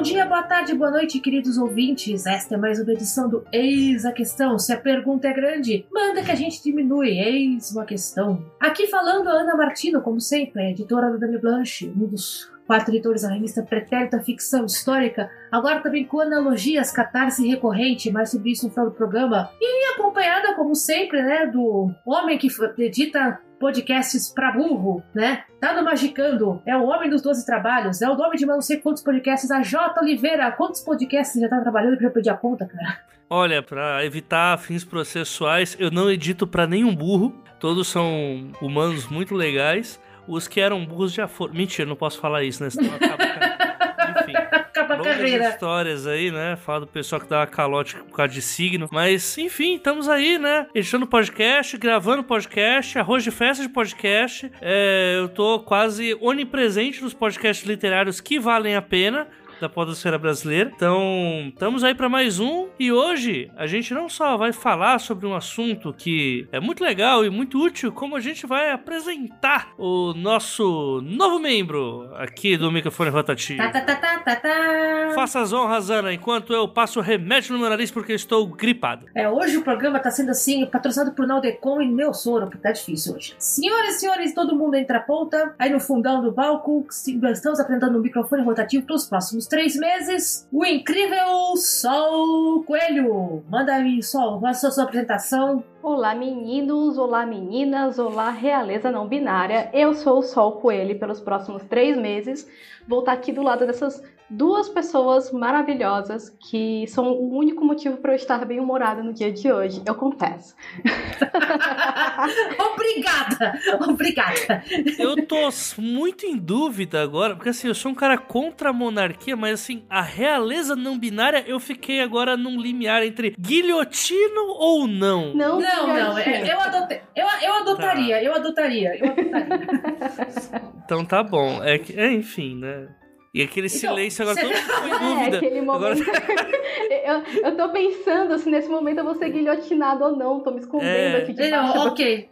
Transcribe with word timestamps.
Bom 0.00 0.04
dia, 0.04 0.24
boa 0.24 0.42
tarde, 0.42 0.74
boa 0.74 0.90
noite, 0.90 1.20
queridos 1.20 1.58
ouvintes. 1.58 2.24
Esta 2.24 2.54
é 2.54 2.58
mais 2.58 2.80
uma 2.80 2.90
edição 2.90 3.28
do 3.28 3.44
Eis 3.52 4.06
a 4.06 4.12
Questão. 4.12 4.58
Se 4.58 4.72
a 4.72 4.80
pergunta 4.80 5.28
é 5.28 5.32
grande, 5.34 5.84
manda 5.92 6.22
que 6.22 6.30
a 6.30 6.34
gente 6.34 6.62
diminui. 6.62 7.10
Eis 7.18 7.70
uma 7.70 7.84
questão. 7.84 8.42
Aqui 8.58 8.86
falando 8.86 9.28
a 9.28 9.32
Ana 9.32 9.54
Martino, 9.54 10.00
como 10.00 10.18
sempre, 10.18 10.70
editora 10.70 11.10
do 11.10 11.18
Dani 11.18 11.36
Blanche, 11.36 11.92
um 11.94 12.06
dos 12.06 12.50
quatro 12.70 12.94
editores 12.94 13.22
da 13.22 13.30
revista 13.30 13.64
Pretérita 13.64 14.20
Ficção 14.20 14.64
Histórica, 14.64 15.28
agora 15.50 15.80
também 15.80 16.04
com 16.04 16.20
analogias, 16.20 16.92
catarse 16.92 17.44
recorrente, 17.44 18.12
mais 18.12 18.30
sobre 18.30 18.52
isso 18.52 18.64
no 18.64 18.70
final 18.70 18.90
do 18.90 18.94
programa. 18.94 19.50
E 19.60 19.92
acompanhada, 19.92 20.54
como 20.54 20.76
sempre, 20.76 21.20
né, 21.20 21.48
do 21.48 21.92
homem 22.06 22.38
que 22.38 22.46
edita 22.78 23.40
podcasts 23.58 24.32
pra 24.32 24.52
burro, 24.52 25.02
né? 25.12 25.42
Tá 25.60 25.72
no 25.74 25.84
Magicando, 25.84 26.62
é 26.64 26.76
o 26.76 26.84
homem 26.84 27.10
dos 27.10 27.22
12 27.22 27.44
trabalhos, 27.44 28.00
é 28.02 28.08
o 28.08 28.16
nome 28.16 28.36
de 28.36 28.46
não 28.46 28.60
sei 28.60 28.76
quantos 28.76 29.02
podcasts, 29.02 29.50
a 29.50 29.62
J. 29.62 30.00
Oliveira, 30.00 30.52
quantos 30.52 30.80
podcasts 30.80 31.40
já 31.40 31.48
tá 31.48 31.60
trabalhando 31.60 31.96
que 31.96 32.04
já 32.04 32.10
perdi 32.10 32.30
a 32.30 32.36
conta, 32.36 32.66
cara? 32.66 33.00
Olha, 33.28 33.64
para 33.64 34.04
evitar 34.04 34.56
fins 34.58 34.84
processuais, 34.84 35.76
eu 35.80 35.90
não 35.90 36.08
edito 36.08 36.46
para 36.46 36.68
nenhum 36.68 36.94
burro, 36.94 37.34
todos 37.58 37.88
são 37.88 38.48
humanos 38.62 39.08
muito 39.08 39.34
legais. 39.34 40.00
Os 40.26 40.46
que 40.48 40.60
eram 40.60 40.84
burros 40.84 41.12
já 41.12 41.26
foram. 41.28 41.54
Mentira, 41.54 41.88
não 41.88 41.96
posso 41.96 42.18
falar 42.20 42.42
isso, 42.44 42.62
né? 42.62 42.70
Senão 42.70 42.94
acaba. 42.94 43.24
Enfim. 44.22 44.34
Acaba 44.36 44.96
Longas 44.96 45.16
carreira. 45.16 45.48
histórias 45.50 46.06
aí, 46.06 46.30
né? 46.30 46.56
Fala 46.56 46.80
do 46.80 46.86
pessoal 46.86 47.20
que 47.20 47.28
dá 47.28 47.46
calote 47.46 47.96
por 47.96 48.16
causa 48.16 48.32
de 48.32 48.42
signo. 48.42 48.88
Mas, 48.90 49.36
enfim, 49.38 49.76
estamos 49.76 50.08
aí, 50.08 50.38
né? 50.38 50.66
Editando 50.74 51.06
podcast, 51.06 51.76
gravando 51.76 52.24
podcast, 52.24 52.98
arroz 52.98 53.22
de 53.22 53.30
festa 53.30 53.62
de 53.62 53.68
podcast. 53.68 54.50
É, 54.60 55.16
eu 55.18 55.28
tô 55.28 55.60
quase 55.60 56.16
onipresente 56.20 57.02
nos 57.02 57.14
podcasts 57.14 57.66
literários 57.66 58.20
que 58.20 58.38
valem 58.38 58.74
a 58.74 58.82
pena 58.82 59.28
da 59.60 59.68
podosfera 59.68 60.18
brasileira. 60.18 60.72
Então, 60.74 61.48
estamos 61.48 61.84
aí 61.84 61.94
para 61.94 62.08
mais 62.08 62.40
um 62.40 62.68
e 62.78 62.90
hoje 62.90 63.50
a 63.56 63.66
gente 63.66 63.92
não 63.92 64.08
só 64.08 64.36
vai 64.36 64.52
falar 64.52 64.98
sobre 64.98 65.26
um 65.26 65.34
assunto 65.34 65.92
que 65.92 66.48
é 66.50 66.58
muito 66.58 66.82
legal 66.82 67.24
e 67.24 67.30
muito 67.30 67.62
útil, 67.62 67.92
como 67.92 68.16
a 68.16 68.20
gente 68.20 68.46
vai 68.46 68.70
apresentar 68.70 69.72
o 69.76 70.14
nosso 70.14 71.02
novo 71.02 71.38
membro 71.38 72.10
aqui 72.14 72.56
do 72.56 72.72
microfone 72.72 73.10
rotativo. 73.10 73.58
Tá, 73.58 73.70
tá, 73.70 73.80
tá, 73.82 73.96
tá, 73.96 74.18
tá, 74.20 74.36
tá. 74.36 75.12
Faça 75.14 75.40
as 75.40 75.52
honras, 75.52 75.90
Ana, 75.90 76.12
enquanto 76.12 76.52
eu 76.54 76.66
passo 76.66 77.00
remédio 77.00 77.52
no 77.52 77.58
meu 77.58 77.68
nariz 77.68 77.90
porque 77.90 78.12
eu 78.12 78.16
estou 78.16 78.46
gripado. 78.46 79.06
É, 79.14 79.28
hoje 79.28 79.58
o 79.58 79.62
programa 79.62 79.98
tá 79.98 80.10
sendo 80.10 80.30
assim, 80.30 80.64
patrocinado 80.66 81.12
por 81.12 81.26
Naldecon 81.26 81.82
e 81.82 81.88
meu 81.88 82.14
soro, 82.14 82.46
porque 82.46 82.62
tá 82.62 82.72
difícil 82.72 83.14
hoje. 83.14 83.34
Senhoras 83.38 83.96
e 83.96 84.00
senhores, 84.00 84.34
todo 84.34 84.56
mundo 84.56 84.74
entra 84.76 84.98
a 84.98 85.02
ponta. 85.02 85.54
Aí 85.58 85.70
no 85.70 85.80
fundão 85.80 86.22
do 86.22 86.32
palco, 86.32 86.86
sim, 86.88 87.20
estamos 87.30 87.60
apresentando 87.60 87.98
um 87.98 88.00
microfone 88.00 88.42
rotativo 88.42 88.86
para 88.86 88.96
os 88.96 89.06
próximos 89.06 89.49
três 89.50 89.76
meses. 89.76 90.48
O 90.50 90.64
incrível 90.64 91.56
Sol 91.56 92.62
Coelho. 92.64 93.44
Manda 93.50 93.74
aí, 93.74 94.02
Sol, 94.02 94.40
faça 94.40 94.70
sua 94.70 94.84
apresentação. 94.84 95.62
Olá 95.82 96.14
meninos, 96.14 96.98
olá 96.98 97.24
meninas, 97.24 97.98
olá 97.98 98.28
realeza 98.28 98.90
não 98.90 99.08
binária. 99.08 99.70
Eu 99.72 99.94
sou 99.94 100.18
o 100.18 100.22
Sol 100.22 100.60
Coelho 100.60 100.90
e 100.90 100.98
pelos 100.98 101.20
próximos 101.20 101.62
três 101.64 101.96
meses 101.96 102.46
vou 102.86 103.00
estar 103.00 103.12
aqui 103.12 103.32
do 103.32 103.42
lado 103.42 103.66
dessas 103.66 104.02
duas 104.28 104.68
pessoas 104.68 105.32
maravilhosas 105.32 106.30
que 106.38 106.86
são 106.86 107.10
o 107.12 107.36
único 107.36 107.64
motivo 107.64 107.96
para 107.96 108.12
eu 108.12 108.16
estar 108.16 108.44
bem 108.44 108.60
humorada 108.60 109.02
no 109.02 109.12
dia 109.12 109.32
de 109.32 109.50
hoje, 109.50 109.82
eu 109.84 109.94
confesso. 109.96 110.54
obrigada, 112.72 113.60
obrigada. 113.88 114.62
Eu 114.98 115.26
tô 115.26 115.48
muito 115.78 116.26
em 116.26 116.36
dúvida 116.36 117.02
agora, 117.02 117.34
porque 117.34 117.48
assim, 117.48 117.66
eu 117.66 117.74
sou 117.74 117.90
um 117.90 117.94
cara 117.94 118.16
contra 118.16 118.70
a 118.70 118.72
monarquia, 118.72 119.36
mas 119.36 119.60
assim, 119.60 119.82
a 119.90 120.00
realeza 120.00 120.76
não 120.76 120.96
binária, 120.96 121.44
eu 121.46 121.58
fiquei 121.58 122.00
agora 122.00 122.36
num 122.36 122.60
limiar 122.60 123.02
entre 123.02 123.34
guilhotino 123.36 124.46
ou 124.58 124.86
não. 124.86 125.34
Não, 125.34 125.60
Não, 125.60 125.60
não, 125.76 126.18
é- 126.18 126.24
Jorginho. 126.24 126.46
eu, 126.46 126.60
adotei, 126.60 127.00
eu, 127.16 127.26
eu 127.42 127.54
adotaria, 127.54 128.22
eu 128.22 128.34
adotaria, 128.34 128.96
eu 128.98 129.06
adotaria. 129.10 130.62
Então 130.84 131.04
tá 131.04 131.22
bom. 131.22 131.62
É, 131.62 131.78
que- 131.78 131.98
é, 131.98 132.12
enfim, 132.12 132.56
né? 132.56 132.88
E 133.32 133.42
aquele 133.42 133.68
Então, 133.68 133.78
silêncio 133.78 134.28
agora, 134.28 134.40
todo 134.40 134.50
mundo 134.50 134.60
ficou 134.60 134.88
em 134.88 134.92
É, 134.92 134.98
dúvida. 135.30 135.36
aquele 135.36 135.58
Agora- 135.60 135.94
momento. 135.94 136.10
eu, 136.90 137.44
eu 137.44 137.56
tô 137.56 137.68
pensando 137.70 138.38
se 138.38 138.50
nesse 138.50 138.68
momento 138.68 138.98
eu 138.98 139.04
vou 139.04 139.14
ser 139.14 139.30
guilhotinado 139.30 140.04
ou 140.04 140.16
não. 140.16 140.40
Tô 140.40 140.50
me 140.50 140.58
escondendo 140.60 140.88
É. 140.88 141.16
aqui 141.18 141.32
debaixo 141.32 141.74
Não, 141.76 141.84
do 141.84 141.90
ok. 141.90 142.28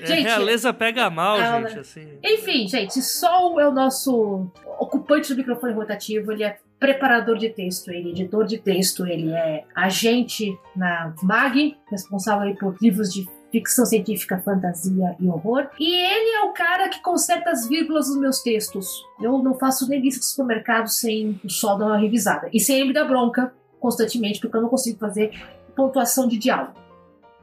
É, 0.00 0.06
Gente, 0.06 0.22
realeza 0.24 0.72
pega 0.72 1.10
mal, 1.10 1.38
gente, 1.64 1.78
assim. 1.80 2.06
Enfim, 2.22 2.68
gente, 2.68 3.00
Sol 3.02 3.60
é 3.60 3.66
o 3.66 3.72
nosso 3.72 4.46
ocupante 4.78 5.32
do 5.32 5.36
microfone 5.38 5.72
rotativo, 5.72 6.30
ele 6.32 6.44
é 6.44 6.58
preparador 6.82 7.38
de 7.38 7.48
texto, 7.48 7.92
ele 7.92 8.08
é 8.08 8.10
editor 8.10 8.44
de 8.44 8.58
texto, 8.58 9.06
ele 9.06 9.30
é 9.30 9.62
agente 9.72 10.58
na 10.74 11.14
MAG, 11.22 11.76
responsável 11.88 12.52
por 12.56 12.76
livros 12.82 13.14
de 13.14 13.24
ficção 13.52 13.86
científica, 13.86 14.42
fantasia 14.44 15.14
e 15.20 15.28
horror. 15.28 15.68
E 15.78 15.94
ele 15.94 16.30
é 16.34 16.40
o 16.40 16.52
cara 16.52 16.88
que 16.88 17.00
conserta 17.00 17.50
as 17.50 17.68
vírgulas 17.68 18.08
dos 18.08 18.18
meus 18.18 18.42
textos. 18.42 19.04
Eu 19.20 19.38
não 19.38 19.54
faço 19.54 19.88
nem 19.88 20.00
lista 20.00 20.18
de 20.18 20.26
supermercado 20.26 20.88
sem 20.88 21.40
o 21.44 21.48
Sol 21.48 21.78
dar 21.78 21.86
uma 21.86 21.98
revisada. 21.98 22.48
E 22.52 22.58
sem 22.58 22.78
ele 22.78 22.88
me 22.88 22.92
dar 22.92 23.04
bronca 23.04 23.54
constantemente, 23.78 24.40
porque 24.40 24.56
eu 24.56 24.62
não 24.62 24.68
consigo 24.68 24.98
fazer 24.98 25.30
pontuação 25.76 26.26
de 26.26 26.36
diálogo. 26.36 26.82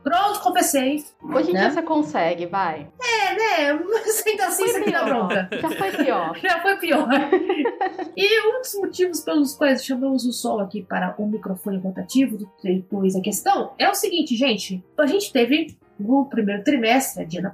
Pronto, 0.04 0.40
confessei. 0.42 1.04
Hoje 1.22 1.50
em 1.50 1.54
Né? 1.54 1.60
dia 1.62 1.72
você 1.72 1.82
consegue, 1.82 2.46
vai. 2.46 2.88
É, 3.02 3.36
né? 3.36 3.74
Mas 3.84 4.24
ainda 4.26 4.48
assim 4.48 4.68
você 4.68 4.92
dá 4.92 5.04
bronca. 5.04 5.50
Já 5.62 5.70
foi 5.70 5.92
pior. 5.92 6.38
Já 6.38 6.62
foi 6.62 6.78
pior. 6.78 7.08
e 8.16 8.48
um 8.48 8.62
dos 8.62 8.76
motivos 8.76 9.20
pelos 9.22 9.56
quais 9.56 9.84
chamamos 9.84 10.26
o 10.26 10.32
Sol 10.32 10.60
aqui 10.60 10.82
para 10.84 11.16
o 11.18 11.28
microfone 11.28 11.78
rotativo 11.80 12.38
do 12.38 12.50
Depois 12.64 13.16
a 13.16 13.22
Questão 13.22 13.74
é 13.78 13.90
o 13.90 13.94
seguinte, 13.96 14.36
gente. 14.36 14.84
A 14.98 15.06
gente 15.06 15.32
teve 15.32 15.78
no 16.00 16.26
primeiro 16.26 16.64
trimestre 16.64 17.24
a 17.24 17.26
Diana 17.26 17.54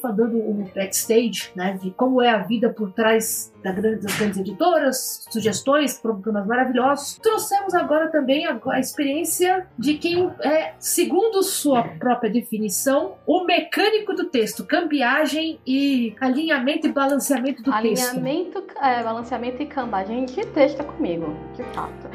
foi 0.00 0.12
dando 0.12 0.36
um 0.38 0.64
backstage, 0.74 1.50
né, 1.54 1.78
de 1.80 1.90
como 1.90 2.22
é 2.22 2.28
a 2.30 2.38
vida 2.38 2.70
por 2.70 2.92
trás 2.92 3.52
da 3.62 3.72
grande- 3.72 4.02
das 4.02 4.16
grandes 4.16 4.38
editoras, 4.38 5.26
sugestões, 5.30 5.98
programas 5.98 6.46
maravilhosos. 6.46 7.18
Trouxemos 7.18 7.74
agora 7.74 8.08
também 8.08 8.46
a, 8.46 8.58
a 8.66 8.80
experiência 8.80 9.66
de 9.78 9.94
quem 9.94 10.30
é, 10.40 10.74
segundo 10.78 11.42
sua 11.42 11.82
própria 11.82 12.30
definição, 12.30 13.14
o 13.26 13.44
mecânico 13.44 14.14
do 14.14 14.26
texto, 14.26 14.64
cambiagem 14.64 15.58
e 15.66 16.14
alinhamento 16.20 16.86
e 16.86 16.92
balanceamento 16.92 17.62
do 17.62 17.72
texto. 17.72 18.08
Alinhamento, 18.10 18.64
é, 18.80 19.02
balanceamento 19.02 19.62
e 19.62 19.66
cambagem 19.66 20.24
de 20.24 20.44
texto 20.46 20.80
é 20.80 20.84
comigo, 20.84 21.34
de 21.56 21.62
fato. 21.74 22.08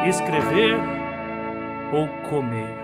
Escrever 0.09 0.73
ou 1.93 2.07
comer? 2.27 2.75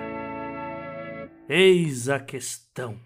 Eis 1.49 2.07
a 2.07 2.19
questão. 2.19 2.99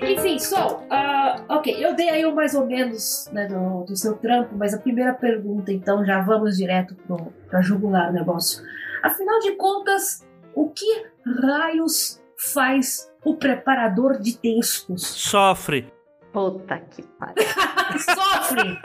Enfim, 0.00 0.38
Sol, 0.38 0.86
ah, 0.88 1.44
ok, 1.50 1.76
eu 1.78 1.94
dei 1.94 2.08
aí 2.08 2.24
o 2.24 2.34
mais 2.34 2.54
ou 2.54 2.64
menos 2.64 3.28
né, 3.32 3.46
do, 3.46 3.84
do 3.84 3.94
seu 3.94 4.16
trampo, 4.16 4.56
mas 4.56 4.72
a 4.72 4.78
primeira 4.78 5.12
pergunta, 5.12 5.70
então, 5.70 6.06
já 6.06 6.22
vamos 6.22 6.56
direto 6.56 6.94
pro, 7.06 7.34
pra 7.50 7.60
jugular 7.60 8.08
o 8.08 8.14
negócio. 8.14 8.64
Afinal 9.02 9.40
de 9.40 9.56
contas, 9.56 10.26
o 10.54 10.70
que 10.70 11.04
raios 11.42 12.18
faz 12.34 13.12
o 13.22 13.36
preparador 13.36 14.18
de 14.18 14.38
textos? 14.38 15.02
Sofre. 15.02 15.94
Puta 16.36 16.78
que 16.90 17.02
pariu. 17.02 17.36
Sofre! 17.98 18.78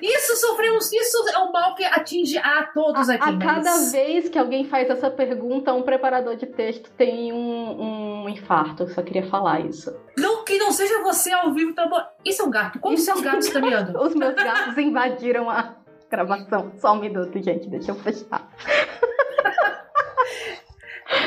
Isso 0.00 0.36
sofremos, 0.36 0.90
isso 0.90 1.28
é 1.28 1.38
um 1.40 1.52
mal 1.52 1.74
que 1.74 1.84
atinge 1.84 2.38
a 2.38 2.62
todos 2.72 3.06
A, 3.10 3.14
aqui. 3.16 3.28
a 3.28 3.38
cada 3.38 3.70
mas- 3.70 3.92
vez 3.92 4.30
que 4.30 4.38
alguém 4.38 4.64
faz 4.64 4.88
essa 4.88 5.10
pergunta, 5.10 5.74
um 5.74 5.82
preparador 5.82 6.36
de 6.36 6.46
texto 6.46 6.90
tem 6.92 7.34
um, 7.34 8.22
um 8.22 8.28
infarto. 8.30 8.84
Eu 8.84 8.88
só 8.88 9.02
queria 9.02 9.26
falar 9.28 9.60
isso. 9.60 9.94
Não, 10.16 10.42
que 10.42 10.56
não 10.56 10.72
seja 10.72 11.02
você 11.02 11.30
ao 11.30 11.52
vivo, 11.52 11.74
tá 11.74 11.86
bom? 11.86 12.00
Isso 12.24 12.40
é 12.40 12.44
um 12.46 12.50
gato. 12.50 12.78
Como 12.78 12.94
Isso 12.94 13.04
seus 13.04 13.18
é 13.18 13.20
um 13.20 13.24
gatos 13.24 13.46
estão 13.46 13.60
meando? 13.60 13.98
Os 14.00 14.14
meus 14.14 14.34
gatos 14.34 14.78
invadiram 14.78 15.50
a 15.50 15.76
gravação. 16.10 16.72
Só 16.78 16.94
um 16.94 17.00
minuto, 17.00 17.42
gente. 17.42 17.68
Deixa 17.68 17.90
eu 17.90 17.94
fechar. 17.96 18.48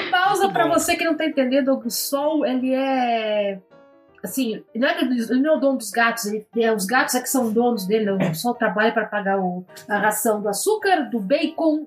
Pausa 0.10 0.48
bom. 0.50 0.70
você 0.70 0.96
que 0.96 1.06
não 1.06 1.16
tá 1.16 1.26
entendendo. 1.26 1.78
O 1.78 1.90
Sol, 1.92 2.44
ele 2.44 2.74
é. 2.74 3.62
Assim, 4.24 4.64
não 4.74 4.88
é 4.88 4.94
que 4.94 5.04
ele 5.04 5.42
não 5.42 5.54
é 5.54 5.58
o 5.58 5.60
dono 5.60 5.78
dos 5.78 5.92
gatos, 5.92 6.26
ele, 6.28 6.48
é, 6.56 6.72
os 6.74 6.86
gatos 6.86 7.14
é 7.16 7.22
que 7.22 7.28
são 7.30 7.52
donos 7.52 7.86
dele. 7.86 8.10
O 8.10 8.34
Sol 8.34 8.54
trabalha 8.56 8.92
pra 8.94 9.06
pagar 9.06 9.38
o- 9.40 9.66
a 9.90 9.98
ração 9.98 10.42
do 10.42 10.48
açúcar, 10.48 11.10
do 11.10 11.20
bacon, 11.20 11.86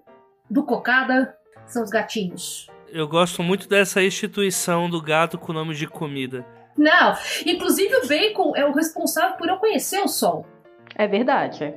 do 0.51 0.63
cocada. 0.63 1.35
São 1.67 1.83
os 1.83 1.91
gatinhos. 1.91 2.69
Eu 2.93 3.09
gosto 3.09 3.43
muito 3.43 3.69
dessa 3.69 4.03
instituição 4.03 4.89
do 4.89 5.01
gato 5.03 5.37
com 5.39 5.53
nome 5.53 5.75
de 5.75 5.87
comida. 5.89 6.47
Não, 6.77 7.17
inclusive 7.47 7.93
o 7.97 8.07
bacon 8.07 8.53
é 8.55 8.65
o 8.67 8.73
responsável 8.73 9.37
por 9.37 9.49
eu 9.49 9.57
conhecer 9.57 9.99
o 10.01 10.07
Sol. 10.07 10.47
É 10.95 11.07
verdade. 11.09 11.75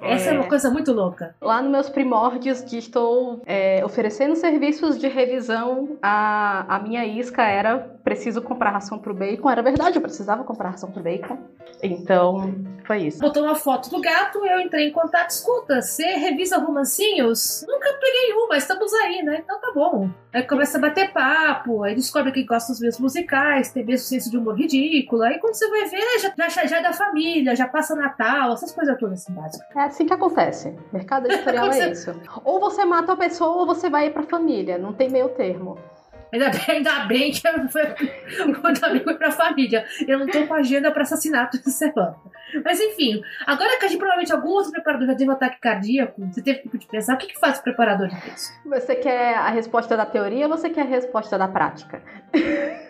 Essa 0.00 0.30
é... 0.30 0.34
é 0.34 0.38
uma 0.38 0.48
coisa 0.48 0.70
muito 0.70 0.92
louca. 0.92 1.34
Lá 1.40 1.60
nos 1.60 1.70
meus 1.70 1.88
primórdios 1.88 2.64
de 2.64 2.78
estou 2.78 3.42
é, 3.46 3.84
oferecendo 3.84 4.34
serviços 4.34 4.98
de 4.98 5.08
revisão, 5.08 5.98
a, 6.02 6.76
a 6.76 6.78
minha 6.78 7.04
isca 7.06 7.42
era 7.42 7.78
preciso 8.02 8.40
comprar 8.42 8.70
ração 8.70 8.98
pro 8.98 9.14
bacon. 9.14 9.50
Era 9.50 9.62
verdade, 9.62 9.96
eu 9.96 10.02
precisava 10.02 10.44
comprar 10.44 10.70
ração 10.70 10.90
pro 10.90 11.02
bacon. 11.02 11.38
Então, 11.82 12.54
foi 12.86 13.04
isso. 13.04 13.20
Botou 13.20 13.44
uma 13.44 13.54
foto 13.54 13.88
do 13.90 14.00
gato, 14.00 14.44
eu 14.44 14.60
entrei 14.60 14.88
em 14.88 14.92
contato. 14.92 15.30
Escuta, 15.30 15.80
você 15.80 16.04
revisa 16.16 16.58
romancinhos? 16.58 17.64
Nunca 17.68 17.92
peguei 18.00 18.34
um, 18.34 18.48
mas 18.48 18.64
estamos 18.64 18.92
aí, 18.94 19.22
né? 19.22 19.42
Então 19.44 19.60
tá 19.60 19.70
bom. 19.74 20.10
Aí 20.32 20.42
começa 20.42 20.78
a 20.78 20.80
bater 20.80 21.12
papo, 21.12 21.82
aí 21.82 21.94
descobre 21.94 22.32
que 22.32 22.44
gosta 22.44 22.72
dos 22.72 22.80
mesmos 22.80 23.00
musicais, 23.00 23.72
tem 23.72 23.84
mesmo 23.84 24.06
senso 24.06 24.30
de 24.30 24.36
humor 24.36 24.56
ridículo. 24.56 25.22
Aí 25.22 25.38
quando 25.38 25.54
você 25.54 25.68
vai 25.68 25.86
ver, 25.86 26.18
já, 26.20 26.48
já, 26.48 26.66
já 26.66 26.78
é 26.78 26.82
da 26.82 26.92
família, 26.92 27.56
já 27.56 27.66
passa 27.66 27.94
Natal, 27.94 28.52
essas 28.52 28.72
coisas 28.72 28.98
todas 28.98 29.22
assim, 29.22 29.32
básicas. 29.32 29.68
É 29.80 29.84
assim 29.84 30.04
que 30.04 30.12
acontece. 30.12 30.76
Mercado 30.92 31.26
editorial 31.26 31.72
é 31.72 31.88
isso. 31.90 32.14
Ou 32.44 32.60
você 32.60 32.84
mata 32.84 33.14
a 33.14 33.16
pessoa 33.16 33.60
ou 33.60 33.66
você 33.66 33.88
vai 33.88 34.10
pra 34.10 34.22
família. 34.22 34.76
Não 34.76 34.92
tem 34.92 35.08
meio 35.08 35.30
termo. 35.30 35.78
Ainda 36.30 36.50
bem, 36.50 36.76
ainda 36.76 37.06
bem 37.06 37.32
que 37.32 37.48
eu 37.48 37.68
fui, 37.68 37.82
ainda 38.62 38.88
bem 38.90 39.16
pra 39.16 39.32
família. 39.32 39.84
Eu 40.06 40.18
não 40.18 40.26
tô 40.26 40.46
com 40.46 40.52
agenda 40.52 40.92
pra 40.92 41.02
assassinato 41.02 41.58
de 41.60 41.70
semana. 41.70 42.14
Mas 42.62 42.78
enfim, 42.78 43.22
agora 43.46 43.78
que 43.78 43.86
a 43.86 43.88
gente 43.88 43.98
provavelmente 43.98 44.32
algum 44.32 44.50
outro 44.50 44.70
preparador 44.70 45.06
já 45.08 45.14
teve 45.14 45.30
um 45.30 45.32
ataque 45.32 45.58
cardíaco, 45.58 46.24
você 46.26 46.42
teve 46.42 46.60
tempo 46.60 46.78
de 46.78 46.86
pensar, 46.86 47.14
o 47.14 47.18
que, 47.18 47.28
que 47.28 47.40
faz 47.40 47.58
o 47.58 47.62
preparador 47.62 48.08
de 48.08 48.20
texto? 48.20 48.52
Você 48.66 48.94
quer 48.94 49.34
a 49.34 49.48
resposta 49.48 49.96
da 49.96 50.06
teoria 50.06 50.46
ou 50.46 50.56
você 50.56 50.70
quer 50.70 50.82
a 50.82 50.84
resposta 50.84 51.36
da 51.36 51.48
prática? 51.48 52.00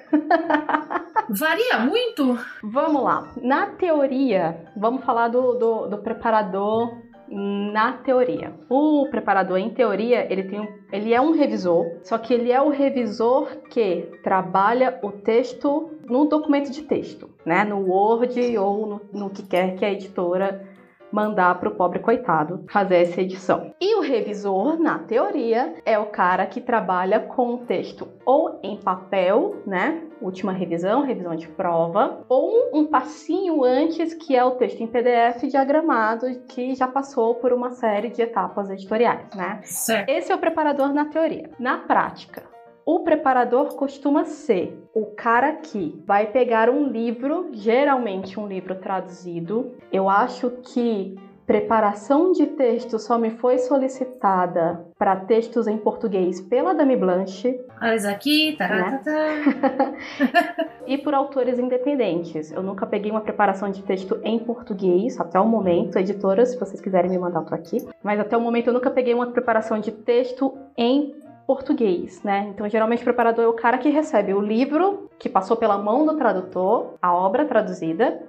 Varia 1.28 1.78
muito? 1.80 2.38
Vamos 2.62 3.02
lá. 3.02 3.32
Na 3.40 3.66
teoria, 3.66 4.64
vamos 4.76 5.04
falar 5.04 5.28
do, 5.28 5.54
do, 5.54 5.86
do 5.86 5.98
preparador 5.98 6.96
na 7.30 7.92
teoria. 7.92 8.52
O 8.68 9.06
preparador, 9.08 9.58
em 9.58 9.70
teoria, 9.70 10.26
ele, 10.30 10.42
tem, 10.42 10.68
ele 10.92 11.14
é 11.14 11.20
um 11.20 11.32
revisor, 11.32 11.86
só 12.02 12.18
que 12.18 12.34
ele 12.34 12.50
é 12.50 12.60
o 12.60 12.70
revisor 12.70 13.46
que 13.70 14.08
trabalha 14.22 14.98
o 15.02 15.12
texto 15.12 15.90
no 16.08 16.24
documento 16.24 16.72
de 16.72 16.82
texto, 16.82 17.30
né? 17.46 17.62
No 17.62 17.88
Word 17.88 18.58
ou 18.58 18.86
no, 18.86 19.00
no 19.12 19.30
que 19.30 19.44
quer 19.44 19.76
que 19.76 19.84
a 19.84 19.92
editora 19.92 20.68
mandar 21.12 21.58
para 21.58 21.68
o 21.68 21.74
pobre 21.74 21.98
coitado 21.98 22.64
fazer 22.70 22.96
essa 22.96 23.20
edição. 23.20 23.72
E 23.80 23.96
o 23.96 24.00
revisor, 24.00 24.78
na 24.78 24.98
teoria, 24.98 25.74
é 25.84 25.98
o 25.98 26.06
cara 26.06 26.46
que 26.46 26.60
trabalha 26.60 27.20
com 27.20 27.54
o 27.54 27.58
texto 27.58 28.08
ou 28.24 28.58
em 28.62 28.76
papel, 28.76 29.56
né? 29.66 30.02
Última 30.20 30.52
revisão, 30.52 31.02
revisão 31.02 31.34
de 31.34 31.48
prova, 31.48 32.24
ou 32.28 32.70
um 32.74 32.86
passinho 32.86 33.64
antes, 33.64 34.14
que 34.14 34.36
é 34.36 34.44
o 34.44 34.52
texto 34.52 34.80
em 34.82 34.86
PDF 34.86 35.42
diagramado, 35.48 36.26
que 36.48 36.74
já 36.74 36.86
passou 36.86 37.34
por 37.36 37.52
uma 37.52 37.70
série 37.70 38.10
de 38.10 38.22
etapas 38.22 38.70
editoriais, 38.70 39.34
né? 39.34 39.60
Certo. 39.64 40.08
Esse 40.08 40.30
é 40.30 40.34
o 40.34 40.38
preparador 40.38 40.92
na 40.92 41.06
teoria. 41.06 41.50
Na 41.58 41.78
prática, 41.78 42.49
o 42.84 43.00
preparador 43.00 43.74
costuma 43.76 44.24
ser 44.24 44.82
o 44.94 45.06
cara 45.06 45.52
que 45.52 46.02
vai 46.06 46.26
pegar 46.26 46.68
um 46.68 46.88
livro, 46.88 47.50
geralmente 47.52 48.38
um 48.38 48.46
livro 48.46 48.74
traduzido. 48.74 49.72
Eu 49.92 50.08
acho 50.08 50.50
que 50.62 51.16
preparação 51.50 52.30
de 52.30 52.46
texto 52.46 52.96
só 52.96 53.18
me 53.18 53.30
foi 53.30 53.58
solicitada 53.58 54.86
para 54.96 55.16
textos 55.16 55.66
em 55.66 55.76
português 55.76 56.40
pela 56.40 56.72
Dami 56.72 56.96
Blanche. 56.96 57.60
Olha 57.82 58.10
aqui, 58.10 58.56
né? 58.56 59.00
e 60.86 60.96
por 60.96 61.12
autores 61.12 61.58
independentes. 61.58 62.52
Eu 62.52 62.62
nunca 62.62 62.86
peguei 62.86 63.10
uma 63.10 63.20
preparação 63.20 63.68
de 63.68 63.82
texto 63.82 64.20
em 64.22 64.38
português 64.38 65.18
até 65.18 65.40
o 65.40 65.46
momento. 65.46 65.98
Editoras, 65.98 66.50
se 66.50 66.56
vocês 66.56 66.80
quiserem 66.80 67.10
me 67.10 67.18
mandar, 67.18 67.40
eu 67.40 67.46
tô 67.46 67.54
aqui. 67.56 67.84
Mas 68.00 68.20
até 68.20 68.36
o 68.36 68.40
momento 68.40 68.68
eu 68.68 68.72
nunca 68.72 68.88
peguei 68.88 69.12
uma 69.12 69.26
preparação 69.32 69.80
de 69.80 69.90
texto 69.90 70.56
em 70.76 71.16
português, 71.50 72.22
né? 72.22 72.46
Então, 72.54 72.68
geralmente, 72.68 73.00
o 73.00 73.04
preparador 73.04 73.44
é 73.44 73.48
o 73.48 73.52
cara 73.52 73.76
que 73.76 73.88
recebe 73.88 74.32
o 74.32 74.40
livro 74.40 75.10
que 75.18 75.28
passou 75.28 75.56
pela 75.56 75.76
mão 75.76 76.06
do 76.06 76.16
tradutor, 76.16 76.94
a 77.02 77.12
obra 77.12 77.44
traduzida, 77.44 78.22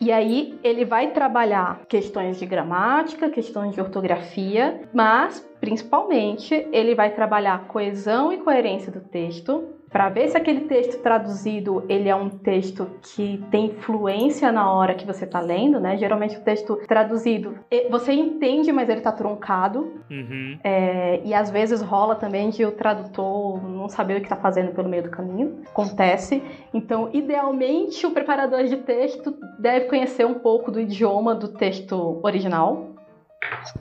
e 0.00 0.12
aí 0.12 0.56
ele 0.62 0.84
vai 0.84 1.10
trabalhar 1.10 1.80
questões 1.88 2.38
de 2.38 2.46
gramática, 2.46 3.28
questões 3.28 3.74
de 3.74 3.80
ortografia, 3.80 4.82
mas 4.94 5.44
principalmente 5.60 6.64
ele 6.70 6.94
vai 6.94 7.10
trabalhar 7.10 7.66
coesão 7.66 8.32
e 8.32 8.38
coerência 8.38 8.92
do 8.92 9.00
texto, 9.00 9.64
para 9.90 10.08
ver 10.08 10.28
se 10.28 10.36
aquele 10.36 10.62
texto 10.62 11.02
traduzido 11.02 11.84
ele 11.88 12.08
é 12.08 12.14
um 12.14 12.28
texto 12.28 12.86
que 13.02 13.42
tem 13.50 13.70
fluência 13.74 14.52
na 14.52 14.72
hora 14.72 14.94
que 14.94 15.04
você 15.04 15.24
está 15.24 15.40
lendo, 15.40 15.80
né? 15.80 15.96
Geralmente 15.96 16.36
o 16.36 16.40
texto 16.40 16.76
traduzido 16.86 17.58
você 17.90 18.12
entende, 18.12 18.70
mas 18.70 18.88
ele 18.88 18.98
está 18.98 19.10
truncado. 19.10 20.00
Uhum. 20.08 20.58
É, 20.62 21.20
e 21.24 21.34
às 21.34 21.50
vezes 21.50 21.82
rola 21.82 22.14
também 22.14 22.50
de 22.50 22.64
o 22.64 22.72
tradutor 22.72 23.62
não 23.68 23.88
saber 23.88 24.14
o 24.14 24.20
que 24.20 24.26
está 24.26 24.36
fazendo 24.36 24.72
pelo 24.72 24.88
meio 24.88 25.02
do 25.02 25.10
caminho. 25.10 25.60
Acontece. 25.70 26.42
Então, 26.72 27.10
idealmente, 27.12 28.06
o 28.06 28.12
preparador 28.12 28.64
de 28.64 28.76
texto 28.76 29.36
deve 29.58 29.86
conhecer 29.86 30.24
um 30.24 30.34
pouco 30.34 30.70
do 30.70 30.80
idioma 30.80 31.34
do 31.34 31.48
texto 31.48 32.20
original. 32.22 32.90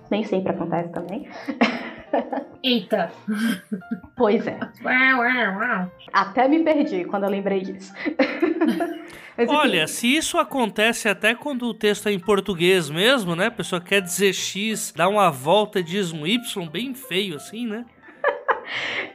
Nem 0.10 0.24
sempre 0.24 0.52
acontece 0.52 0.90
também. 0.90 1.28
Eita! 2.64 3.12
Pois 4.16 4.46
é. 4.46 4.60
Até 6.12 6.48
me 6.48 6.64
perdi 6.64 7.06
quando 7.06 7.24
eu 7.24 7.30
lembrei 7.30 7.62
disso. 7.62 7.94
Mas, 9.38 9.50
Olha, 9.50 9.88
se 9.88 10.06
isso 10.06 10.38
acontece 10.38 11.08
até 11.08 11.34
quando 11.34 11.64
o 11.64 11.74
texto 11.74 12.10
é 12.10 12.12
em 12.12 12.20
português 12.20 12.90
mesmo, 12.90 13.38
né? 13.38 13.46
A 13.46 13.52
pessoa 13.52 13.80
quer 13.80 14.02
dizer 14.02 14.34
X, 14.34 14.94
dá 14.94 15.08
uma 15.08 15.32
volta 15.32 15.80
e 15.80 15.84
diz 15.84 16.12
um 16.12 16.28
Y 16.28 16.68
bem 16.70 16.94
feio 16.94 17.38
assim, 17.38 17.66
né? 17.66 17.86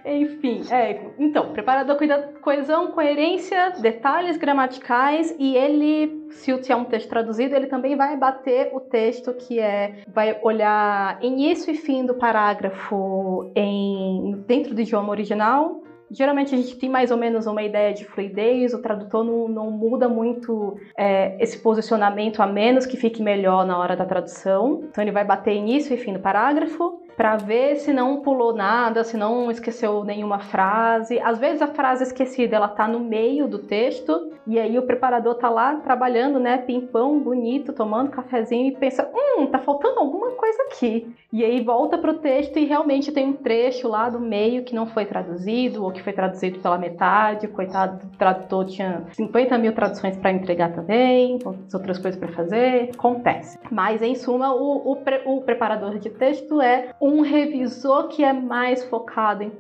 Enfim, 0.04 0.62
é, 0.70 1.00
então, 1.18 1.52
preparador 1.52 1.96
cuida 1.96 2.34
coesão, 2.40 2.92
coerência, 2.92 3.70
detalhes 3.80 4.36
gramaticais 4.36 5.34
e 5.38 5.56
ele, 5.56 6.26
se 6.30 6.52
é 6.70 6.76
um 6.76 6.84
texto 6.84 7.08
traduzido, 7.08 7.54
ele 7.54 7.66
também 7.66 7.96
vai 7.96 8.16
bater 8.16 8.70
o 8.72 8.80
texto 8.80 9.32
que 9.32 9.58
é, 9.58 10.02
vai 10.08 10.38
olhar 10.42 11.18
início 11.22 11.72
e 11.72 11.76
fim 11.76 12.04
do 12.04 12.14
parágrafo 12.14 13.50
em 13.54 14.44
dentro 14.46 14.74
do 14.74 14.80
idioma 14.80 15.10
original. 15.10 15.82
Geralmente 16.10 16.54
a 16.54 16.58
gente 16.58 16.76
tem 16.76 16.88
mais 16.88 17.10
ou 17.10 17.16
menos 17.16 17.46
uma 17.46 17.62
ideia 17.62 17.92
de 17.92 18.04
fluidez, 18.04 18.74
o 18.74 18.82
tradutor 18.82 19.24
não, 19.24 19.48
não 19.48 19.70
muda 19.70 20.08
muito 20.08 20.76
é, 20.96 21.36
esse 21.42 21.58
posicionamento, 21.58 22.40
a 22.42 22.46
menos 22.46 22.86
que 22.86 22.96
fique 22.96 23.22
melhor 23.22 23.66
na 23.66 23.78
hora 23.78 23.96
da 23.96 24.04
tradução. 24.04 24.84
Então 24.88 25.02
ele 25.02 25.10
vai 25.10 25.24
bater 25.24 25.54
início 25.54 25.94
e 25.94 25.96
fim 25.96 26.12
do 26.12 26.20
parágrafo 26.20 27.03
para 27.16 27.36
ver 27.36 27.76
se 27.76 27.92
não 27.92 28.20
pulou 28.20 28.54
nada, 28.54 29.04
se 29.04 29.16
não 29.16 29.50
esqueceu 29.50 30.04
nenhuma 30.04 30.38
frase. 30.38 31.18
Às 31.20 31.38
vezes 31.38 31.62
a 31.62 31.68
frase 31.68 32.04
esquecida 32.04 32.56
ela 32.56 32.68
tá 32.68 32.86
no 32.88 33.00
meio 33.00 33.46
do 33.46 33.58
texto 33.58 34.32
e 34.46 34.58
aí 34.58 34.78
o 34.78 34.82
preparador 34.82 35.36
tá 35.36 35.48
lá 35.48 35.76
trabalhando, 35.76 36.38
né, 36.38 36.58
pimpão, 36.58 37.18
bonito, 37.18 37.72
tomando 37.72 38.10
cafezinho 38.10 38.68
e 38.68 38.76
pensa, 38.76 39.10
hum, 39.14 39.46
tá 39.46 39.58
faltando 39.58 40.00
alguma 40.00 40.32
coisa 40.32 40.62
aqui. 40.64 41.14
E 41.32 41.44
aí 41.44 41.60
volta 41.62 41.98
pro 41.98 42.14
texto 42.14 42.58
e 42.58 42.64
realmente 42.64 43.10
tem 43.10 43.26
um 43.26 43.32
trecho 43.32 43.88
lá 43.88 44.08
do 44.08 44.20
meio 44.20 44.62
que 44.62 44.74
não 44.74 44.86
foi 44.86 45.04
traduzido 45.04 45.82
ou 45.82 45.90
que 45.90 46.02
foi 46.02 46.12
traduzido 46.12 46.60
pela 46.60 46.78
metade. 46.78 47.48
Coitado 47.48 48.06
do 48.06 48.16
tradutor 48.16 48.66
tinha 48.66 49.02
50 49.12 49.58
mil 49.58 49.72
traduções 49.72 50.16
para 50.16 50.30
entregar 50.30 50.72
também, 50.72 51.38
outras 51.44 51.98
coisas 51.98 52.16
para 52.20 52.32
fazer. 52.32 52.90
Acontece. 52.94 53.58
Mas 53.70 54.02
em 54.02 54.14
suma, 54.14 54.54
o, 54.54 54.92
o, 54.92 54.96
pre, 54.96 55.22
o 55.24 55.40
preparador 55.40 55.98
de 55.98 56.10
texto 56.10 56.60
é 56.60 56.90
um 57.06 57.20
revisor 57.20 58.08
que 58.08 58.24
é 58.24 58.32
mais 58.32 58.82
focado 58.84 59.42
em 59.42 59.52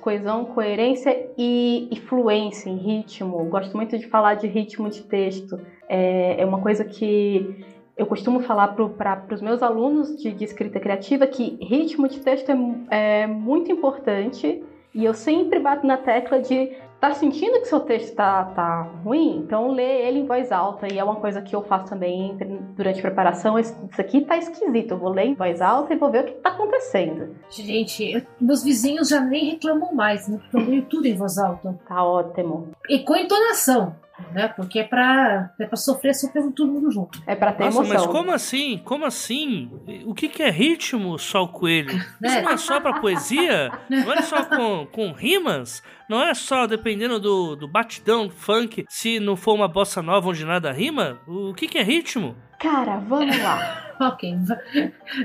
coesão, 0.00 0.44
coerência 0.46 1.30
e, 1.38 1.88
fluência, 2.08 2.68
em 2.68 2.76
ritmo. 2.76 3.44
Gosto 3.44 3.76
muito 3.76 3.96
de 3.96 4.08
falar 4.08 4.34
de 4.34 4.48
ritmo 4.48 4.90
de 4.90 5.02
texto. 5.04 5.60
É, 5.88 6.42
é 6.42 6.44
uma 6.44 6.60
coisa 6.60 6.84
que 6.84 7.64
eu 7.96 8.04
costumo 8.04 8.40
falar 8.40 8.74
para 8.74 9.32
os 9.32 9.40
meus 9.40 9.62
alunos 9.62 10.16
de, 10.16 10.32
de, 10.32 10.42
escrita 10.42 10.80
criativa 10.80 11.24
que 11.24 11.56
ritmo 11.62 12.08
de 12.08 12.18
texto 12.18 12.50
é, 12.90 13.20
é 13.20 13.26
muito 13.28 13.70
importante 13.70 14.60
e 14.92 15.04
eu 15.04 15.14
sempre 15.14 15.60
bato 15.60 15.86
na 15.86 15.98
tecla 15.98 16.40
de 16.40 16.72
Tá 17.00 17.14
sentindo 17.14 17.60
que 17.60 17.66
seu 17.66 17.80
texto 17.80 18.14
tá, 18.16 18.44
tá 18.44 18.82
ruim? 19.04 19.38
Então 19.38 19.70
lê 19.70 20.08
ele 20.08 20.20
em 20.20 20.26
voz 20.26 20.50
alta. 20.50 20.92
E 20.92 20.98
é 20.98 21.04
uma 21.04 21.16
coisa 21.16 21.40
que 21.40 21.54
eu 21.54 21.62
faço 21.62 21.86
também 21.86 22.36
durante 22.76 22.98
a 22.98 23.02
preparação. 23.02 23.58
Isso 23.58 23.74
aqui 23.98 24.22
tá 24.22 24.36
esquisito. 24.36 24.92
Eu 24.92 24.98
vou 24.98 25.10
ler 25.10 25.26
em 25.26 25.34
voz 25.34 25.60
alta 25.60 25.94
e 25.94 25.96
vou 25.96 26.10
ver 26.10 26.24
o 26.24 26.26
que 26.26 26.32
tá 26.32 26.50
acontecendo. 26.50 27.36
Gente, 27.50 28.04
eu, 28.12 28.22
meus 28.40 28.64
vizinhos 28.64 29.08
já 29.08 29.20
nem 29.20 29.52
reclamam 29.52 29.94
mais, 29.94 30.26
né? 30.26 30.38
Porque 30.38 30.56
eu 30.56 30.70
leio 30.70 30.82
tudo 30.86 31.06
em 31.06 31.14
voz 31.14 31.38
alta. 31.38 31.78
Tá 31.86 32.02
ótimo. 32.02 32.70
E 32.88 32.98
com 33.00 33.14
entonação 33.14 33.94
né? 34.32 34.48
Porque 34.48 34.80
é 34.80 34.84
pra, 34.84 35.50
é 35.58 35.66
pra 35.66 35.76
sofrer, 35.76 36.14
sofrer 36.14 36.42
todo 36.52 36.70
mundo 36.70 36.90
junto. 36.90 37.22
É 37.26 37.34
pra 37.34 37.52
ter 37.52 37.64
Nossa, 37.64 37.78
emoção. 37.78 37.94
mas 37.94 38.06
como 38.06 38.32
assim? 38.32 38.80
Como 38.84 39.04
assim? 39.04 39.70
O 40.04 40.14
que, 40.14 40.28
que 40.28 40.42
é 40.42 40.50
ritmo, 40.50 41.18
Sol 41.18 41.48
Coelho? 41.48 41.90
Isso 42.22 42.42
não 42.42 42.50
é 42.50 42.56
só 42.56 42.80
pra 42.80 43.00
poesia? 43.00 43.70
Não 43.88 44.12
é 44.12 44.22
só 44.22 44.44
com, 44.44 44.86
com 44.86 45.12
rimas? 45.12 45.82
Não 46.08 46.22
é 46.22 46.34
só 46.34 46.66
dependendo 46.66 47.20
do, 47.20 47.56
do 47.56 47.68
batidão, 47.68 48.26
do 48.26 48.34
funk, 48.34 48.84
se 48.88 49.20
não 49.20 49.36
for 49.36 49.54
uma 49.54 49.68
bossa 49.68 50.00
nova 50.02 50.28
onde 50.28 50.44
nada 50.44 50.72
rima? 50.72 51.18
O 51.26 51.52
que, 51.54 51.68
que 51.68 51.78
é 51.78 51.82
ritmo? 51.82 52.34
Cara, 52.58 52.98
vamos 52.98 53.38
lá. 53.38 53.84
Ok. 54.00 54.32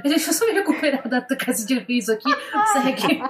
Deixa 0.01 0.29
eu 0.31 0.33
só 0.33 0.47
me 0.47 0.53
recuperar 0.53 1.07
da 1.07 1.21
casa 1.21 1.63
de 1.63 1.77
riso 1.77 2.11
aqui. 2.11 2.27
Segue. 2.73 3.21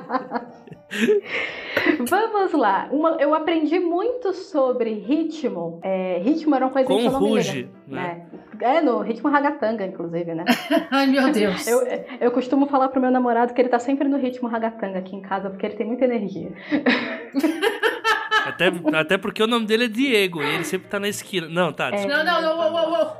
Vamos 2.09 2.53
lá. 2.53 2.87
Uma- 2.91 3.17
eu 3.19 3.33
aprendi 3.33 3.79
muito 3.79 4.33
sobre 4.33 4.93
ritmo. 4.93 5.79
É, 5.83 6.19
ritmo 6.23 6.55
era 6.55 6.65
uma 6.65 6.71
coisa 6.71 6.87
que 6.87 6.93
Com 6.93 6.99
eu 7.01 7.11
não 7.11 7.21
me 7.21 7.27
ruge, 7.29 7.61
lembro. 7.63 7.71
né? 7.87 8.27
É, 8.61 8.77
é, 8.77 8.81
no 8.81 8.99
ritmo 9.01 9.29
ragatanga, 9.29 9.85
inclusive, 9.85 10.33
né? 10.35 10.45
Ai, 10.91 11.07
meu 11.07 11.31
Deus. 11.31 11.65
Eu, 11.67 11.81
eu 12.21 12.31
costumo 12.31 12.67
falar 12.67 12.89
pro 12.89 13.01
meu 13.01 13.11
namorado 13.11 13.53
que 13.53 13.61
ele 13.61 13.69
tá 13.69 13.79
sempre 13.79 14.07
no 14.07 14.17
ritmo 14.17 14.47
ragatanga 14.47 14.99
aqui 14.99 15.15
em 15.15 15.21
casa, 15.21 15.49
porque 15.49 15.65
ele 15.65 15.75
tem 15.75 15.85
muita 15.87 16.05
energia. 16.05 16.51
Até, 18.45 18.65
até 18.97 19.17
porque 19.17 19.41
o 19.41 19.47
nome 19.47 19.65
dele 19.65 19.85
é 19.85 19.87
Diego 19.87 20.43
e 20.43 20.55
ele 20.55 20.65
sempre 20.65 20.89
tá 20.89 20.99
na 20.99 21.07
esquina. 21.07 21.47
Não, 21.47 21.71
tá. 21.71 21.89
É. 21.93 22.05
Não, 22.05 22.25
não, 22.25 22.41
não, 22.41 22.57
uou, 22.57 22.73
uou, 22.73 22.89
uou. 22.91 23.17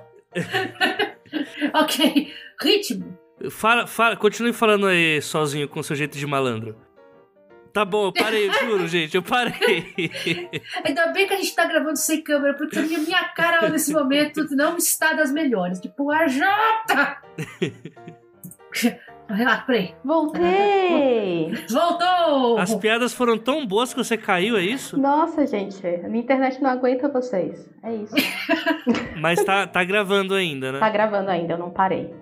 ok. 1.82 2.28
Ritmo. 2.62 3.18
Fala, 3.50 3.88
fala, 3.88 4.18
continue 4.18 4.52
falando 4.52 4.86
aí 4.86 5.22
sozinho 5.22 5.68
com 5.70 5.82
seu 5.82 5.96
jeito 5.96 6.18
de 6.18 6.28
malandro. 6.28 6.76
Tá 7.74 7.84
bom, 7.84 8.06
eu 8.06 8.14
parei, 8.14 8.52
juro, 8.52 8.88
gente, 8.88 9.16
eu 9.16 9.24
parei. 9.24 9.94
Ainda 10.86 11.08
bem 11.08 11.28
que 11.28 11.34
a 11.34 11.38
gente 11.38 11.56
tá 11.56 11.66
gravando 11.66 11.98
sem 11.98 12.22
câmera, 12.22 12.54
porque 12.54 12.78
a 12.78 12.84
minha 12.84 13.24
cara 13.30 13.68
nesse 13.68 13.92
momento 13.92 14.46
não 14.52 14.78
está 14.78 15.14
das 15.14 15.32
melhores. 15.32 15.80
Tipo, 15.80 16.12
a 16.12 16.28
Jota! 16.28 17.18
Ah, 19.28 19.64
peraí. 19.66 19.96
Voltei! 20.04 21.52
Voltou! 21.70 22.60
As 22.60 22.76
piadas 22.76 23.14
foram 23.14 23.38
tão 23.38 23.66
boas 23.66 23.92
que 23.92 24.04
você 24.04 24.18
caiu, 24.18 24.56
é 24.56 24.62
isso? 24.62 25.00
Nossa, 25.00 25.48
gente, 25.48 25.86
a 25.88 26.08
minha 26.08 26.24
internet 26.24 26.62
não 26.62 26.70
aguenta 26.70 27.08
vocês. 27.08 27.68
É 27.82 27.96
isso. 27.96 28.14
Mas 29.20 29.44
tá, 29.44 29.66
tá 29.66 29.84
gravando 29.84 30.36
ainda, 30.36 30.74
né? 30.74 30.80
Tá 30.80 30.90
gravando 30.90 31.32
ainda, 31.32 31.54
eu 31.54 31.58
não 31.58 31.72
parei. 31.72 32.14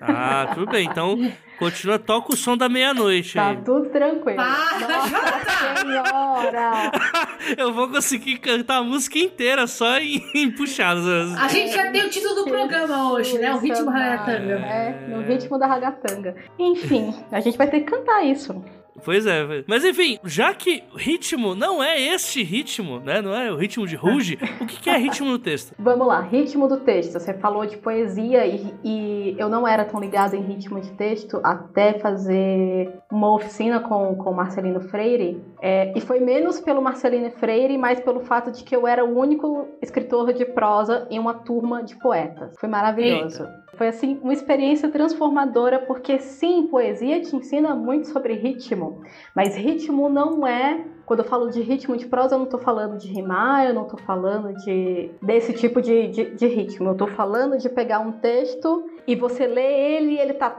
Ah, 0.00 0.50
tudo 0.54 0.70
bem. 0.72 0.86
Então, 0.86 1.16
continua, 1.60 1.98
toca 1.98 2.32
o 2.32 2.36
som 2.36 2.56
da 2.56 2.68
meia-noite 2.68 3.34
Tá 3.34 3.50
aí. 3.50 3.56
tudo 3.58 3.88
tranquilo. 3.90 4.36
Para, 4.36 4.88
Nossa 4.88 5.78
senhora! 5.78 6.90
Eu 7.56 7.72
vou 7.72 7.88
conseguir 7.88 8.38
cantar 8.38 8.78
a 8.78 8.82
música 8.82 9.18
inteira 9.18 9.66
só 9.66 9.98
em, 9.98 10.20
em 10.34 10.50
puxadas. 10.50 11.32
A 11.38 11.48
gente 11.48 11.72
já 11.72 11.90
tem 11.92 12.04
o 12.04 12.10
título 12.10 12.34
do 12.34 12.44
programa 12.44 13.12
hoje, 13.12 13.38
né? 13.38 13.54
O 13.54 13.58
ritmo 13.58 13.90
ragatanga. 13.90 14.54
É, 14.54 15.06
no 15.08 15.22
ritmo 15.22 15.58
da 15.58 15.66
ragatanga. 15.66 16.34
Enfim, 16.58 17.14
a 17.30 17.40
gente 17.40 17.56
vai 17.56 17.68
ter 17.68 17.80
que 17.80 17.90
cantar 17.90 18.24
isso. 18.24 18.62
Pois 19.04 19.26
é, 19.26 19.44
pois- 19.44 19.64
mas 19.66 19.84
enfim, 19.84 20.18
já 20.24 20.52
que 20.54 20.82
ritmo 20.96 21.54
não 21.54 21.82
é 21.82 22.00
este 22.00 22.42
ritmo, 22.42 23.00
né? 23.00 23.20
Não 23.22 23.34
é 23.34 23.50
o 23.50 23.56
ritmo 23.56 23.86
de 23.86 23.96
ruge, 23.96 24.38
o 24.60 24.66
que, 24.66 24.80
que 24.80 24.90
é 24.90 24.96
ritmo 24.96 25.28
no 25.30 25.38
texto? 25.38 25.74
Vamos 25.78 26.06
lá, 26.06 26.20
ritmo 26.20 26.68
do 26.68 26.78
texto. 26.80 27.12
Você 27.14 27.34
falou 27.34 27.66
de 27.66 27.76
poesia 27.78 28.46
e, 28.46 28.74
e 28.84 29.34
eu 29.38 29.48
não 29.48 29.66
era 29.66 29.84
tão 29.84 30.00
ligada 30.00 30.36
em 30.36 30.42
ritmo 30.42 30.80
de 30.80 30.90
texto 30.92 31.40
até 31.42 31.94
fazer 31.98 32.90
uma 33.10 33.34
oficina 33.34 33.80
com, 33.80 34.14
com 34.16 34.30
o 34.30 34.34
Marcelino 34.36 34.80
Freire. 34.80 35.42
É, 35.62 35.92
e 35.96 36.00
foi 36.00 36.20
menos 36.20 36.60
pelo 36.60 36.80
Marcelino 36.82 37.30
Freire, 37.30 37.76
mais 37.76 38.00
pelo 38.00 38.20
fato 38.20 38.50
de 38.50 38.62
que 38.64 38.74
eu 38.74 38.86
era 38.86 39.04
o 39.04 39.18
único 39.18 39.68
escritor 39.82 40.32
de 40.32 40.44
prosa 40.44 41.06
em 41.10 41.18
uma 41.18 41.34
turma 41.34 41.82
de 41.82 41.96
poetas. 41.96 42.54
Foi 42.58 42.68
maravilhoso. 42.68 43.46
Foi 43.80 43.88
assim 43.88 44.20
uma 44.22 44.34
experiência 44.34 44.90
transformadora, 44.90 45.78
porque 45.78 46.18
sim, 46.18 46.66
poesia 46.66 47.18
te 47.22 47.34
ensina 47.34 47.74
muito 47.74 48.08
sobre 48.08 48.34
ritmo, 48.34 49.00
mas 49.34 49.56
ritmo 49.56 50.06
não 50.10 50.46
é 50.46 50.84
quando 51.10 51.20
eu 51.20 51.24
falo 51.24 51.50
de 51.50 51.60
ritmo 51.60 51.96
de 51.96 52.06
prosa, 52.06 52.36
eu 52.36 52.38
não 52.38 52.44
estou 52.44 52.60
falando 52.60 52.96
de 52.96 53.08
rimar, 53.08 53.66
eu 53.66 53.74
não 53.74 53.82
estou 53.82 53.98
falando 53.98 54.54
de 54.58 55.10
desse 55.20 55.52
tipo 55.52 55.82
de, 55.82 56.06
de, 56.06 56.30
de 56.36 56.46
ritmo. 56.46 56.90
Eu 56.90 56.92
estou 56.92 57.08
falando 57.08 57.58
de 57.58 57.68
pegar 57.68 57.98
um 57.98 58.12
texto 58.12 58.88
e 59.08 59.16
você 59.16 59.44
lê 59.48 59.96
ele 59.96 60.12
e 60.12 60.18
ele 60.20 60.34
tá. 60.34 60.54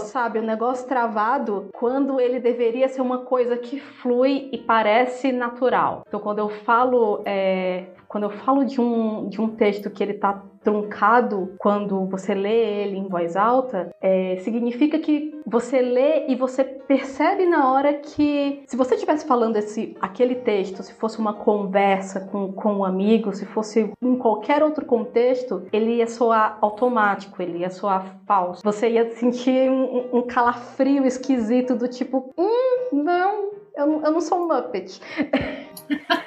Sabe, 0.00 0.40
o 0.40 0.42
negócio 0.42 0.86
travado 0.86 1.70
quando 1.72 2.20
ele 2.20 2.38
deveria 2.38 2.86
ser 2.86 3.00
uma 3.00 3.20
coisa 3.20 3.56
que 3.56 3.80
flui 3.80 4.50
e 4.52 4.58
parece 4.58 5.32
natural. 5.32 6.02
Então, 6.06 6.20
quando 6.20 6.40
eu 6.40 6.50
falo. 6.50 7.22
É, 7.24 7.84
quando 8.08 8.24
eu 8.24 8.30
falo 8.30 8.64
de 8.64 8.80
um, 8.80 9.28
de 9.28 9.40
um 9.40 9.48
texto 9.48 9.90
que 9.90 10.02
ele 10.02 10.14
tá 10.14 10.42
truncado 10.66 11.54
quando 11.58 12.06
você 12.06 12.34
lê 12.34 12.82
ele 12.82 12.96
em 12.96 13.06
voz 13.06 13.36
alta, 13.36 13.94
é, 14.00 14.36
significa 14.38 14.98
que 14.98 15.40
você 15.46 15.80
lê 15.80 16.26
e 16.26 16.34
você 16.34 16.64
percebe 16.64 17.46
na 17.46 17.72
hora 17.72 17.94
que 17.94 18.64
se 18.66 18.76
você 18.76 18.96
estivesse 18.96 19.24
falando 19.24 19.56
esse, 19.56 19.96
aquele 20.00 20.34
texto, 20.34 20.82
se 20.82 20.92
fosse 20.94 21.20
uma 21.20 21.34
conversa 21.34 22.18
com, 22.18 22.52
com 22.52 22.78
um 22.78 22.84
amigo, 22.84 23.32
se 23.32 23.46
fosse 23.46 23.92
em 24.02 24.16
qualquer 24.16 24.60
outro 24.64 24.84
contexto, 24.84 25.62
ele 25.72 25.98
ia 25.98 26.08
soar 26.08 26.58
automático, 26.60 27.40
ele 27.40 27.58
ia 27.58 27.70
soar 27.70 28.18
falso. 28.26 28.60
Você 28.64 28.90
ia 28.90 29.08
sentir 29.14 29.70
um, 29.70 30.18
um 30.18 30.22
calafrio 30.22 31.06
esquisito 31.06 31.76
do 31.76 31.86
tipo, 31.86 32.34
hum, 32.36 32.88
não, 32.92 33.50
eu, 33.76 34.02
eu 34.02 34.10
não 34.10 34.20
sou 34.20 34.38
um 34.38 34.48
Muppet. 34.48 35.00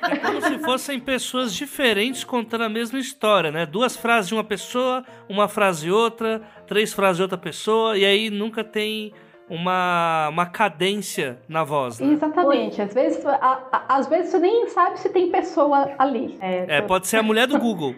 É 0.09 0.15
como 0.17 0.41
se 0.41 0.59
fossem 0.59 0.99
pessoas 0.99 1.53
diferentes 1.53 2.23
contando 2.23 2.63
a 2.63 2.69
mesma 2.69 2.99
história, 2.99 3.51
né? 3.51 3.65
Duas 3.65 3.97
frases 3.97 4.29
de 4.29 4.33
uma 4.33 4.43
pessoa, 4.43 5.03
uma 5.27 5.47
frase 5.47 5.91
outra, 5.91 6.41
três 6.65 6.93
frases 6.93 7.17
de 7.17 7.23
outra 7.23 7.37
pessoa, 7.37 7.97
e 7.97 8.05
aí 8.05 8.29
nunca 8.29 8.63
tem 8.63 9.11
uma, 9.49 10.29
uma 10.29 10.45
cadência 10.45 11.39
na 11.47 11.63
voz, 11.63 11.99
né? 11.99 12.13
Exatamente. 12.13 12.81
Às 12.81 12.93
vezes, 12.93 13.25
a- 13.25 13.59
a- 13.71 13.83
às 13.97 14.07
vezes 14.07 14.31
você 14.31 14.39
nem 14.39 14.67
sabe 14.69 14.99
se 14.99 15.09
tem 15.09 15.29
pessoa 15.31 15.91
ali. 15.97 16.37
É, 16.41 16.81
pode 16.81 17.07
ser 17.07 17.17
a 17.17 17.23
mulher 17.23 17.47
do 17.47 17.57
Google. 17.59 17.95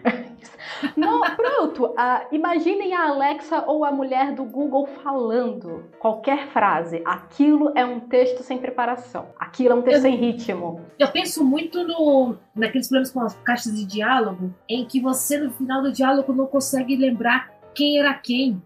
Não, 0.96 1.20
pronto. 1.36 1.94
Ah, 1.96 2.24
imaginem 2.32 2.94
a 2.94 3.08
Alexa 3.08 3.64
ou 3.66 3.84
a 3.84 3.92
mulher 3.92 4.32
do 4.32 4.44
Google 4.44 4.86
falando 5.02 5.84
qualquer 5.98 6.48
frase. 6.48 7.02
Aquilo 7.04 7.72
é 7.76 7.84
um 7.84 8.00
texto 8.00 8.42
sem 8.42 8.58
preparação. 8.58 9.26
Aquilo 9.38 9.72
é 9.72 9.74
um 9.76 9.82
texto 9.82 10.02
sem 10.02 10.16
ritmo. 10.16 10.80
Eu 10.98 11.08
penso 11.08 11.44
muito 11.44 11.86
no, 11.86 12.36
naqueles 12.54 12.88
problemas 12.88 13.12
com 13.12 13.20
as 13.20 13.34
caixas 13.42 13.74
de 13.74 13.84
diálogo, 13.84 14.52
em 14.68 14.84
que 14.84 15.00
você 15.00 15.38
no 15.38 15.50
final 15.52 15.82
do 15.82 15.92
diálogo 15.92 16.32
não 16.32 16.46
consegue 16.46 16.96
lembrar 16.96 17.50
quem 17.74 17.98
era 17.98 18.12
quem. 18.14 18.60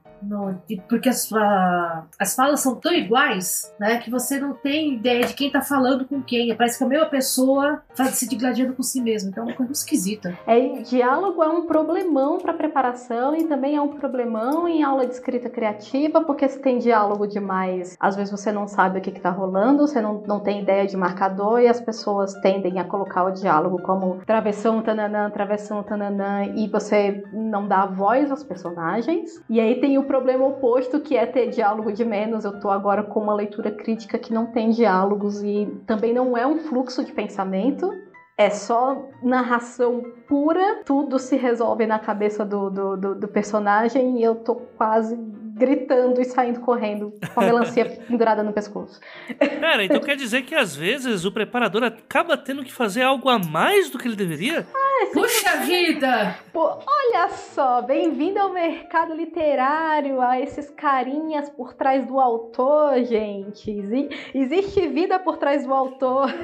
De- 0.69 0.83
porque 0.89 1.09
as, 1.09 1.29
fa- 1.29 2.07
as 2.19 2.35
falas 2.35 2.61
são 2.61 2.75
tão 2.75 2.93
iguais, 2.93 3.75
né? 3.79 3.99
Que 3.99 4.11
você 4.11 4.39
não 4.41 4.55
tem 4.55 4.95
ideia 4.95 5.25
de 5.27 5.35
quem 5.35 5.51
tá 5.51 5.61
falando 5.61 6.05
com 6.05 6.23
quem. 6.23 6.55
Parece 6.57 6.79
que 6.79 6.85
a 6.85 6.87
mesma 6.89 7.07
pessoa 7.07 7.83
faz 7.95 8.11
se 8.11 8.29
digladiando 8.29 8.73
com 8.75 8.83
si 8.83 9.01
mesma. 9.01 9.31
Então 9.31 9.45
é 9.45 9.47
uma 9.49 9.57
coisa 9.57 9.73
esquisita. 9.73 10.37
É, 10.47 10.59
diálogo 10.83 11.43
é 11.43 11.49
um 11.49 11.67
problemão 11.67 12.39
para 12.39 12.53
preparação 12.53 13.35
e 13.37 13.45
também 13.45 13.77
é 13.77 13.81
um 13.81 13.89
problemão 13.97 14.69
em 14.69 14.83
aula 14.83 15.07
de 15.07 15.13
escrita 15.13 15.49
criativa, 15.51 16.23
porque 16.23 16.49
se 16.49 16.59
tem 16.61 16.79
diálogo 16.79 17.27
demais, 17.27 17.97
às 18.01 18.17
vezes 18.17 18.31
você 18.31 18.51
não 18.53 18.67
sabe 18.67 18.99
o 18.99 19.03
que 19.03 19.11
está 19.11 19.31
rolando, 19.31 19.87
você 19.87 20.01
não, 20.01 20.23
não 20.27 20.41
tem 20.41 20.63
ideia 20.63 20.87
de 20.87 20.97
marcador 20.97 21.61
e 21.61 21.69
as 21.69 21.81
pessoas 21.81 22.33
tendem 22.41 22.79
a 22.79 22.85
colocar 22.85 23.25
o 23.25 23.31
diálogo 23.31 23.81
como 23.83 24.17
travessão, 24.27 24.83
tananã, 24.83 25.31
travessão, 25.31 25.83
tananã, 25.83 26.45
e 26.55 26.69
você 26.69 27.23
não 27.33 27.67
dá 27.69 27.87
voz 27.87 28.31
aos 28.31 28.43
personagens. 28.43 29.43
E 29.49 29.61
aí 29.61 29.81
tem 29.81 29.99
o 29.99 30.05
problema 30.07 30.47
oposto, 30.47 31.01
que 31.01 31.17
é 31.17 31.27
ter 31.27 31.51
diálogo 31.51 31.93
de 31.93 32.05
menos. 32.05 32.45
Eu 32.45 32.59
tô 32.61 32.71
agora 32.71 33.03
com 33.03 33.21
uma 33.21 33.35
leitura 33.35 33.71
crítica 33.71 34.19
que 34.19 34.33
não 34.33 34.47
tem 34.47 34.71
diálogos 34.71 35.43
e 35.43 35.67
também 35.87 36.15
não 36.15 36.37
é 36.37 36.47
um 36.47 36.59
fluxo 36.59 37.05
de 37.05 37.13
pensamento. 37.13 37.93
É 38.39 38.51
só 38.51 39.03
narração 39.23 40.03
pura, 40.29 40.83
tudo 40.85 41.19
se 41.19 41.37
resolve 41.37 41.87
na 41.87 41.99
cabeça 41.99 42.45
do, 42.45 42.69
do, 42.69 42.97
do, 42.97 43.15
do 43.15 43.29
personagem 43.29 44.19
e 44.19 44.23
eu 44.23 44.35
tô 44.35 44.57
quase 44.77 45.17
gritando 45.57 46.21
e 46.21 46.25
saindo 46.27 46.61
correndo 46.61 47.15
com 47.33 47.41
a 47.41 47.45
melancia 47.45 47.87
pendurada 48.07 48.43
no 48.43 48.53
pescoço. 48.53 49.01
Pera, 49.39 49.83
então 49.83 50.01
quer 50.01 50.15
dizer 50.15 50.43
que 50.43 50.55
às 50.55 50.77
vezes 50.77 51.25
o 51.25 51.33
preparador 51.33 51.83
acaba 51.83 52.37
tendo 52.37 52.63
que 52.63 52.73
fazer 52.73 53.03
algo 53.03 53.31
a 53.31 53.39
mais 53.39 53.89
do 53.89 53.99
que 53.99 54.07
ele 54.07 54.17
deveria? 54.17 54.67
Puxa 55.13 55.57
vida! 55.59 56.37
Pô, 56.53 56.79
olha 56.87 57.29
só, 57.31 57.81
bem-vindo 57.81 58.39
ao 58.39 58.53
mercado 58.53 59.15
literário, 59.15 60.21
a 60.21 60.39
esses 60.39 60.69
carinhas 60.71 61.49
por 61.51 61.73
trás 61.75 62.07
do 62.07 62.21
autor, 62.21 63.03
gente. 63.05 63.71
Exi- 63.71 64.09
existe 64.35 64.87
vida 64.89 65.19
por 65.19 65.39
trás 65.39 65.65
do 65.67 65.73
autor. 65.73 66.29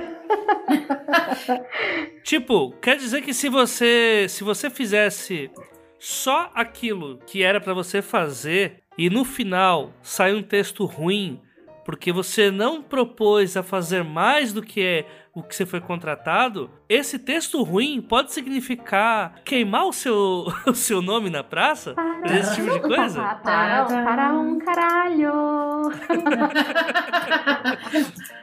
Tipo, 2.23 2.71
quer 2.81 2.97
dizer 2.97 3.23
que 3.23 3.35
se 3.35 3.49
você 3.49 4.26
se 4.28 4.45
você 4.45 4.71
fizesse 4.71 5.50
só 5.99 6.50
aquilo 6.54 7.19
que 7.26 7.42
era 7.42 7.61
pra 7.61 7.75
você 7.75 8.00
fazer 8.00 8.82
e 8.96 9.08
no 9.11 9.25
final 9.25 9.92
sai 10.02 10.34
um 10.34 10.42
texto 10.42 10.84
ruim 10.84 11.40
porque 11.84 12.12
você 12.12 12.50
não 12.50 12.82
propôs 12.82 13.56
a 13.56 13.62
fazer 13.62 14.04
mais 14.04 14.52
do 14.52 14.62
que 14.62 14.80
é 14.82 15.06
o 15.34 15.42
que 15.42 15.56
você 15.56 15.64
foi 15.64 15.80
contratado, 15.80 16.70
esse 16.88 17.18
texto 17.18 17.62
ruim 17.62 18.02
pode 18.02 18.32
significar 18.32 19.37
queimar 19.44 19.87
o 19.87 19.92
seu, 19.92 20.46
o 20.66 20.75
seu 20.75 21.00
nome 21.00 21.30
na 21.30 21.42
praça? 21.42 21.94
Para, 21.94 22.38
Esse 22.38 22.56
tipo 22.56 22.70
de 22.70 22.80
coisa? 22.80 23.22
para, 23.42 23.84
para 23.87 24.34
um 24.34 24.58
caralho. 24.58 25.32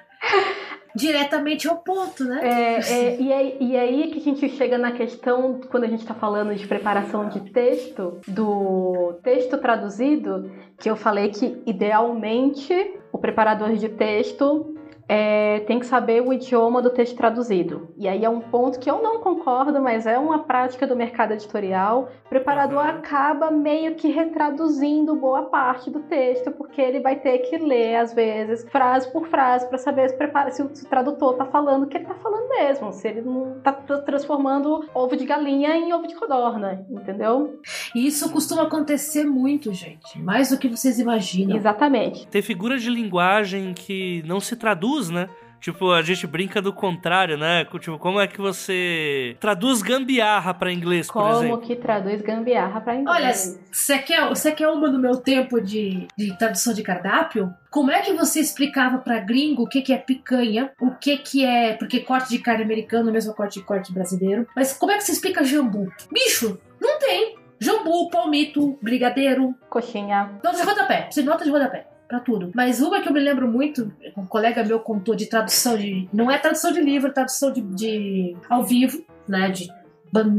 diretamente 0.96 1.68
ao 1.68 1.78
ponto, 1.78 2.24
né? 2.24 2.40
É, 2.42 2.80
é, 2.80 3.22
e, 3.22 3.34
aí, 3.34 3.58
e 3.60 3.78
aí 3.78 4.12
que 4.12 4.20
a 4.20 4.22
gente 4.22 4.50
chega 4.50 4.78
na 4.78 4.92
questão, 4.92 5.62
quando 5.70 5.84
a 5.84 5.88
gente 5.88 6.02
está 6.02 6.14
falando 6.14 6.56
de 6.56 6.68
preparação 6.68 7.30
de 7.30 7.40
texto, 7.52 8.20
do 8.28 9.20
texto 9.24 9.58
traduzido, 9.58 10.52
que 10.80 10.90
eu 10.90 10.96
falei 10.96 11.30
que 11.30 11.62
idealmente 11.66 12.74
o 13.12 13.18
preparador 13.18 13.74
de 13.74 13.90
texto 13.90 14.76
é, 15.12 15.62
tem 15.62 15.80
que 15.80 15.88
saber 15.88 16.22
o 16.22 16.32
idioma 16.32 16.84
do 16.84 16.92
texto 16.92 17.18
traduzido. 17.18 17.90
E 17.98 18.08
aí 18.08 18.24
é 18.24 18.30
um 18.30 18.40
ponto 18.40 18.80
que 18.80 18.90
eu 18.90 19.02
não 19.02 19.20
concordo, 19.20 19.82
mas 19.82 20.06
é 20.06 20.20
uma 20.20 20.44
prática 20.44 20.86
do 20.86 20.96
mercado 20.96 21.34
editorial. 21.34 22.12
O 22.28 22.30
preparador 22.30 22.84
uhum. 22.84 22.90
acaba 22.92 23.50
meio 23.50 23.96
que 23.96 24.08
retraduzindo 24.08 25.16
boa 25.16 25.46
parte 25.46 25.90
do 25.90 26.02
texto, 26.02 26.52
porque 26.52 26.80
ele 26.80 27.00
vai 27.00 27.16
ter 27.16 27.40
que 27.40 27.58
ler, 27.58 27.96
às 27.96 28.14
vezes, 28.14 28.70
frase 28.70 29.12
por 29.12 29.28
frase, 29.28 29.68
para 29.68 29.80
saber 29.80 30.10
se, 30.10 30.16
prepara, 30.16 30.52
se, 30.52 30.62
o, 30.62 30.70
se 30.76 30.86
o 30.86 30.88
tradutor 30.88 31.32
está 31.32 31.46
falando 31.46 31.84
o 31.84 31.88
que 31.88 31.98
ele 31.98 32.04
está 32.04 32.16
falando 32.16 32.48
mesmo, 32.50 32.94
se 32.94 33.08
ele 33.08 33.22
não 33.22 33.58
está 33.58 33.74
transformando 33.74 34.86
ovo 34.94 35.18
de 35.18 35.26
galinha 35.26 35.76
em 35.76 35.92
ovo 35.92 36.06
de 36.06 36.14
codorna, 36.14 36.86
entendeu? 36.88 37.60
E 37.96 38.06
isso 38.06 38.32
costuma 38.32 38.62
acontecer 38.62 39.24
muito, 39.24 39.74
gente. 39.74 40.20
Mais 40.20 40.52
do 40.52 40.58
que 40.60 40.68
vocês 40.68 41.00
imaginam. 41.00 41.58
Exatamente. 41.58 42.28
Tem 42.28 42.44
figuras 42.44 42.84
de 42.84 42.92
linguagem 42.92 43.74
que 43.74 44.24
não 44.28 44.40
se 44.40 44.56
traduzem 44.56 44.99
traduz, 45.00 45.10
né? 45.10 45.30
Tipo, 45.62 45.92
a 45.92 46.02
gente 46.02 46.26
brinca 46.26 46.62
do 46.62 46.72
contrário, 46.72 47.38
né? 47.38 47.66
Tipo, 47.66 48.00
como 48.00 48.18
é 48.22 48.28
que 48.28 48.40
você 48.40 49.36
traduz 49.42 49.82
gambiarra 49.82 50.54
para 50.54 50.72
inglês, 50.72 51.12
como 51.12 51.26
por 51.26 51.32
exemplo? 51.32 51.58
Como 51.58 51.68
que 51.68 51.76
traduz 51.76 52.22
gambiarra 52.22 52.80
para 52.80 52.96
inglês? 52.96 53.18
Olha, 53.18 53.34
você 53.70 54.00
quer, 54.00 54.30
você 54.30 54.54
quer 54.54 54.70
uma 54.70 54.90
no 54.90 54.98
meu 54.98 55.18
tempo 55.18 55.60
de, 55.60 56.08
de 56.18 56.38
tradução 56.38 56.74
de 56.74 56.82
cardápio? 56.82 57.54
Como 57.70 57.92
é 57.92 58.02
que 58.02 58.14
você 58.14 58.40
explicava 58.40 59.00
para 59.00 59.20
gringo 59.20 59.64
o 59.64 59.68
que, 59.68 59.82
que 59.82 59.92
é 59.92 59.98
picanha, 59.98 60.72
o 60.80 60.92
que, 60.92 61.18
que 61.18 61.46
é. 61.46 61.74
Porque 61.74 62.00
corte 62.00 62.30
de 62.30 62.40
carne 62.40 62.64
americano, 62.64 63.12
mesmo 63.12 63.34
corte 63.34 63.60
de 63.60 63.66
corte 63.66 63.92
brasileiro. 63.92 64.48
Mas 64.56 64.72
como 64.72 64.94
é 64.94 64.98
que 64.98 65.04
você 65.04 65.12
explica 65.12 65.44
jambu? 65.44 65.92
Bicho, 66.10 66.58
não 66.80 66.98
tem. 67.00 67.36
Jambu, 67.60 68.10
palmito, 68.10 68.80
brigadeiro. 68.82 69.54
Coxinha. 69.70 70.40
Nota 70.42 70.56
de 70.56 70.64
rodapé. 70.64 71.10
De 71.12 71.22
nota 71.22 71.44
de 71.44 71.52
rodapé 71.52 71.99
para 72.10 72.20
tudo. 72.20 72.52
Mas 72.56 72.82
uma 72.82 73.02
que 73.02 73.08
eu 73.08 73.14
me 73.14 73.20
lembro 73.20 73.48
muito, 73.48 73.94
um 74.18 74.26
colega 74.26 74.64
meu 74.64 74.80
contou 74.80 75.16
de 75.16 75.28
tradução 75.28 75.78
de. 75.78 76.10
Não 76.12 76.30
é 76.30 76.40
tradução 76.40 76.74
de 76.74 76.82
livro, 76.82 77.10
é 77.10 77.14
tradução 77.14 77.54
de, 77.54 77.62
de 77.62 78.36
ao 78.50 78.66
vivo, 78.66 79.06
né? 79.28 79.50
De 79.52 79.70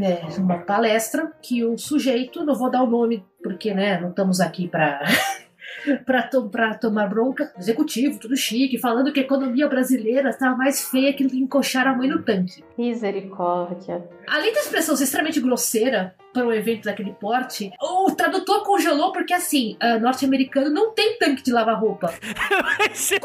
é, 0.02 0.40
uma 0.40 0.58
palestra 0.58 1.30
que 1.40 1.64
o 1.64 1.78
sujeito, 1.78 2.44
não 2.44 2.56
vou 2.56 2.68
dar 2.68 2.82
o 2.82 2.90
nome 2.90 3.24
porque 3.40 3.72
né, 3.72 4.00
não 4.00 4.10
estamos 4.10 4.40
aqui 4.40 4.66
para 4.66 5.00
para 6.04 6.24
to 6.24 6.50
tomar 6.80 7.08
bronca, 7.08 7.52
executivo, 7.56 8.18
tudo 8.18 8.36
chique, 8.36 8.78
falando 8.78 9.12
que 9.12 9.20
a 9.20 9.22
economia 9.22 9.68
brasileira 9.68 10.30
estava 10.30 10.56
mais 10.56 10.88
feia 10.88 11.12
que 11.12 11.22
encoxar 11.22 11.86
a 11.86 11.94
mãe 11.94 12.08
no 12.08 12.22
tanque. 12.22 12.64
Misericórdia. 12.76 14.04
Além 14.26 14.52
da 14.52 14.60
expressão 14.60 14.96
ser 14.96 15.04
extremamente 15.04 15.40
grosseira 15.40 16.16
para 16.32 16.46
um 16.46 16.52
evento 16.52 16.84
daquele 16.84 17.12
porte, 17.12 17.70
o 17.80 18.10
tradutor 18.12 18.62
congelou 18.64 19.12
porque, 19.12 19.34
assim, 19.34 19.76
uh, 19.82 20.00
norte-americano 20.00 20.70
não 20.70 20.92
tem 20.92 21.18
tanque 21.18 21.42
de 21.42 21.52
lavar 21.52 21.78
roupa. 21.80 22.08
Como 22.08 22.78
é 22.80 22.88
que 22.88 22.98
você... 22.98 23.16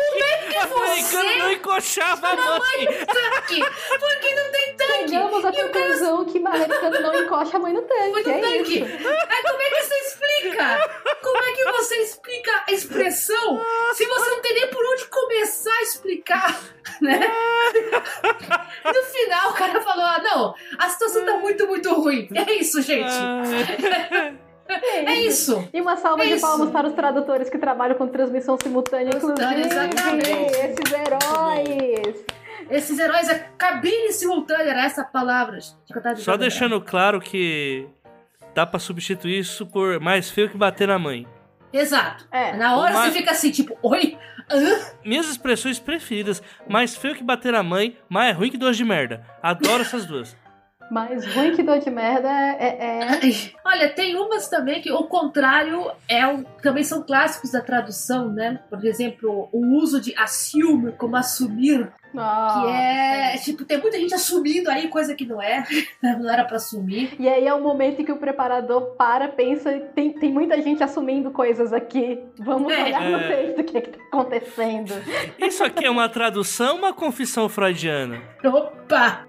americano 0.76 1.38
não 1.40 1.52
encoxava 1.52 2.28
a 2.28 2.36
mãe 2.36 2.86
tanque? 2.86 3.64
Porque 4.00 4.36
não 4.36 4.52
tem 4.52 4.76
tanque. 4.76 4.85
Chegamos 4.96 5.46
à 5.46 5.52
conclusão 5.52 6.18
cara... 6.18 6.32
que 6.32 6.38
americano 6.38 7.02
não 7.02 7.24
encoxa 7.24 7.58
a 7.58 7.60
mãe 7.60 7.74
no 7.74 7.82
tanque. 7.82 8.12
Mãe 8.12 8.24
no 8.24 8.30
é 8.30 8.42
tanque. 8.42 8.80
Isso. 8.84 9.08
Aí 9.08 9.44
como 9.44 9.62
é 9.62 9.70
que 9.70 9.84
você 9.84 9.96
explica? 9.96 10.80
Como 11.22 11.38
é 11.38 11.52
que 11.54 11.64
você 11.66 11.96
explica 11.96 12.52
a 12.68 12.72
expressão 12.72 13.62
se 13.94 14.06
você 14.06 14.30
não 14.30 14.42
tem 14.42 14.54
nem 14.54 14.68
por 14.70 14.86
onde 14.86 15.06
começar 15.06 15.74
a 15.76 15.82
explicar, 15.82 16.62
né? 17.02 17.20
No 18.86 19.04
final, 19.04 19.52
o 19.52 19.54
cara 19.54 19.82
falou, 19.82 20.06
ah, 20.06 20.22
não, 20.24 20.56
a 20.78 20.90
situação 20.90 21.26
tá 21.26 21.38
muito, 21.38 21.68
muito 21.68 21.94
ruim. 21.94 22.30
É 22.34 22.54
isso, 22.54 22.82
gente. 22.82 23.14
É, 24.68 25.06
é 25.06 25.16
isso. 25.20 25.68
E 25.74 25.80
uma 25.80 25.96
salva 25.96 26.26
é 26.26 26.36
de 26.36 26.42
palmas 26.42 26.72
para 26.72 26.88
os 26.88 26.94
tradutores 26.94 27.50
que 27.50 27.58
trabalham 27.58 27.96
com 27.96 28.08
transmissão 28.08 28.58
simultânea, 28.62 29.16
inclusive. 29.16 29.62
Exatamente. 29.62 30.32
Esses 30.32 30.92
heróis. 30.92 32.26
Esses 32.70 32.98
heróis, 32.98 33.30
a 33.30 33.40
cabine 33.40 34.12
simultânea 34.12 34.72
era 34.72 34.86
essa 34.86 35.04
palavra. 35.04 35.60
Só 36.18 36.36
deixando 36.38 36.82
claro 36.82 37.20
que 37.20 37.88
dá 38.54 38.66
para 38.66 38.80
substituir 38.80 39.40
isso 39.40 39.66
por 39.66 40.00
mais 40.00 40.30
feio 40.30 40.50
que 40.50 40.58
bater 40.58 40.88
na 40.88 40.98
mãe. 40.98 41.28
Exato. 41.72 42.26
É. 42.32 42.56
Na 42.56 42.78
hora 42.78 42.94
mais... 42.94 43.14
você 43.14 43.20
fica 43.20 43.32
assim, 43.32 43.52
tipo, 43.52 43.78
oi? 43.84 44.18
Hã? 44.50 44.80
Minhas 45.04 45.28
expressões 45.28 45.80
preferidas, 45.80 46.42
mais 46.68 46.96
feio 46.96 47.16
que 47.16 47.24
bater 47.24 47.52
na 47.52 47.64
mãe, 47.64 47.98
mais 48.08 48.36
ruim 48.36 48.50
que 48.50 48.58
dois 48.58 48.78
de 48.78 48.86
merda. 48.86 49.26
Adoro 49.42 49.82
essas 49.82 50.06
duas. 50.06 50.36
Mais 50.90 51.26
ruim 51.34 51.56
que 51.56 51.64
dor 51.64 51.80
de 51.80 51.90
merda 51.90 52.30
é, 52.30 53.02
é, 53.02 53.52
Olha, 53.64 53.90
tem 53.90 54.16
umas 54.16 54.48
também 54.48 54.82
que 54.82 54.92
o 54.92 55.04
contrário 55.04 55.92
é 56.08 56.26
o, 56.28 56.44
também 56.62 56.84
são 56.84 57.02
clássicos 57.02 57.52
da 57.52 57.62
tradução, 57.62 58.30
né? 58.32 58.60
Por 58.70 58.84
exemplo, 58.86 59.50
o 59.52 59.78
uso 59.78 60.00
de 60.00 60.14
assume 60.16 60.92
como 60.94 61.16
assumir. 61.16 61.92
Oh, 62.14 62.62
que 62.62 62.70
é, 62.70 63.38
tipo, 63.44 63.66
tem 63.66 63.78
muita 63.78 64.00
gente 64.00 64.14
assumindo 64.14 64.70
aí 64.70 64.88
coisa 64.88 65.14
que 65.14 65.26
não 65.26 65.42
é, 65.42 65.66
não 66.02 66.30
era 66.30 66.46
para 66.46 66.58
assumir. 66.58 67.14
E 67.20 67.28
aí 67.28 67.46
é 67.46 67.54
o 67.54 67.62
momento 67.62 68.02
em 68.02 68.06
que 68.06 68.12
o 68.12 68.18
preparador 68.18 68.96
para, 68.96 69.28
pensa, 69.28 69.72
tem, 69.94 70.14
tem 70.14 70.32
muita 70.32 70.62
gente 70.62 70.84
assumindo 70.84 71.32
coisas 71.32 71.74
aqui. 71.74 72.24
Vamos 72.40 72.72
é. 72.72 72.84
olhar 72.84 73.02
no 73.02 73.18
é. 73.18 73.28
texto 73.28 73.60
o 73.60 73.64
que, 73.64 73.78
é 73.78 73.82
que 73.82 73.90
tá 73.90 74.04
acontecendo. 74.06 74.94
Isso 75.40 75.64
aqui 75.64 75.86
é 75.86 75.90
uma 75.90 76.08
tradução, 76.08 76.78
uma 76.78 76.94
confissão 76.94 77.50
freudiana. 77.50 78.22
Opa! 78.44 79.28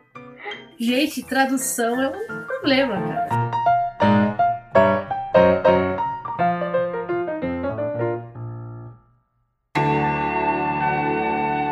Gente, 0.79 1.23
tradução 1.23 2.01
é 2.03 2.09
um 2.09 2.47
problema, 2.47 2.97
cara. 3.01 3.51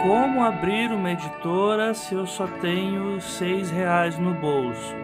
Como 0.03 0.43
abrir 0.43 0.90
uma 0.90 1.12
editora 1.12 1.93
se 1.93 2.14
eu 2.14 2.27
só 2.27 2.47
tenho 2.62 3.21
seis 3.21 3.71
reais 3.71 4.19
no 4.19 4.33
bolso? 4.33 4.95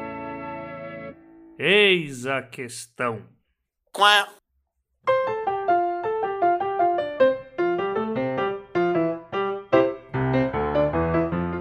Eis 1.59 2.27
a 2.27 2.41
questão. 2.41 3.23
Qual? 3.93 4.40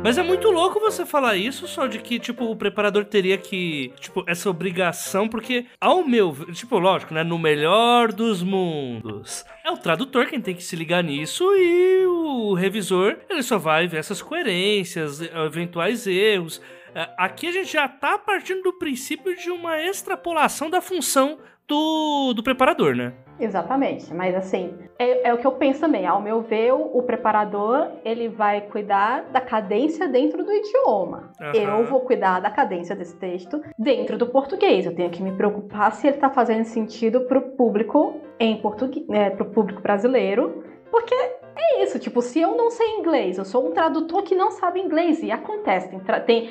Mas 0.09 0.17
é 0.17 0.23
muito 0.23 0.49
louco 0.49 0.79
você 0.79 1.05
falar 1.05 1.35
isso, 1.35 1.67
só 1.67 1.85
de 1.85 1.99
que, 1.99 2.17
tipo, 2.17 2.45
o 2.45 2.55
preparador 2.55 3.05
teria 3.05 3.37
que, 3.37 3.93
tipo, 3.99 4.23
essa 4.25 4.49
obrigação, 4.49 5.27
porque, 5.27 5.67
ao 5.79 6.03
meu, 6.03 6.35
tipo, 6.51 6.79
lógico, 6.79 7.13
né, 7.13 7.23
no 7.23 7.37
melhor 7.37 8.11
dos 8.11 8.41
mundos, 8.41 9.45
é 9.63 9.69
o 9.69 9.77
tradutor 9.77 10.25
quem 10.25 10.41
tem 10.41 10.55
que 10.55 10.63
se 10.63 10.75
ligar 10.75 11.03
nisso 11.03 11.43
e 11.55 12.07
o 12.07 12.55
revisor, 12.55 13.17
ele 13.29 13.43
só 13.43 13.59
vai 13.59 13.87
ver 13.87 13.97
essas 13.97 14.19
coerências, 14.19 15.21
eventuais 15.21 16.07
erros. 16.07 16.59
É, 16.95 17.07
aqui 17.15 17.45
a 17.45 17.51
gente 17.51 17.71
já 17.71 17.87
tá 17.87 18.17
partindo 18.17 18.63
do 18.63 18.73
princípio 18.79 19.35
de 19.35 19.51
uma 19.51 19.79
extrapolação 19.79 20.71
da 20.71 20.81
função 20.81 21.37
do, 21.67 22.33
do 22.33 22.41
preparador, 22.41 22.95
né? 22.95 23.13
Exatamente, 23.39 24.13
mas 24.13 24.35
assim, 24.35 24.73
é, 24.97 25.29
é, 25.29 25.33
o 25.33 25.37
que 25.37 25.47
eu 25.47 25.53
penso 25.53 25.79
também. 25.79 26.05
Ao 26.05 26.21
meu 26.21 26.41
ver, 26.41 26.73
o, 26.73 27.01
preparador 27.03 27.87
ele 28.03 28.27
vai 28.27 28.61
cuidar 28.61 29.23
da 29.31 29.39
cadência 29.39 30.07
dentro 30.07 30.43
do 30.43 30.51
idioma. 30.51 31.31
Uhum. 31.39 31.51
Eu 31.53 31.85
vou 31.85 32.01
cuidar 32.01 32.39
da 32.41 32.51
cadência 32.51 32.95
desse 32.95 33.15
texto 33.15 33.61
dentro 33.77 34.17
do 34.17 34.27
português. 34.27 34.85
Eu 34.85 34.93
tenho 34.93 35.09
que 35.09 35.23
me 35.23 35.31
preocupar 35.31 35.91
se 35.93 36.07
ele 36.07 36.17
está 36.17 36.29
fazendo 36.29 36.65
sentido 36.65 37.21
para 37.21 37.39
o 37.39 37.41
público 37.41 38.15
em 38.39 38.57
português, 38.57 39.05
é, 39.09 39.29
para 39.29 39.43
o 39.43 39.49
público 39.49 39.81
brasileiro, 39.81 40.63
porque 40.91 41.15
é 41.59 41.83
isso, 41.83 41.99
tipo, 41.99 42.21
se 42.21 42.39
eu 42.39 42.55
não 42.55 42.69
sei 42.69 42.87
inglês, 42.97 43.37
eu 43.37 43.45
sou 43.45 43.67
um 43.67 43.71
tradutor 43.71 44.23
que 44.23 44.35
não 44.35 44.51
sabe 44.51 44.79
inglês, 44.79 45.21
e 45.21 45.31
acontece, 45.31 45.89
tem, 45.89 45.99
tem 46.25 46.49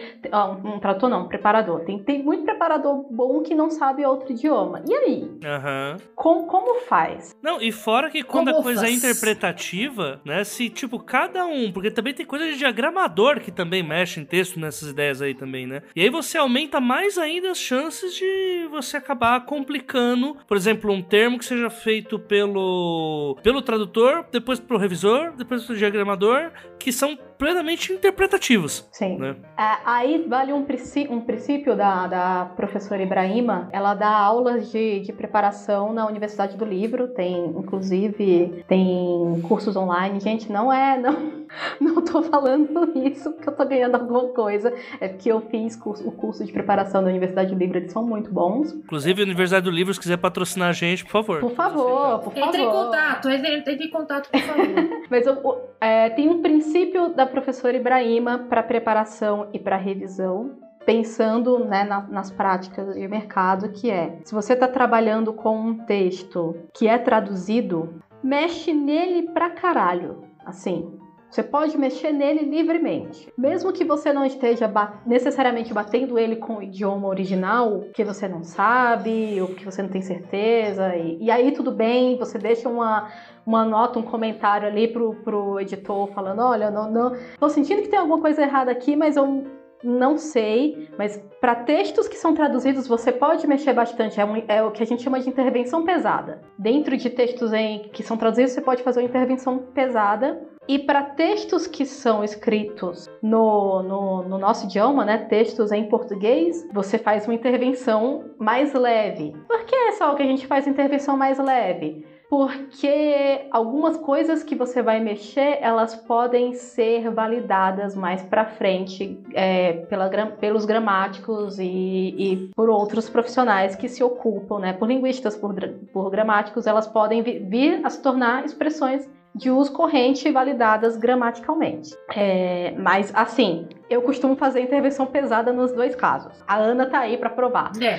um 0.64 0.78
tradutor 0.78 1.08
não, 1.08 1.24
um 1.24 1.28
preparador, 1.28 1.80
tem, 1.80 2.02
tem 2.02 2.22
muito 2.22 2.44
preparador 2.44 3.06
bom 3.10 3.42
que 3.42 3.54
não 3.54 3.70
sabe 3.70 4.04
outro 4.04 4.32
idioma. 4.32 4.82
E 4.88 4.94
aí? 4.94 5.22
Uhum. 5.22 5.96
Com, 6.14 6.44
como 6.44 6.80
faz? 6.80 7.34
Não, 7.42 7.60
e 7.60 7.72
fora 7.72 8.10
que 8.10 8.22
quando 8.22 8.48
como 8.48 8.60
a 8.60 8.62
coisa 8.62 8.80
é 8.80 8.90
faz? 8.90 8.94
é 8.94 8.96
interpretativa, 8.96 10.20
né, 10.24 10.44
se, 10.44 10.68
tipo, 10.68 10.98
cada 10.98 11.46
um, 11.46 11.72
porque 11.72 11.90
também 11.90 12.14
tem 12.14 12.26
coisa 12.26 12.46
de 12.46 12.56
diagramador 12.56 13.40
que 13.40 13.50
também 13.50 13.82
mexe 13.82 14.20
em 14.20 14.24
texto 14.24 14.60
nessas 14.60 14.90
ideias 14.90 15.22
aí 15.22 15.34
também, 15.34 15.66
né? 15.66 15.82
E 15.94 16.02
aí 16.02 16.10
você 16.10 16.38
aumenta 16.38 16.80
mais 16.80 17.18
ainda 17.18 17.50
as 17.50 17.58
chances 17.58 18.14
de 18.14 18.68
você 18.70 18.96
acabar 18.96 19.44
complicando, 19.44 20.36
por 20.46 20.56
exemplo, 20.56 20.92
um 20.92 21.02
termo 21.02 21.38
que 21.38 21.44
seja 21.44 21.70
feito 21.70 22.18
pelo, 22.18 23.36
pelo 23.42 23.62
tradutor, 23.62 24.26
depois 24.30 24.58
pro 24.60 24.76
revisor 24.76 24.97
revisor, 24.98 25.32
depois 25.36 25.66
do 25.66 25.76
diagramador, 25.76 26.50
que 26.78 26.92
são 26.92 27.16
plenamente 27.38 27.92
interpretativos. 27.92 28.88
Sim. 28.92 29.16
Né? 29.18 29.36
É, 29.56 29.78
aí 29.84 30.24
vale 30.28 30.52
um, 30.52 30.64
princípio, 30.64 31.14
um 31.14 31.20
princípio 31.20 31.76
da, 31.76 32.06
da 32.06 32.44
professora 32.56 33.02
Ibrahima. 33.02 33.68
Ela 33.72 33.94
dá 33.94 34.10
aulas 34.10 34.70
de, 34.72 35.00
de 35.00 35.12
preparação 35.12 35.92
na 35.92 36.06
Universidade 36.06 36.56
do 36.56 36.64
Livro, 36.64 37.08
tem, 37.08 37.46
inclusive, 37.46 38.64
tem 38.66 39.40
cursos 39.46 39.76
online. 39.76 40.20
Gente, 40.20 40.50
não 40.50 40.72
é. 40.72 40.98
Não 41.08 41.38
Não 41.80 42.04
tô 42.04 42.22
falando 42.22 42.92
isso 42.96 43.32
porque 43.32 43.48
eu 43.48 43.56
tô 43.56 43.64
ganhando 43.64 43.94
alguma 43.94 44.28
coisa. 44.28 44.72
É 45.00 45.08
porque 45.08 45.30
eu 45.30 45.40
fiz 45.40 45.76
curso, 45.76 46.06
o 46.06 46.12
curso 46.12 46.44
de 46.44 46.52
preparação 46.52 47.02
da 47.02 47.08
Universidade 47.08 47.52
do 47.52 47.58
Livro, 47.58 47.78
eles 47.78 47.92
são 47.92 48.04
muito 48.04 48.30
bons. 48.30 48.72
Inclusive, 48.72 49.22
a 49.22 49.24
Universidade 49.24 49.64
do 49.64 49.70
Livro, 49.70 49.92
se 49.92 50.00
quiser 50.00 50.16
patrocinar 50.18 50.68
a 50.68 50.72
gente, 50.72 51.04
por 51.04 51.10
favor. 51.10 51.40
Por 51.40 51.52
favor, 51.52 52.18
por 52.20 52.32
favor. 52.32 52.48
Entre 52.48 52.62
em 52.62 52.70
contato, 52.70 53.28
entre, 53.30 53.54
entre 53.56 53.74
em 53.74 53.90
contato, 53.90 54.30
por 54.30 54.40
favor. 54.40 54.66
Mas 55.10 55.26
eu, 55.26 55.68
é, 55.80 56.10
tem 56.10 56.28
um 56.28 56.42
princípio 56.42 57.10
da 57.10 57.26
professora 57.26 57.76
Ibrahima 57.76 58.46
para 58.48 58.62
preparação 58.62 59.48
e 59.52 59.58
para 59.58 59.76
revisão 59.76 60.56
pensando 60.88 61.66
né, 61.66 61.84
na, 61.84 62.00
nas 62.08 62.30
práticas 62.30 62.94
de 62.94 63.06
mercado, 63.06 63.72
que 63.72 63.90
é 63.90 64.20
se 64.24 64.34
você 64.34 64.54
está 64.54 64.66
trabalhando 64.66 65.34
com 65.34 65.54
um 65.54 65.84
texto 65.84 66.56
que 66.72 66.88
é 66.88 66.96
traduzido, 66.96 68.02
mexe 68.22 68.72
nele 68.72 69.28
pra 69.28 69.50
caralho. 69.50 70.24
Assim, 70.46 70.98
você 71.30 71.42
pode 71.42 71.76
mexer 71.76 72.12
nele 72.12 72.44
livremente. 72.44 73.32
Mesmo 73.36 73.72
que 73.72 73.84
você 73.84 74.12
não 74.12 74.24
esteja 74.24 74.66
ba 74.66 75.00
necessariamente 75.06 75.72
batendo 75.72 76.18
ele 76.18 76.36
com 76.36 76.56
o 76.56 76.62
idioma 76.62 77.08
original, 77.08 77.84
que 77.92 78.04
você 78.04 78.26
não 78.26 78.42
sabe, 78.42 79.40
ou 79.40 79.48
que 79.48 79.64
você 79.64 79.82
não 79.82 79.90
tem 79.90 80.02
certeza, 80.02 80.96
e, 80.96 81.18
e 81.24 81.30
aí 81.30 81.52
tudo 81.52 81.70
bem, 81.70 82.16
você 82.16 82.38
deixa 82.38 82.68
uma, 82.68 83.08
uma 83.46 83.64
nota, 83.64 83.98
um 83.98 84.02
comentário 84.02 84.66
ali 84.66 84.88
pro, 84.88 85.14
pro 85.16 85.60
editor 85.60 86.08
falando, 86.12 86.40
olha, 86.42 86.70
não, 86.70 86.90
não, 86.90 87.16
tô 87.38 87.48
sentindo 87.48 87.82
que 87.82 87.88
tem 87.88 87.98
alguma 87.98 88.20
coisa 88.20 88.42
errada 88.42 88.70
aqui, 88.70 88.96
mas 88.96 89.16
eu 89.16 89.44
não 89.82 90.16
sei, 90.16 90.88
mas 90.98 91.22
para 91.40 91.54
textos 91.54 92.08
que 92.08 92.16
são 92.16 92.34
traduzidos 92.34 92.88
você 92.88 93.12
pode 93.12 93.46
mexer 93.46 93.72
bastante. 93.72 94.20
É, 94.20 94.24
um, 94.24 94.36
é, 94.48 94.62
o 94.62 94.70
que 94.70 94.82
a 94.82 94.86
gente 94.86 95.02
chama 95.02 95.20
de 95.20 95.28
intervenção 95.28 95.84
pesada. 95.84 96.40
Dentro 96.58 96.96
de 96.96 97.08
textos 97.10 97.52
em, 97.52 97.88
que 97.90 98.02
são 98.02 98.16
traduzidos 98.16 98.52
você 98.52 98.60
pode 98.60 98.82
fazer 98.82 99.00
uma 99.00 99.08
intervenção 99.08 99.58
pesada. 99.58 100.40
E 100.68 100.78
para 100.78 101.02
textos 101.02 101.66
que 101.66 101.86
são 101.86 102.22
escritos 102.22 103.08
no, 103.22 103.82
no, 103.82 104.28
no, 104.28 104.38
nosso 104.38 104.66
idioma, 104.66 105.02
né, 105.02 105.16
textos 105.16 105.72
em 105.72 105.88
português, 105.88 106.68
você 106.70 106.98
faz 106.98 107.26
uma 107.26 107.34
intervenção 107.34 108.26
mais 108.38 108.74
leve. 108.74 109.34
Por 109.48 109.64
que 109.64 109.74
é 109.74 109.92
só 109.92 110.14
que 110.14 110.22
a 110.22 110.26
gente 110.26 110.46
faz 110.46 110.66
intervenção 110.66 111.16
mais 111.16 111.38
leve? 111.38 112.04
porque 112.28 113.48
algumas 113.50 113.96
coisas 113.96 114.42
que 114.42 114.54
você 114.54 114.82
vai 114.82 115.00
mexer 115.00 115.58
elas 115.62 115.96
podem 115.96 116.52
ser 116.52 117.10
validadas 117.10 117.96
mais 117.96 118.22
para 118.22 118.44
frente 118.44 119.18
é, 119.32 119.72
pela, 119.86 120.10
pelos 120.38 120.66
gramáticos 120.66 121.58
e, 121.58 121.64
e, 121.64 122.50
por 122.54 122.68
outros 122.68 123.08
profissionais 123.08 123.74
que 123.74 123.88
se 123.88 124.04
ocupam, 124.04 124.58
né? 124.58 124.74
Por 124.74 124.88
linguistas, 124.88 125.36
por, 125.36 125.54
por 125.92 126.10
gramáticos, 126.10 126.66
elas 126.66 126.86
podem 126.86 127.22
vir 127.22 127.80
a 127.82 127.88
se 127.88 128.02
tornar 128.02 128.44
expressões 128.44 129.08
de 129.34 129.50
uso 129.50 129.72
corrente 129.72 130.30
validadas 130.30 130.96
gramaticalmente. 130.96 131.96
É, 132.14 132.74
mas, 132.76 133.10
assim, 133.14 133.68
eu 133.88 134.02
costumo 134.02 134.36
fazer 134.36 134.60
intervenção 134.60 135.06
pesada 135.06 135.52
nos 135.52 135.72
dois 135.72 135.94
casos. 135.94 136.32
A 136.46 136.56
Ana 136.56 136.86
tá 136.86 137.00
aí 137.00 137.16
para 137.16 137.30
provar. 137.30 137.72
É. 137.80 137.98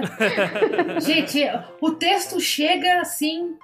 Gente, 1.00 1.42
o 1.80 1.90
texto 1.92 2.40
chega 2.40 3.00
assim 3.00 3.56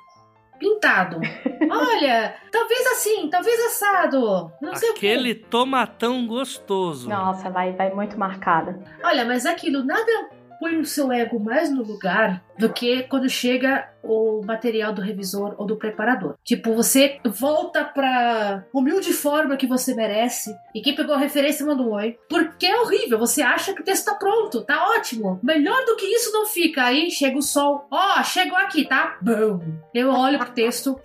pintado. 0.62 1.20
Olha, 1.68 2.36
talvez 2.52 2.86
assim, 2.92 3.28
talvez 3.28 3.58
assado. 3.66 4.52
Não 4.62 4.76
sei 4.76 4.90
Aquele 4.90 5.34
tomatão 5.34 6.24
gostoso. 6.26 7.08
Nossa, 7.08 7.50
vai, 7.50 7.72
vai 7.72 7.92
muito 7.92 8.16
marcada. 8.16 8.78
Olha, 9.02 9.24
mas 9.24 9.44
aquilo 9.44 9.84
nada 9.84 10.30
põe 10.62 10.78
o 10.78 10.84
seu 10.84 11.10
ego 11.10 11.40
mais 11.40 11.68
no 11.74 11.82
lugar 11.82 12.40
do 12.56 12.72
que 12.72 13.02
quando 13.02 13.28
chega 13.28 13.88
o 14.00 14.40
material 14.44 14.92
do 14.92 15.02
revisor 15.02 15.56
ou 15.58 15.66
do 15.66 15.74
preparador. 15.74 16.36
Tipo, 16.44 16.72
você 16.72 17.18
volta 17.24 17.84
pra 17.84 18.64
humilde 18.72 19.12
forma 19.12 19.56
que 19.56 19.66
você 19.66 19.92
merece 19.92 20.54
e 20.72 20.80
quem 20.80 20.94
pegou 20.94 21.16
a 21.16 21.18
referência 21.18 21.66
manda 21.66 21.82
um 21.82 21.90
oi. 21.90 22.16
Porque 22.28 22.66
é 22.66 22.80
horrível, 22.80 23.18
você 23.18 23.42
acha 23.42 23.74
que 23.74 23.80
o 23.80 23.84
texto 23.84 24.04
tá 24.04 24.14
pronto, 24.14 24.62
tá 24.62 24.90
ótimo. 24.96 25.40
Melhor 25.42 25.84
do 25.84 25.96
que 25.96 26.06
isso 26.06 26.30
não 26.32 26.46
fica. 26.46 26.84
Aí 26.84 27.10
chega 27.10 27.36
o 27.36 27.42
sol, 27.42 27.88
ó, 27.90 28.20
oh, 28.20 28.22
chegou 28.22 28.56
aqui, 28.56 28.86
tá? 28.86 29.18
Bum. 29.20 29.58
Eu 29.92 30.10
olho 30.10 30.38
pro 30.38 30.52
texto, 30.52 30.96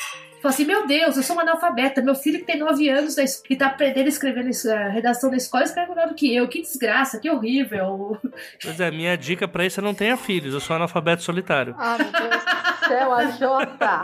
Fala 0.41 0.53
assim, 0.53 0.65
meu 0.65 0.85
Deus, 0.85 1.17
eu 1.17 1.23
sou 1.23 1.35
uma 1.35 1.41
analfabeta. 1.41 2.01
Meu 2.01 2.13
filho 2.15 2.39
que 2.39 2.45
tem 2.45 2.59
9 2.59 2.89
anos 2.89 3.17
e 3.17 3.55
tá 3.55 3.67
aprendendo 3.67 4.05
a 4.05 4.09
escrever 4.09 4.45
a 4.71 4.89
redação 4.89 5.29
da 5.29 5.37
escola 5.37 5.63
escreve 5.63 5.89
melhor 5.89 6.07
do 6.09 6.15
que 6.15 6.33
eu. 6.33 6.47
Que 6.47 6.61
desgraça, 6.61 7.19
que 7.19 7.29
horrível. 7.29 8.17
Pois 8.61 8.79
é, 8.79 8.91
minha 8.91 9.17
dica 9.17 9.47
pra 9.47 9.65
isso 9.65 9.79
é 9.79 9.83
não 9.83 9.93
tenha 9.93 10.15
filhos. 10.17 10.53
Eu 10.53 10.59
sou 10.59 10.75
analfabeto 10.75 11.23
solitário. 11.23 11.75
Ah, 11.77 11.97
meu 11.97 12.11
Deus 12.11 12.43
do 12.43 12.87
céu, 12.87 13.13
a 13.13 13.25
Jota. 13.31 14.01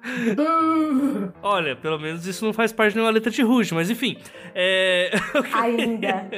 Olha, 1.42 1.76
pelo 1.76 1.98
menos 1.98 2.26
isso 2.26 2.44
não 2.44 2.52
faz 2.52 2.72
parte 2.72 2.94
de 2.94 3.00
uma 3.00 3.10
letra 3.10 3.30
de 3.30 3.42
Rush, 3.42 3.72
mas 3.72 3.90
enfim. 3.90 4.16
É... 4.54 5.10
Ainda. 5.52 6.28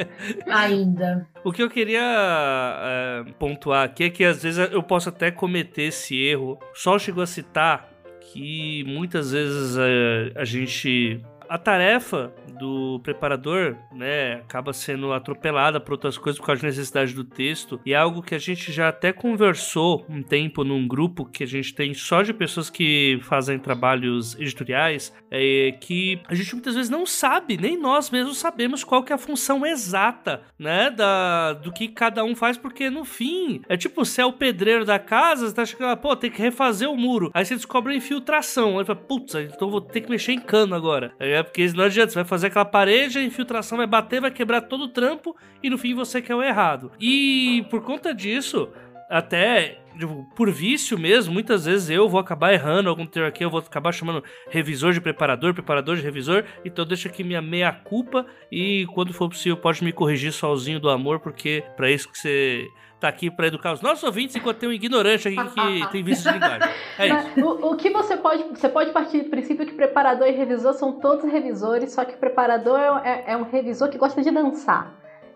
Ainda. 0.47 1.29
O 1.45 1.53
que 1.53 1.63
eu 1.63 1.71
queria 1.71 2.03
é, 2.03 3.25
pontuar 3.39 3.85
aqui 3.85 4.05
é 4.05 4.11
que 4.11 4.25
às 4.25 4.43
vezes 4.43 4.71
eu 4.71 4.83
posso 4.83 5.09
até 5.09 5.31
cometer 5.31 5.85
esse 5.85 6.17
erro. 6.17 6.59
Sol 6.75 6.99
chegou 6.99 7.23
a 7.23 7.27
citar 7.27 7.92
que 8.33 8.83
muitas 8.85 9.33
vezes 9.33 9.77
a, 9.77 9.87
é, 9.87 10.33
a 10.37 10.45
gente 10.45 11.21
a 11.49 11.59
tarefa 11.59 12.33
do 12.63 13.01
preparador, 13.01 13.77
né, 13.93 14.35
acaba 14.35 14.73
sendo 14.73 15.13
atropelada 15.13 15.81
por 15.81 15.93
outras 15.93 16.17
coisas 16.17 16.39
por 16.39 16.47
causa 16.47 16.63
da 16.63 16.69
necessidade 16.69 17.13
do 17.13 17.25
texto. 17.25 17.81
E 17.85 17.93
é 17.93 17.97
algo 17.97 18.23
que 18.23 18.37
a 18.37 18.39
gente 18.39 18.71
já 18.71 18.89
até 18.89 19.13
conversou 19.13 20.07
um 20.09 20.23
tempo 20.23 20.63
num 20.63 20.87
grupo 20.87 21.25
que 21.25 21.43
a 21.43 21.47
gente 21.47 21.75
tem 21.75 21.93
só 21.93 22.23
de 22.23 22.33
pessoas 22.33 22.71
que 22.71 23.19
fazem 23.23 23.59
trabalhos 23.59 24.37
editoriais, 24.37 25.13
é 25.29 25.73
que 25.81 26.21
a 26.29 26.35
gente 26.37 26.55
muitas 26.55 26.77
vezes 26.77 26.89
não 26.89 27.05
sabe, 27.05 27.57
nem 27.57 27.77
nós 27.77 28.11
mesmos 28.11 28.39
sabemos 28.39 28.85
qual 28.85 29.03
que 29.03 29.13
é 29.13 29.17
a 29.17 29.19
função 29.19 29.67
exata, 29.67 30.43
né, 30.57 30.89
da, 30.89 31.55
do 31.55 31.73
que 31.73 31.89
cada 31.89 32.23
um 32.23 32.37
faz, 32.37 32.57
porque 32.57 32.89
no 32.89 33.05
fim, 33.05 33.63
é 33.69 33.77
tipo, 33.77 34.05
você 34.05 34.21
é 34.21 34.27
o 34.27 34.33
pedreiro 34.33 34.85
da 34.85 35.01
casa, 35.01 35.49
você 35.49 35.55
tá 35.55 35.65
chegando 35.65 35.97
pô, 35.97 36.15
tem 36.15 36.31
que 36.31 36.41
refazer 36.41 36.89
o 36.89 36.97
muro. 36.97 37.31
Aí 37.35 37.45
você 37.45 37.57
descobre 37.57 37.93
a 37.93 37.97
infiltração. 37.97 38.79
Aí 38.79 38.85
fala, 38.85 38.99
putz, 38.99 39.35
então 39.35 39.71
vou 39.71 39.81
ter 39.81 40.01
que 40.03 40.11
mexer 40.11 40.33
em 40.33 40.39
cano 40.39 40.75
agora. 40.75 41.13
É 41.19 41.43
porque 41.43 41.67
não 41.73 41.85
adianta, 41.85 42.13
você 42.13 42.17
vai 42.17 42.25
fazer 42.25 42.52
aquela 42.53 42.65
parede, 42.65 43.19
a 43.19 43.25
infiltração 43.25 43.79
vai 43.79 43.87
bater, 43.87 44.21
vai 44.21 44.31
quebrar 44.31 44.61
todo 44.63 44.85
o 44.85 44.89
trampo 44.89 45.35
e 45.63 45.71
no 45.71 45.79
fim 45.79 45.95
você 45.95 46.21
quer 46.21 46.35
o 46.35 46.43
errado. 46.43 46.93
E 47.01 47.67
por 47.71 47.83
conta 47.83 48.15
disso, 48.15 48.69
até 49.09 49.79
tipo, 49.99 50.27
por 50.37 50.51
vício 50.51 50.99
mesmo, 50.99 51.33
muitas 51.33 51.65
vezes 51.65 51.91
eu 51.91 52.09
vou 52.09 52.21
acabar 52.21 52.53
errando 52.53 52.89
algum 52.89 53.07
termo 53.07 53.29
aqui, 53.29 53.45
eu 53.45 53.51
vou 53.51 53.61
acabar 53.61 53.93
chamando 53.93 54.23
revisor 54.51 54.93
de 54.93 55.01
preparador, 55.01 55.55
preparador 55.55 55.97
de 55.97 56.03
revisor, 56.03 56.45
então 56.65 56.85
deixa 56.85 57.09
aqui 57.09 57.25
minha 57.25 57.43
meia 57.43 57.73
culpa 57.73 58.27
e 58.51 58.87
quando 58.95 59.13
for 59.13 59.29
possível 59.29 59.57
pode 59.57 59.83
me 59.83 59.93
corrigir 59.93 60.33
sozinho 60.33 60.79
do 60.79 60.91
amor, 60.91 61.21
porque 61.21 61.65
para 61.77 61.91
isso 61.91 62.11
que 62.11 62.19
você 62.19 62.69
tá 63.03 63.09
aqui 63.09 63.31
para 63.31 63.49
educar 63.49 63.73
os 63.73 63.81
nossos 63.81 64.03
ouvintes 64.05 64.35
enquanto 64.37 64.59
tem 64.59 64.69
um 64.69 64.73
ignorante 64.73 65.29
aqui 65.29 65.37
que 65.37 65.93
tem 65.93 66.03
vício 66.03 66.31
de 66.31 66.39
linguagem. 66.39 66.69
É 66.99 67.09
isso. 67.09 67.41
O, 67.45 67.73
o, 67.73 67.77
que 67.77 67.91
você 67.91 68.17
pode. 68.17 68.45
Você 68.45 68.69
pode 68.69 68.91
partir 68.93 69.23
do 69.23 69.31
princípio 69.31 69.67
que 69.67 69.75
preparador 69.75 70.29
e 70.29 70.33
revisor 70.33 70.73
são 70.75 71.01
todos 71.01 71.31
revisores, 71.31 71.93
só 71.93 72.05
que 72.05 72.15
o 72.15 72.19
preparador 72.19 72.79
é, 72.79 73.11
é, 73.11 73.33
é 73.33 73.37
um 73.37 73.43
revisor 73.43 73.91
que 73.91 73.99
gosta 73.99 74.23
de 74.23 74.31
dançar. 74.31 74.95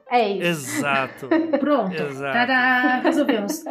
É 0.08 0.28
isso. 0.28 0.76
Exato. 0.78 1.28
Pronto. 1.58 1.94
Exato. 1.94 2.32
Tadá, 2.32 3.00
resolvemos. 3.02 3.64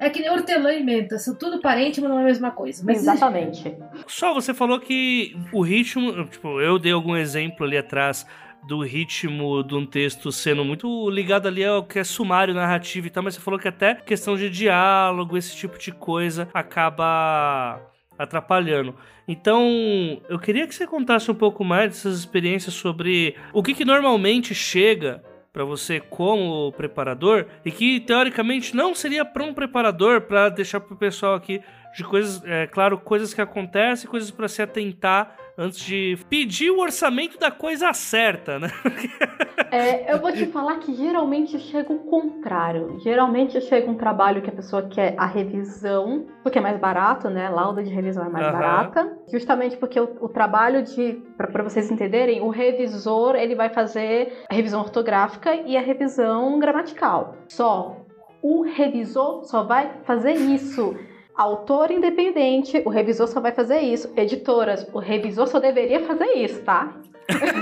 É 0.00 0.10
que 0.10 0.20
nem 0.20 0.30
hortelã 0.30 0.72
e 0.72 0.82
menta, 0.82 1.16
são 1.18 1.36
tudo 1.36 1.60
parente, 1.60 2.00
mas 2.00 2.10
não 2.10 2.18
é 2.18 2.22
a 2.22 2.24
mesma 2.24 2.50
coisa. 2.50 2.82
Mas... 2.84 2.98
Exatamente. 2.98 3.76
Só 4.06 4.34
você 4.34 4.52
falou 4.52 4.80
que 4.80 5.36
o 5.52 5.62
ritmo, 5.62 6.24
tipo, 6.26 6.60
eu 6.60 6.78
dei 6.78 6.92
algum 6.92 7.14
exemplo 7.14 7.64
ali 7.64 7.76
atrás 7.76 8.26
do 8.66 8.82
ritmo 8.82 9.62
de 9.62 9.74
um 9.74 9.86
texto 9.86 10.30
sendo 10.30 10.64
muito 10.64 11.08
ligado 11.10 11.48
ali 11.48 11.64
ao 11.64 11.82
que 11.82 11.98
é 11.98 12.04
sumário, 12.04 12.54
narrativo 12.54 13.06
e 13.06 13.10
tal, 13.10 13.22
mas 13.22 13.34
você 13.34 13.40
falou 13.40 13.58
que 13.58 13.68
até 13.68 13.94
questão 13.94 14.36
de 14.36 14.48
diálogo, 14.50 15.36
esse 15.36 15.56
tipo 15.56 15.78
de 15.78 15.92
coisa, 15.92 16.48
acaba 16.52 17.80
atrapalhando. 18.18 18.94
Então, 19.26 20.20
eu 20.28 20.38
queria 20.38 20.66
que 20.66 20.74
você 20.74 20.86
contasse 20.86 21.30
um 21.30 21.34
pouco 21.34 21.64
mais 21.64 21.90
dessas 21.90 22.18
experiências 22.18 22.74
sobre 22.74 23.34
o 23.52 23.62
que, 23.62 23.74
que 23.74 23.84
normalmente 23.84 24.54
chega 24.54 25.22
para 25.52 25.64
você 25.64 26.00
como 26.00 26.72
preparador 26.72 27.46
e 27.64 27.70
que 27.70 27.98
teoricamente 28.00 28.76
não 28.76 28.94
seria 28.94 29.24
para 29.24 29.42
um 29.42 29.54
preparador 29.54 30.20
para 30.22 30.48
deixar 30.48 30.80
para 30.80 30.94
o 30.94 30.96
pessoal 30.96 31.34
aqui 31.34 31.60
de 31.96 32.04
coisas, 32.04 32.42
é 32.44 32.66
claro, 32.66 32.98
coisas 32.98 33.34
que 33.34 33.40
acontecem, 33.40 34.08
coisas 34.08 34.30
para 34.30 34.46
se 34.48 34.62
atentar 34.62 35.36
antes 35.60 35.78
de 35.80 36.18
pedir 36.30 36.70
o 36.70 36.80
orçamento 36.80 37.38
da 37.38 37.50
coisa 37.50 37.92
certa, 37.92 38.58
né? 38.58 38.68
É, 39.72 40.12
eu 40.12 40.18
vou 40.18 40.32
te 40.32 40.46
falar 40.46 40.80
que 40.80 40.92
geralmente 40.94 41.56
chega 41.60 41.92
o 41.92 42.00
contrário. 42.00 42.98
Geralmente 43.04 43.60
chega 43.60 43.88
um 43.88 43.94
trabalho 43.94 44.42
que 44.42 44.50
a 44.50 44.52
pessoa 44.52 44.88
quer 44.88 45.14
a 45.16 45.26
revisão, 45.26 46.26
porque 46.42 46.58
é 46.58 46.60
mais 46.60 46.76
barato, 46.80 47.30
né? 47.30 47.48
Lauda 47.48 47.80
de 47.80 47.88
revisão 47.88 48.24
é 48.24 48.28
mais 48.28 48.46
uhum. 48.46 48.52
barata. 48.52 49.16
Justamente 49.30 49.76
porque 49.76 50.00
o, 50.00 50.16
o 50.22 50.28
trabalho 50.28 50.82
de, 50.82 51.22
para 51.36 51.62
vocês 51.62 51.88
entenderem, 51.88 52.40
o 52.40 52.48
revisor 52.48 53.36
ele 53.36 53.54
vai 53.54 53.68
fazer 53.68 54.42
a 54.50 54.54
revisão 54.54 54.80
ortográfica 54.80 55.54
e 55.54 55.76
a 55.76 55.80
revisão 55.80 56.58
gramatical. 56.58 57.36
Só. 57.48 57.96
O 58.42 58.62
revisor 58.62 59.44
só 59.44 59.62
vai 59.62 60.00
fazer 60.02 60.32
isso. 60.32 60.96
Autor 61.34 61.90
independente, 61.90 62.82
o 62.84 62.90
revisor 62.90 63.28
só 63.28 63.40
vai 63.40 63.52
fazer 63.52 63.80
isso. 63.80 64.12
Editoras, 64.16 64.86
o 64.92 64.98
revisor 64.98 65.46
só 65.46 65.58
deveria 65.58 66.06
fazer 66.06 66.32
isso, 66.34 66.62
tá? 66.62 67.00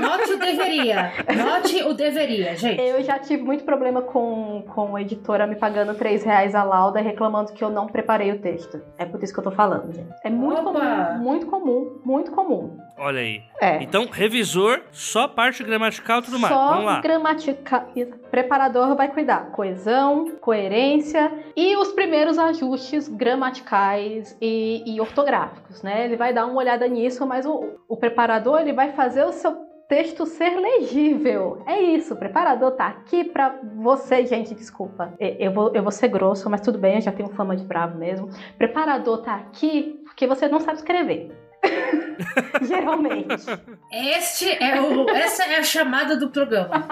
Note 0.01 0.33
o 0.33 0.39
deveria. 0.39 1.13
Note 1.37 1.83
o 1.83 1.95
deveria, 1.95 2.57
gente. 2.57 2.81
Eu 2.81 3.03
já 3.03 3.19
tive 3.19 3.43
muito 3.43 3.65
problema 3.65 4.03
com, 4.03 4.65
com 4.75 4.97
a 4.97 5.03
editora 5.03 5.47
me 5.47 5.57
pagando 5.57 5.95
3 5.95 6.23
reais 6.25 6.55
a 6.55 6.63
lauda 6.63 7.01
e 7.01 7.03
reclamando 7.03 7.53
que 7.53 7.63
eu 7.63 7.71
não 7.71 7.87
preparei 7.87 8.33
o 8.33 8.39
texto. 8.41 8.81
É 8.97 9.05
por 9.05 9.23
isso 9.23 9.33
que 9.33 9.41
eu 9.41 9.45
tô 9.45 9.51
falando, 9.51 9.93
gente. 9.93 10.09
É 10.25 10.31
muito 10.31 10.61
Opa! 10.61 10.73
comum, 10.73 11.19
muito 11.19 11.47
comum, 11.47 12.01
muito 12.05 12.31
comum. 12.33 12.79
Olha 12.97 13.21
aí. 13.21 13.43
É. 13.61 13.81
Então, 13.83 14.09
revisor, 14.11 14.81
só 14.91 15.29
parte 15.29 15.63
gramatical 15.63 16.19
e 16.19 16.23
tudo 16.23 16.39
mais. 16.39 16.53
Só 16.53 16.69
Vamos 16.71 16.85
lá. 16.85 17.01
gramatical. 17.01 17.87
Preparador 18.31 18.97
vai 18.97 19.09
cuidar. 19.09 19.53
Coesão, 19.53 20.33
coerência 20.41 21.33
e 21.57 21.77
os 21.77 21.93
primeiros 21.93 22.39
ajustes 22.39 23.09
gramaticais 23.09 24.37
e, 24.41 24.83
e 24.87 25.01
ortográficos, 25.01 25.83
né? 25.83 26.05
Ele 26.05 26.17
vai 26.17 26.33
dar 26.33 26.47
uma 26.47 26.59
olhada 26.59 26.87
nisso, 26.89 27.25
mas 27.27 27.47
o, 27.47 27.79
o 27.89 27.97
preparador 27.97 28.61
ele 28.61 28.73
vai 28.73 28.93
fazer 28.93 29.25
o 29.25 29.33
seu 29.33 29.58
texto 29.89 30.27
ser 30.27 30.51
legível. 30.57 31.63
É 31.67 31.81
isso, 31.81 32.15
o 32.15 32.17
preparador 32.17 32.73
tá 32.73 32.87
aqui 32.89 33.25
pra 33.25 33.59
você, 33.77 34.27
gente, 34.27 34.55
desculpa. 34.55 35.15
E- 35.19 35.37
Eu 35.39 35.53
vou, 35.53 35.73
eu 35.75 35.83
vou 35.83 35.91
ser 35.93 36.09
grosso, 36.09 36.49
mas 36.51 36.61
tudo 36.61 36.79
bem, 36.79 36.97
eu 36.97 37.01
já 37.01 37.13
tenho 37.13 37.29
fama 37.31 37.57
de 37.57 37.65
bravo 37.65 37.97
mesmo. 37.99 38.29
Preparador 38.59 39.23
tá 39.23 39.35
aqui 39.37 40.01
porque 40.05 40.27
você 40.27 40.47
não 40.49 40.61
sabe 40.61 40.79
escrever. 40.79 41.33
Geralmente. 42.63 43.47
Este 43.93 44.51
é 44.63 44.81
o, 44.81 45.09
essa 45.11 45.45
é 45.45 45.57
a 45.57 45.63
chamada 45.63 46.17
do 46.17 46.31
programa. 46.31 46.85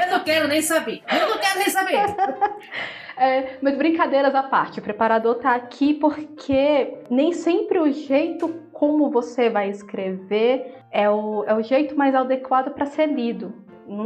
Eu 0.00 0.10
não 0.18 0.24
quero 0.24 0.48
nem 0.48 0.62
saber. 0.62 1.02
Eu 1.10 1.28
não 1.30 1.38
quero 1.38 1.58
nem 1.58 1.68
saber. 1.68 1.96
É, 3.20 3.56
mas 3.60 3.76
brincadeiras 3.76 4.32
à 4.32 4.44
parte, 4.44 4.78
o 4.78 4.82
preparador 4.82 5.34
tá 5.40 5.52
aqui 5.56 5.92
porque 5.94 6.98
nem 7.10 7.32
sempre 7.32 7.80
o 7.80 7.90
jeito 7.90 8.48
como 8.72 9.10
você 9.10 9.50
vai 9.50 9.68
escrever 9.70 10.77
é 10.90 11.08
o, 11.10 11.44
é 11.46 11.54
o 11.54 11.62
jeito 11.62 11.96
mais 11.96 12.14
adequado 12.14 12.70
para 12.72 12.86
ser 12.86 13.06
lido. 13.06 13.52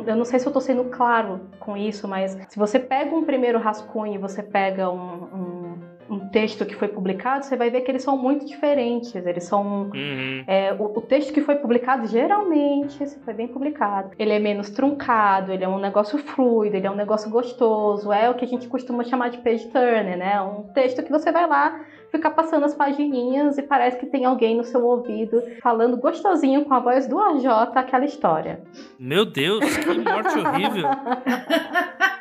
Eu 0.06 0.14
não 0.14 0.24
sei 0.24 0.38
se 0.38 0.46
eu 0.46 0.52
tô 0.52 0.60
sendo 0.60 0.84
claro 0.84 1.40
com 1.58 1.76
isso, 1.76 2.06
mas 2.06 2.38
se 2.48 2.56
você 2.58 2.78
pega 2.78 3.14
um 3.16 3.24
primeiro 3.24 3.58
rascunho 3.58 4.14
e 4.14 4.18
você 4.18 4.40
pega 4.42 4.88
um, 4.88 5.24
um- 5.34 5.92
um 6.10 6.28
texto 6.28 6.66
que 6.66 6.74
foi 6.74 6.88
publicado, 6.88 7.44
você 7.44 7.56
vai 7.56 7.70
ver 7.70 7.80
que 7.80 7.90
eles 7.90 8.02
são 8.02 8.16
muito 8.18 8.44
diferentes. 8.46 9.14
Eles 9.14 9.44
são 9.44 9.90
Uhum. 9.94 10.44
é, 10.46 10.72
o, 10.74 10.84
o 10.84 11.00
texto 11.00 11.32
que 11.32 11.40
foi 11.40 11.56
publicado, 11.56 12.06
geralmente, 12.06 13.06
se 13.08 13.18
foi 13.20 13.32
bem 13.34 13.48
publicado, 13.48 14.10
ele 14.18 14.32
é 14.32 14.38
menos 14.38 14.70
truncado, 14.70 15.52
ele 15.52 15.64
é 15.64 15.68
um 15.68 15.78
negócio 15.78 16.18
fluido, 16.18 16.76
ele 16.76 16.86
é 16.86 16.90
um 16.90 16.94
negócio 16.96 17.30
gostoso, 17.30 18.12
é 18.12 18.28
o 18.28 18.34
que 18.34 18.44
a 18.44 18.48
gente 18.48 18.68
costuma 18.68 19.04
chamar 19.04 19.30
de 19.30 19.38
page 19.38 19.66
turner, 19.68 20.16
né? 20.18 20.40
Um 20.42 20.64
texto 20.74 21.02
que 21.02 21.10
você 21.10 21.32
vai 21.32 21.46
lá 21.48 21.80
ficar 22.12 22.30
passando 22.30 22.64
as 22.64 22.74
pagininhas 22.74 23.56
e 23.56 23.62
parece 23.62 23.98
que 23.98 24.06
tem 24.06 24.26
alguém 24.26 24.54
no 24.54 24.62
seu 24.62 24.84
ouvido 24.84 25.42
falando 25.62 25.96
gostosinho 25.96 26.64
com 26.66 26.74
a 26.74 26.78
voz 26.78 27.08
do 27.08 27.18
AJ 27.18 27.46
aquela 27.74 28.04
história. 28.04 28.62
Meu 28.98 29.24
Deus, 29.24 29.64
que 29.78 29.98
morte 29.98 30.38
horrível. 30.38 30.88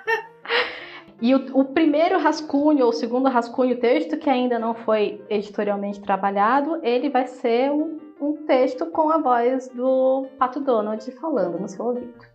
E 1.24 1.36
o, 1.36 1.60
o 1.60 1.66
primeiro 1.66 2.18
rascunho 2.18 2.84
ou 2.84 2.90
o 2.90 2.94
segundo 2.94 3.30
rascunho, 3.30 3.80
texto 3.80 4.18
que 4.18 4.28
ainda 4.28 4.58
não 4.58 4.74
foi 4.74 5.24
editorialmente 5.30 6.02
trabalhado, 6.02 6.80
ele 6.82 7.12
vai 7.12 7.28
ser 7.28 7.70
um, 7.70 8.00
um 8.20 8.34
texto 8.48 8.88
com 8.88 9.12
a 9.12 9.20
voz 9.20 9.70
do 9.70 10.26
Pato 10.40 10.60
Donald 10.60 11.12
falando 11.12 11.60
no 11.60 11.70
seu 11.70 11.86
ouvido. 11.86 12.31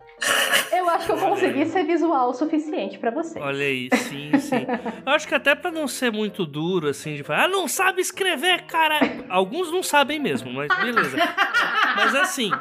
Eu 0.71 0.89
acho 0.89 1.05
que 1.05 1.11
eu 1.11 1.17
consegui 1.17 1.65
ser 1.65 1.83
visual 1.83 2.29
o 2.29 2.33
suficiente 2.33 2.97
pra 2.97 3.11
você. 3.11 3.39
Olha 3.39 3.65
aí, 3.65 3.89
sim, 3.93 4.37
sim. 4.39 4.65
Eu 5.05 5.11
acho 5.11 5.27
que 5.27 5.35
até 5.35 5.53
pra 5.55 5.71
não 5.71 5.87
ser 5.87 6.11
muito 6.11 6.45
duro, 6.45 6.87
assim, 6.89 7.15
de 7.15 7.23
falar, 7.23 7.45
ah, 7.45 7.47
não 7.47 7.67
sabe 7.67 8.01
escrever, 8.01 8.63
cara. 8.65 8.99
Alguns 9.29 9.71
não 9.71 9.83
sabem 9.83 10.19
mesmo, 10.19 10.51
mas 10.51 10.67
beleza. 10.77 11.17
Mas 11.95 12.15
assim, 12.15 12.51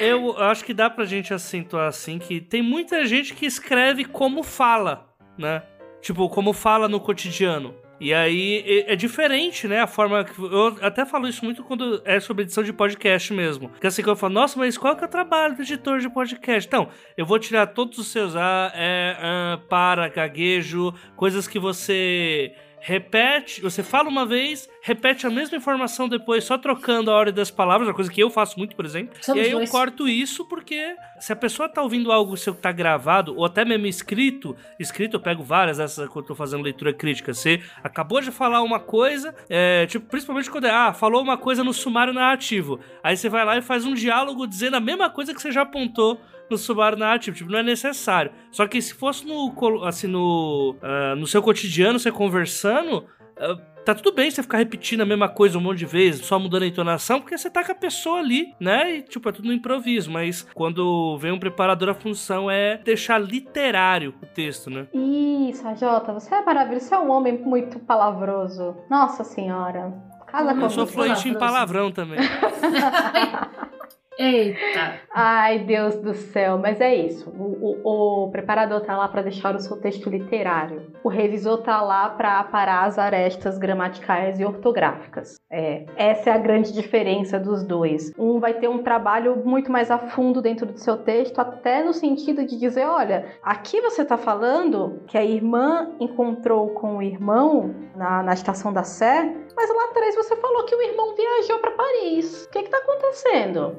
eu 0.00 0.36
acho 0.38 0.64
que 0.64 0.74
dá 0.74 0.90
pra 0.90 1.04
gente 1.04 1.32
acentuar 1.32 1.88
assim 1.88 2.18
que 2.18 2.40
tem 2.40 2.62
muita 2.62 3.06
gente 3.06 3.34
que 3.34 3.46
escreve 3.46 4.04
como 4.04 4.42
fala, 4.42 5.08
né? 5.38 5.62
Tipo, 6.00 6.28
como 6.28 6.52
fala 6.52 6.88
no 6.88 7.00
cotidiano. 7.00 7.74
E 8.00 8.12
aí 8.12 8.84
é- 8.86 8.96
diferente, 8.96 9.66
né? 9.66 9.80
A 9.80 9.86
forma 9.86 10.24
que. 10.24 10.38
Eu 10.40 10.76
até 10.82 11.04
falo 11.04 11.28
isso 11.28 11.44
muito 11.44 11.62
quando 11.64 12.02
é 12.04 12.20
sobre 12.20 12.44
edição 12.44 12.62
de 12.64 12.72
podcast 12.72 13.32
mesmo. 13.32 13.70
Que 13.80 13.86
assim 13.86 14.02
que 14.02 14.08
eu 14.08 14.16
falo, 14.16 14.34
nossa, 14.34 14.58
mas 14.58 14.76
qual 14.76 14.96
que 14.96 15.04
é 15.04 15.06
o 15.06 15.10
trabalho 15.10 15.54
do 15.56 15.62
editor 15.62 15.98
de 15.98 16.08
podcast? 16.08 16.66
Então, 16.66 16.88
eu 17.16 17.24
vou 17.24 17.38
tirar 17.38 17.66
todos 17.68 17.98
os 17.98 18.08
seus 18.08 18.36
A, 18.36 18.72
é, 18.74 19.16
ah, 19.18 19.58
para, 19.68 20.08
gaguejo, 20.08 20.92
coisas 21.16 21.46
que 21.46 21.58
você 21.58 22.52
repete, 22.80 23.60
você 23.60 23.82
fala 23.82 24.08
uma 24.08 24.24
vez, 24.24 24.68
repete 24.82 25.26
a 25.26 25.30
mesma 25.30 25.56
informação 25.56 26.08
depois, 26.08 26.44
só 26.44 26.56
trocando 26.56 27.10
a 27.10 27.14
ordem 27.14 27.34
das 27.34 27.50
palavras, 27.50 27.88
uma 27.88 27.94
coisa 27.94 28.10
que 28.10 28.22
eu 28.22 28.30
faço 28.30 28.58
muito, 28.58 28.76
por 28.76 28.84
exemplo. 28.84 29.16
Somos 29.20 29.42
e 29.42 29.46
aí 29.46 29.50
eu 29.50 29.58
dois. 29.58 29.70
corto 29.70 30.08
isso 30.08 30.44
porque 30.44 30.94
se 31.18 31.32
a 31.32 31.36
pessoa 31.36 31.68
tá 31.68 31.82
ouvindo 31.82 32.12
algo 32.12 32.36
seu 32.36 32.54
que 32.54 32.60
tá 32.60 32.72
gravado, 32.72 33.36
ou 33.36 33.44
até 33.44 33.64
mesmo 33.64 33.86
escrito, 33.86 34.56
escrito 34.78 35.16
eu 35.16 35.20
pego 35.20 35.42
várias 35.42 35.78
dessas 35.78 36.08
quando 36.08 36.24
eu 36.24 36.28
tô 36.28 36.34
fazendo 36.34 36.62
leitura 36.62 36.92
crítica. 36.92 37.34
Você 37.34 37.60
acabou 37.82 38.20
de 38.20 38.30
falar 38.30 38.62
uma 38.62 38.78
coisa, 38.78 39.34
é, 39.48 39.86
tipo, 39.86 40.06
principalmente 40.06 40.50
quando 40.50 40.66
é, 40.66 40.70
ah, 40.70 40.92
falou 40.92 41.22
uma 41.22 41.36
coisa 41.36 41.64
no 41.64 41.72
sumário 41.72 42.12
narrativo. 42.12 42.78
Aí 43.02 43.16
você 43.16 43.28
vai 43.28 43.44
lá 43.44 43.56
e 43.56 43.62
faz 43.62 43.84
um 43.84 43.94
diálogo 43.94 44.46
dizendo 44.46 44.76
a 44.76 44.80
mesma 44.80 45.10
coisa 45.10 45.34
que 45.34 45.40
você 45.40 45.50
já 45.50 45.62
apontou 45.62 46.20
no 46.50 46.56
sumário 46.56 46.98
narrativo, 46.98 47.36
tipo, 47.36 47.50
não 47.50 47.58
é 47.58 47.62
necessário. 47.62 48.32
Só 48.50 48.66
que 48.66 48.80
se 48.80 48.94
fosse 48.94 49.26
no, 49.26 49.52
assim, 49.84 50.06
no, 50.06 50.76
ah, 50.82 51.14
no 51.16 51.26
seu 51.26 51.42
cotidiano, 51.42 51.98
você 51.98 52.10
conversando, 52.10 53.04
ah, 53.38 53.56
tá 53.84 53.94
tudo 53.94 54.12
bem 54.12 54.30
você 54.30 54.42
ficar 54.42 54.58
repetindo 54.58 55.02
a 55.02 55.06
mesma 55.06 55.28
coisa 55.28 55.56
um 55.56 55.60
monte 55.60 55.78
de 55.78 55.86
vezes, 55.86 56.26
só 56.26 56.38
mudando 56.38 56.64
a 56.64 56.66
entonação, 56.66 57.20
porque 57.20 57.38
você 57.38 57.48
tá 57.48 57.64
com 57.64 57.70
a 57.70 57.74
pessoa 57.74 58.18
ali, 58.18 58.52
né? 58.58 58.96
E, 58.96 59.02
tipo, 59.02 59.28
é 59.28 59.32
tudo 59.32 59.46
no 59.46 59.54
improviso. 59.54 60.10
Mas 60.10 60.42
quando 60.54 61.16
vem 61.18 61.30
um 61.30 61.38
preparador, 61.38 61.90
a 61.90 61.94
função 61.94 62.50
é 62.50 62.78
deixar 62.78 63.18
literário 63.18 64.14
o 64.20 64.26
texto, 64.26 64.68
né? 64.68 64.88
Isso, 64.92 65.66
AJ, 65.66 65.80
você 66.12 66.34
é 66.34 66.44
maravilhoso. 66.44 66.86
Você 66.86 66.94
é 66.94 66.98
um 66.98 67.10
homem 67.10 67.38
muito 67.38 67.78
palavroso. 67.78 68.76
Nossa 68.90 69.22
senhora. 69.22 69.94
Casa 70.26 70.52
Eu 70.52 70.70
sou 70.70 70.86
fluente 70.86 71.28
em 71.28 71.34
palavrão 71.34 71.92
também. 71.92 72.18
Eita. 74.18 74.94
Ai, 75.14 75.58
Deus 75.60 75.96
do 75.96 76.14
céu, 76.14 76.58
mas 76.58 76.80
é 76.80 76.94
isso. 76.94 77.28
O, 77.30 77.80
o- 77.84 78.24
o 78.26 78.30
preparador 78.30 78.80
tá 78.80 78.96
lá 78.96 79.08
para 79.08 79.22
deixar 79.22 79.54
o 79.54 79.58
seu 79.60 79.76
texto 79.78 80.08
literário. 80.08 80.90
O 81.04 81.08
revisor 81.08 81.58
tá 81.62 81.80
lá 81.82 82.08
para 82.08 82.40
aparar 82.40 82.84
as 82.86 82.98
arestas 82.98 83.58
gramaticais 83.58 84.40
e 84.40 84.44
ortográficas. 84.44 85.36
É, 85.50 85.84
essa 85.96 86.30
é 86.30 86.32
a 86.32 86.38
grande 86.38 86.72
diferença 86.72 87.38
dos 87.38 87.62
dois. 87.62 88.10
Um 88.18 88.40
vai 88.40 88.54
ter 88.54 88.68
um 88.68 88.82
trabalho 88.82 89.42
muito 89.44 89.70
mais 89.70 89.90
a 89.90 89.98
fundo 89.98 90.40
dentro 90.40 90.66
do 90.66 90.78
seu 90.78 90.96
texto, 90.96 91.38
até 91.38 91.84
no 91.84 91.92
sentido 91.92 92.44
de 92.46 92.58
dizer, 92.58 92.86
olha, 92.86 93.26
aqui 93.42 93.80
você 93.80 94.04
tá 94.04 94.16
falando 94.16 95.02
que 95.06 95.18
a 95.18 95.24
irmã 95.24 95.90
encontrou 96.00 96.70
com 96.70 96.96
o 96.96 97.02
irmão 97.02 97.74
na, 97.94 98.22
na 98.22 98.32
estação 98.34 98.72
da 98.72 98.82
Sé, 98.82 99.34
mas 99.56 99.70
lá 99.74 99.84
atrás 99.84 100.14
você 100.14 100.36
falou 100.36 100.64
que 100.64 100.74
o 100.74 100.82
irmão 100.82 101.14
viajou 101.14 101.58
para 101.58 101.70
Paris. 101.72 102.44
O 102.44 102.50
que 102.50 102.62
que 102.64 102.68
tá 102.70 102.78
acontecendo? 102.78 103.76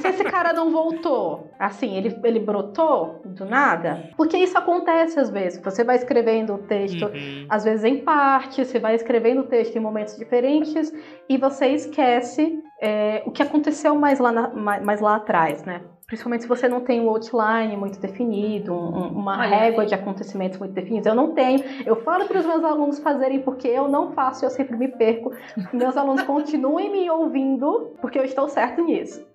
Se 0.00 0.06
esse 0.08 0.24
cara 0.24 0.52
não 0.52 0.70
voltou, 0.70 1.50
assim, 1.58 1.96
ele, 1.96 2.20
ele 2.22 2.38
brotou 2.40 3.22
do 3.24 3.44
nada? 3.44 4.10
Porque 4.16 4.36
isso 4.36 4.56
acontece 4.58 5.18
às 5.18 5.30
vezes. 5.30 5.60
Você 5.62 5.82
vai 5.82 5.96
escrevendo 5.96 6.54
o 6.54 6.58
texto, 6.58 7.06
Uhum. 7.06 7.46
às 7.48 7.64
vezes 7.64 7.84
em 7.84 7.98
parte, 8.04 8.64
você 8.64 8.78
vai 8.78 8.94
escrevendo 8.94 9.40
o 9.40 9.46
texto 9.46 9.74
em 9.76 9.80
momentos 9.80 10.16
diferentes 10.16 10.92
e 11.28 11.36
você 11.38 11.66
esquece 11.68 12.62
é, 12.80 13.22
o 13.24 13.30
que 13.30 13.42
aconteceu 13.42 13.94
mais 13.94 14.18
lá, 14.18 14.30
na- 14.30 14.48
mais, 14.50 14.82
mais 14.84 15.00
lá 15.00 15.16
atrás, 15.16 15.62
né? 15.64 15.80
Principalmente 16.06 16.42
se 16.42 16.48
você 16.48 16.68
não 16.68 16.80
tem 16.82 17.00
um 17.00 17.08
outline 17.10 17.76
muito 17.76 17.98
definido, 17.98 18.72
um- 18.72 18.76
um- 18.96 19.08
uma 19.08 19.38
Olha 19.40 19.48
régua 19.56 19.84
de 19.84 19.92
acontecimentos 19.92 20.56
muito 20.56 20.72
definidos. 20.72 21.04
Eu 21.06 21.16
não 21.16 21.32
tenho. 21.34 21.64
Eu 21.84 21.96
falo 21.96 22.26
para 22.26 22.38
os 22.38 22.46
meus 22.46 22.62
alunos 22.62 23.00
fazerem 23.00 23.40
porque 23.40 23.66
eu 23.66 23.88
não 23.88 24.12
faço 24.12 24.44
e 24.44 24.46
eu 24.46 24.50
sempre 24.50 24.76
me 24.76 24.86
perco. 24.86 25.32
Meus 25.72 25.96
alunos 25.96 26.22
continuem 26.22 26.92
me 26.92 27.10
ouvindo 27.10 27.96
porque 28.00 28.18
eu 28.18 28.24
estou 28.24 28.48
certo 28.48 28.84
nisso. 28.84 29.26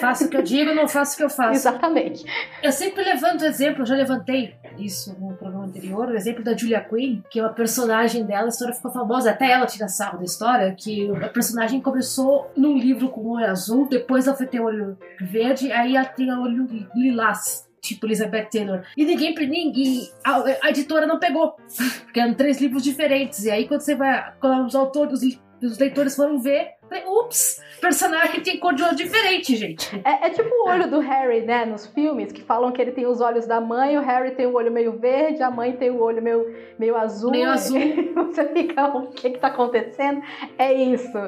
Faço 0.00 0.26
o 0.26 0.28
que 0.28 0.36
eu 0.36 0.42
digo, 0.42 0.72
não 0.74 0.86
faço 0.88 1.14
o 1.14 1.16
que 1.18 1.24
eu 1.24 1.30
faço. 1.30 1.52
Exatamente. 1.52 2.24
Eu 2.62 2.70
sempre 2.72 3.02
levanto 3.04 3.44
exemplo, 3.44 3.82
eu 3.82 3.86
já 3.86 3.94
levantei 3.96 4.54
isso 4.78 5.16
no 5.20 5.34
programa 5.34 5.49
anterior, 5.70 6.08
o 6.08 6.16
exemplo 6.16 6.44
da 6.44 6.56
Julia 6.56 6.80
Quinn, 6.80 7.22
que 7.30 7.38
é 7.38 7.42
uma 7.42 7.52
personagem 7.52 8.24
dela, 8.24 8.46
a 8.46 8.48
história 8.48 8.74
ficou 8.74 8.90
famosa, 8.90 9.30
até 9.30 9.50
ela 9.50 9.66
tira 9.66 9.88
sarro 9.88 10.18
da 10.18 10.24
história, 10.24 10.74
que 10.74 11.10
a 11.22 11.28
personagem 11.28 11.80
começou 11.80 12.50
num 12.56 12.76
livro 12.76 13.08
com 13.08 13.26
olho 13.26 13.46
azul, 13.46 13.88
depois 13.88 14.26
ela 14.26 14.36
foi 14.36 14.46
ter 14.46 14.60
olho 14.60 14.98
verde, 15.20 15.72
aí 15.72 15.96
ela 15.96 16.06
tem 16.06 16.30
olho 16.32 16.68
lilás. 16.94 17.68
Tipo 17.80 18.06
Elizabeth 18.06 18.50
Taylor. 18.50 18.82
E 18.94 19.06
ninguém, 19.06 19.34
ninguém 19.34 20.06
a, 20.22 20.44
a 20.64 20.68
editora 20.68 21.06
não 21.06 21.18
pegou. 21.18 21.56
Porque 22.04 22.20
eram 22.20 22.34
três 22.34 22.60
livros 22.60 22.82
diferentes. 22.82 23.46
E 23.46 23.50
aí, 23.50 23.66
quando 23.66 23.80
você 23.80 23.94
vai. 23.94 24.34
Quando 24.38 24.66
os 24.66 24.74
autores, 24.74 25.22
os, 25.22 25.40
os 25.62 25.78
leitores 25.78 26.14
foram 26.14 26.38
ver, 26.38 26.72
ups! 27.06 27.58
Personagem 27.80 28.40
tem 28.40 28.58
cor 28.58 28.74
de 28.74 28.82
olho 28.82 28.94
diferente, 28.94 29.56
gente. 29.56 30.00
É, 30.04 30.26
é, 30.26 30.30
tipo 30.30 30.48
o 30.48 30.68
olho 30.68 30.88
do 30.88 31.00
Harry, 31.00 31.40
né? 31.42 31.64
Nos 31.64 31.86
filmes, 31.86 32.32
que 32.32 32.42
falam 32.42 32.70
que 32.72 32.80
ele 32.80 32.92
tem 32.92 33.06
os 33.06 33.20
olhos 33.20 33.46
da 33.46 33.60
mãe, 33.60 33.96
o 33.98 34.02
Harry 34.02 34.32
tem 34.32 34.46
o 34.46 34.54
olho 34.54 34.70
meio 34.70 34.98
verde, 34.98 35.42
a 35.42 35.50
mãe 35.50 35.72
tem 35.72 35.90
o 35.90 36.00
olho 36.00 36.22
meio, 36.22 36.54
meio 36.78 36.96
azul. 36.96 37.30
Meio 37.30 37.50
azul. 37.50 37.78
Você 38.26 38.46
fica, 38.52 38.86
o 38.86 39.08
que 39.08 39.30
que 39.30 39.38
tá 39.38 39.48
acontecendo? 39.48 40.22
É 40.58 40.72
isso. 40.72 41.18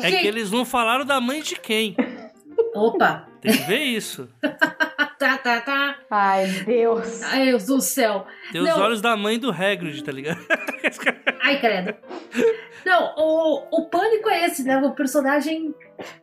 É 0.00 0.10
que 0.10 0.26
eles 0.26 0.50
não 0.50 0.64
falaram 0.64 1.04
da 1.04 1.20
mãe 1.20 1.40
de 1.42 1.56
quem. 1.56 1.96
Opa! 2.74 3.26
Tem 3.40 3.52
que 3.52 3.62
ver 3.64 3.82
isso. 3.82 4.28
Tá, 5.26 5.38
tá, 5.38 5.60
tá. 5.60 5.98
Ai, 6.10 6.46
Deus. 6.64 7.22
Ai, 7.22 7.46
Deus 7.46 7.66
do 7.66 7.80
céu. 7.80 8.26
Tem 8.52 8.60
os 8.60 8.68
Não. 8.68 8.80
olhos 8.80 9.00
da 9.00 9.16
mãe 9.16 9.38
do 9.38 9.50
Hagrid, 9.50 10.02
tá 10.04 10.12
ligado? 10.12 10.38
Ai, 11.42 11.60
credo. 11.60 11.94
Não, 12.84 13.14
o, 13.16 13.78
o 13.78 13.88
pânico 13.88 14.28
é 14.28 14.46
esse, 14.46 14.62
né? 14.62 14.76
O 14.78 14.92
personagem 14.92 15.74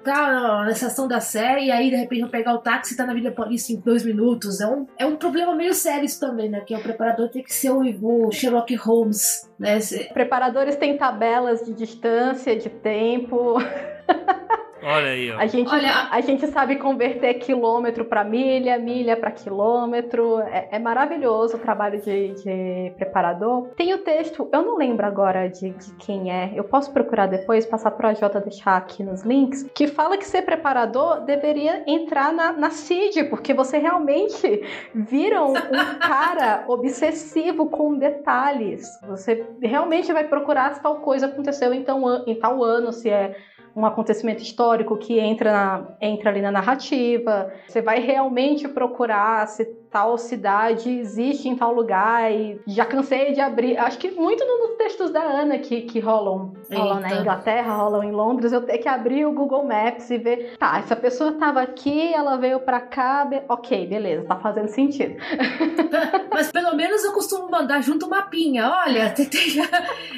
tá 0.04 0.64
na 0.64 0.72
estação 0.72 1.08
da 1.08 1.20
série 1.20 1.66
e 1.66 1.72
aí 1.72 1.90
de 1.90 1.96
repente 1.96 2.22
vai 2.22 2.30
pegar 2.30 2.54
o 2.54 2.60
táxi 2.60 2.94
e 2.94 2.98
tá 2.98 3.06
na 3.06 3.14
Vila 3.14 3.32
Paulista 3.32 3.74
em 3.74 3.80
dois 3.80 4.06
minutos. 4.06 4.62
É 4.62 4.68
um, 4.68 4.88
é 4.98 5.06
um 5.06 5.16
problema 5.16 5.54
meio 5.56 5.74
sério 5.74 6.06
isso 6.06 6.20
também, 6.20 6.50
né? 6.50 6.62
Que 6.62 6.76
o 6.76 6.82
preparador 6.82 7.30
tem 7.30 7.44
que 7.44 7.54
ser 7.54 7.72
o, 7.72 7.82
o 7.82 8.32
Sherlock 8.32 8.74
Holmes, 8.76 9.50
né? 9.60 9.80
Preparadores 10.14 10.76
têm 10.78 10.98
tabelas 10.98 11.66
de 11.66 11.74
distância, 11.74 12.56
de 12.56 12.70
tempo. 12.70 13.58
Olha 14.84 15.12
aí, 15.12 15.32
ó. 15.32 15.38
A 15.38 15.46
gente, 15.48 15.74
Olha- 15.74 16.10
a 16.12 16.22
gente 16.22 16.46
sabe 16.48 16.76
converter 16.76 17.36
quilômetro 17.36 18.06
para 18.06 18.24
milha, 18.24 18.78
milha 18.78 19.16
para 19.16 19.32
quilômetro. 19.32 20.40
É, 20.40 20.70
é 20.72 20.80
maravilhoso 20.80 21.56
o 21.56 21.60
trabalho 21.60 22.02
de, 22.02 22.34
de 22.34 22.94
preparador. 22.98 23.70
Tem 23.76 23.94
o 23.94 24.00
texto, 24.00 24.50
eu 24.52 24.62
não 24.62 24.78
lembro 24.78 25.06
agora 25.06 25.48
de, 25.48 25.70
de 25.70 25.96
quem 25.96 26.32
é. 26.32 26.52
Eu 26.56 26.64
posso 26.66 26.92
procurar 26.92 27.28
depois, 27.28 27.66
passar 27.66 27.92
para 27.92 28.10
a 28.10 28.14
Jota 28.14 28.42
deixar 28.42 28.76
aqui 28.76 29.04
nos 29.04 29.24
links, 29.24 29.64
que 29.74 29.88
fala 29.88 30.18
que 30.18 30.26
ser 30.26 30.42
preparador 30.42 31.22
deveria 31.22 31.84
entrar 31.88 32.34
na, 32.34 32.52
na 32.52 32.70
CID, 32.70 33.26
porque 33.26 33.54
você 33.54 33.78
realmente 33.78 34.62
vira 34.94 35.44
um, 35.44 35.54
um 35.54 36.00
cara 36.00 36.66
obsessivo 36.68 37.70
com 37.70 37.98
detalhes. 37.98 38.86
Você 39.08 39.46
realmente 39.62 40.12
vai 40.12 40.26
procurar 40.28 40.74
se 40.74 40.82
tal 40.82 40.98
coisa 40.98 41.28
aconteceu 41.28 41.74
em, 41.74 41.84
tão 41.84 42.24
em 42.28 42.36
tal 42.36 42.64
ano, 42.64 42.92
se 42.92 43.10
é 43.10 43.36
um 43.76 43.86
acontecimento 43.86 44.42
histórico 44.42 44.98
que 44.98 45.20
entra, 45.20 45.52
na- 45.52 45.88
entra 46.00 46.30
ali 46.30 46.42
na 46.42 46.52
narrativa. 46.52 47.52
Você 47.68 47.82
vai 47.82 48.00
realmente 48.00 48.68
procurar 48.68 49.48
se 49.48 49.66
tal 49.94 50.18
cidade 50.18 50.90
existe 50.90 51.48
em 51.48 51.56
tal 51.56 51.72
lugar. 51.74 52.32
E 52.32 52.60
já 52.68 52.84
cansei 52.86 53.32
de 53.34 53.40
abrir. 53.40 53.78
Acho 53.78 53.98
que 54.00 54.10
muito 54.12 54.44
nos 54.44 54.76
textos 54.78 55.12
da 55.12 55.22
Ana 55.22 55.60
que, 55.60 55.82
que 55.82 56.00
rolam, 56.00 56.54
rolam 56.74 57.00
na 57.00 57.10
Eita. 57.10 57.22
Inglaterra, 57.22 57.76
rolam 57.76 58.04
em 58.04 58.12
Londres, 58.12 58.52
eu 58.52 58.62
tenho 58.62 58.82
que 58.82 58.90
abrir 58.90 59.26
o 59.28 59.32
Google 59.32 59.64
Maps 59.66 60.10
e 60.10 60.18
ver. 60.18 60.56
Tá, 60.58 60.80
essa 60.80 60.96
pessoa 60.96 61.30
estava 61.30 61.62
aqui, 61.62 62.12
ela 62.14 62.36
veio 62.38 62.60
pra 62.60 62.82
cá. 62.82 63.24
be- 63.26 63.44
Ok, 63.48 63.86
beleza, 63.88 64.26
tá 64.26 64.36
fazendo 64.38 64.68
sentido. 64.70 65.16
Mas 66.34 66.52
pelo 66.52 66.76
menos 66.76 67.04
eu 67.04 67.12
costumo 67.14 67.50
mandar 67.50 67.82
junto 67.82 68.08
um 68.08 68.10
mapinha. 68.10 68.68
Olha, 68.86 69.10
tem- 69.14 69.26
tem- 69.26 69.62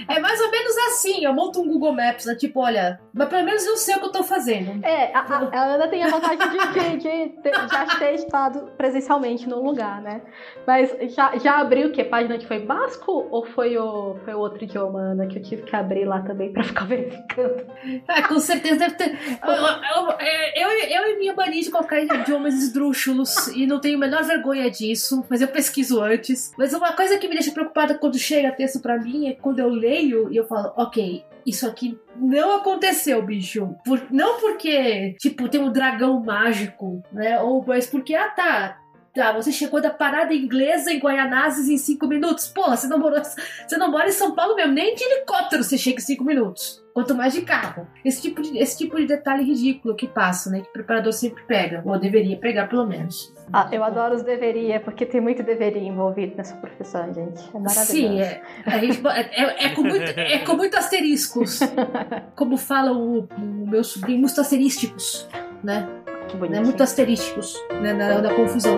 é 0.08 0.20
mais 0.20 0.40
ou 0.40 0.50
menos 0.50 0.78
assim. 0.88 1.24
Eu 1.26 1.34
monto 1.34 1.60
um 1.62 1.68
Google 1.68 1.92
Maps, 1.94 2.26
né? 2.26 2.36
Tipo, 2.36 2.62
olha, 2.62 3.00
mas 3.14 3.28
pelo 3.28 3.44
menos 3.44 3.66
eu 3.66 3.76
sei 3.76 3.96
o 3.96 4.00
que 4.00 4.06
eu 4.06 4.12
tô 4.12 4.24
fazendo. 4.24 4.84
É, 4.86 5.12
a, 5.14 5.20
a- 5.20 5.50
a 5.52 5.64
Ana 5.76 5.88
tem 5.88 6.04
a 6.04 6.08
vantagem 6.08 6.38
de, 6.38 6.74
de- 6.74 6.98
de 6.98 7.42
ter- 7.42 7.54
já 7.70 7.86
ter 7.98 8.14
estado 8.16 8.72
presencialmente 8.78 9.48
no 9.50 9.62
lugar, 9.66 10.02
né? 10.02 10.22
Mas 10.66 10.96
já, 11.14 11.38
já 11.38 11.58
abriu 11.60 11.88
o 11.88 11.92
quê? 11.92 12.04
Página 12.04 12.38
de 12.38 12.46
foi 12.48 12.60
basco 12.60 13.28
ou 13.32 13.46
foi 13.46 13.78
o, 13.78 14.16
foi 14.24 14.34
o 14.34 14.40
outro 14.40 14.64
idioma, 14.64 15.00
Ana, 15.00 15.28
que 15.28 15.38
eu 15.40 15.44
tive 15.44 15.64
que 15.64 15.76
abrir 15.76 16.06
lá 16.06 16.22
também 16.22 16.52
pra 16.52 16.64
ficar 16.64 16.86
verificando? 16.88 17.66
Ah, 18.08 18.28
com 18.28 18.40
certeza 18.40 18.78
deve 18.78 18.96
ter. 18.96 19.18
Eu, 19.44 19.54
eu, 19.54 20.70
eu, 20.70 20.70
eu 20.90 21.12
e 21.16 21.20
minha 21.20 21.34
mania 21.36 21.62
de 21.62 21.72
colocar 21.72 22.00
idiomas 22.02 22.54
esdrúxulos 22.56 23.48
e 23.50 23.66
não 23.68 23.80
tenho 23.80 23.98
a 23.98 24.00
menor 24.00 24.24
vergonha 24.24 24.70
disso, 24.70 25.24
mas 25.30 25.42
eu 25.42 25.48
pesquiso 25.48 26.02
antes. 26.02 26.54
Mas 26.58 26.74
uma 26.74 26.94
coisa 26.94 27.18
que 27.18 27.28
me 27.28 27.34
deixa 27.36 27.52
preocupada 27.52 27.98
quando 27.98 28.18
chega 28.18 28.52
texto 28.52 28.82
pra 28.82 28.98
mim 28.98 29.28
é 29.28 29.34
quando 29.34 29.60
eu 29.60 29.70
leio 29.70 30.32
e 30.32 30.38
eu 30.38 30.46
falo, 30.48 30.72
ok. 30.78 31.24
Isso 31.46 31.68
aqui 31.68 32.00
não 32.16 32.56
aconteceu, 32.56 33.22
bicho. 33.22 33.76
Por- 33.86 34.08
não 34.10 34.40
porque, 34.40 35.16
tipo, 35.20 35.48
tem 35.48 35.62
um 35.62 35.72
dragão 35.72 36.20
mágico, 36.20 37.04
né? 37.12 37.40
Ou 37.40 37.64
mas 37.68 37.86
porque, 37.86 38.16
ah, 38.16 38.30
tá. 38.30 38.80
Tá, 39.16 39.32
você 39.32 39.50
chegou 39.50 39.82
da 39.82 39.90
parada 39.90 40.34
inglesa 40.34 40.92
em 40.92 41.00
Guaianazes 41.00 41.70
em 41.70 41.78
cinco 41.78 42.06
minutos. 42.06 42.48
Porra, 42.48 42.76
você 42.76 42.86
não, 42.86 43.00
morou, 43.00 43.22
você 43.24 43.78
não 43.78 43.90
mora 43.90 44.10
em 44.10 44.12
São 44.12 44.36
Paulo 44.36 44.56
mesmo. 44.56 44.74
Nem 44.74 44.94
de 44.94 45.04
helicóptero 45.06 45.64
você 45.64 45.78
chega 45.78 46.00
em 46.00 46.02
cinco 46.02 46.26
minutos. 46.26 46.84
Quanto 46.94 47.16
mais 47.16 47.34
de 47.34 47.42
carro. 47.42 47.88
Esse 48.04 48.22
tipo 48.22 48.42
de, 48.42 48.58
esse 48.58 48.78
tipo 48.78 48.98
de 48.98 49.06
detalhe 49.06 49.44
ridículo 49.44 49.96
que 49.96 50.08
passa, 50.08 50.50
né? 50.50 50.62
Que 50.62 50.70
o 50.70 50.74
preparador 50.74 51.14
sempre 51.14 51.44
pega. 51.44 51.82
Ou 51.86 51.98
deveria 51.98 52.38
pegar, 52.38 52.68
pelo 52.68 52.86
menos. 52.86 53.34
Ah, 53.54 53.70
eu 53.72 53.84
adoro 53.84 54.16
os 54.16 54.24
deveria, 54.24 54.80
porque 54.82 55.06
tem 55.06 55.22
muito 55.22 55.44
deveria 55.44 55.82
envolvido 55.82 56.36
nessa 56.36 56.56
profissão, 56.58 57.14
gente. 57.14 57.42
É 57.54 57.60
maravilhoso. 57.60 57.86
Sim, 57.92 58.20
é, 58.20 58.42
gente, 58.80 59.02
é, 59.08 59.44
é- 59.44 59.66
é 59.66 59.70
com 59.70 59.82
muito, 59.84 60.20
é 60.20 60.38
com 60.40 60.54
muito 60.56 60.76
asteriscos. 60.78 61.60
Como 62.36 62.58
fala 62.58 62.92
o, 62.92 63.20
o 63.38 63.68
meu 63.70 63.84
sobrinho, 63.84 64.20
muito 64.20 64.40
asterísticos, 64.40 65.28
né? 65.64 65.88
Que 66.28 66.38
né? 66.50 66.60
Muito 66.60 66.82
asterísticos, 66.82 67.56
né? 67.82 67.94
Na, 67.94 68.22
na 68.22 68.34
confusão. 68.34 68.78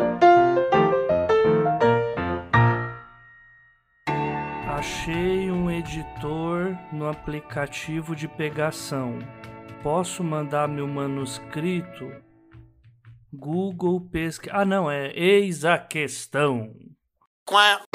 Achei 4.78 5.50
um 5.52 5.72
editor 5.72 6.78
no 6.92 7.10
aplicativo 7.10 8.16
de 8.16 8.28
pegação. 8.28 9.20
Posso 9.82 10.24
mandar 10.24 10.68
meu 10.68 10.88
manuscrito? 10.88 12.12
Google 13.34 14.02
pesquisa. 14.02 14.56
Ah, 14.56 14.66
não, 14.66 14.90
é 14.90 15.12
eis 15.16 15.66
a 15.66 15.78
questão. 15.78 16.74
E 17.50 17.87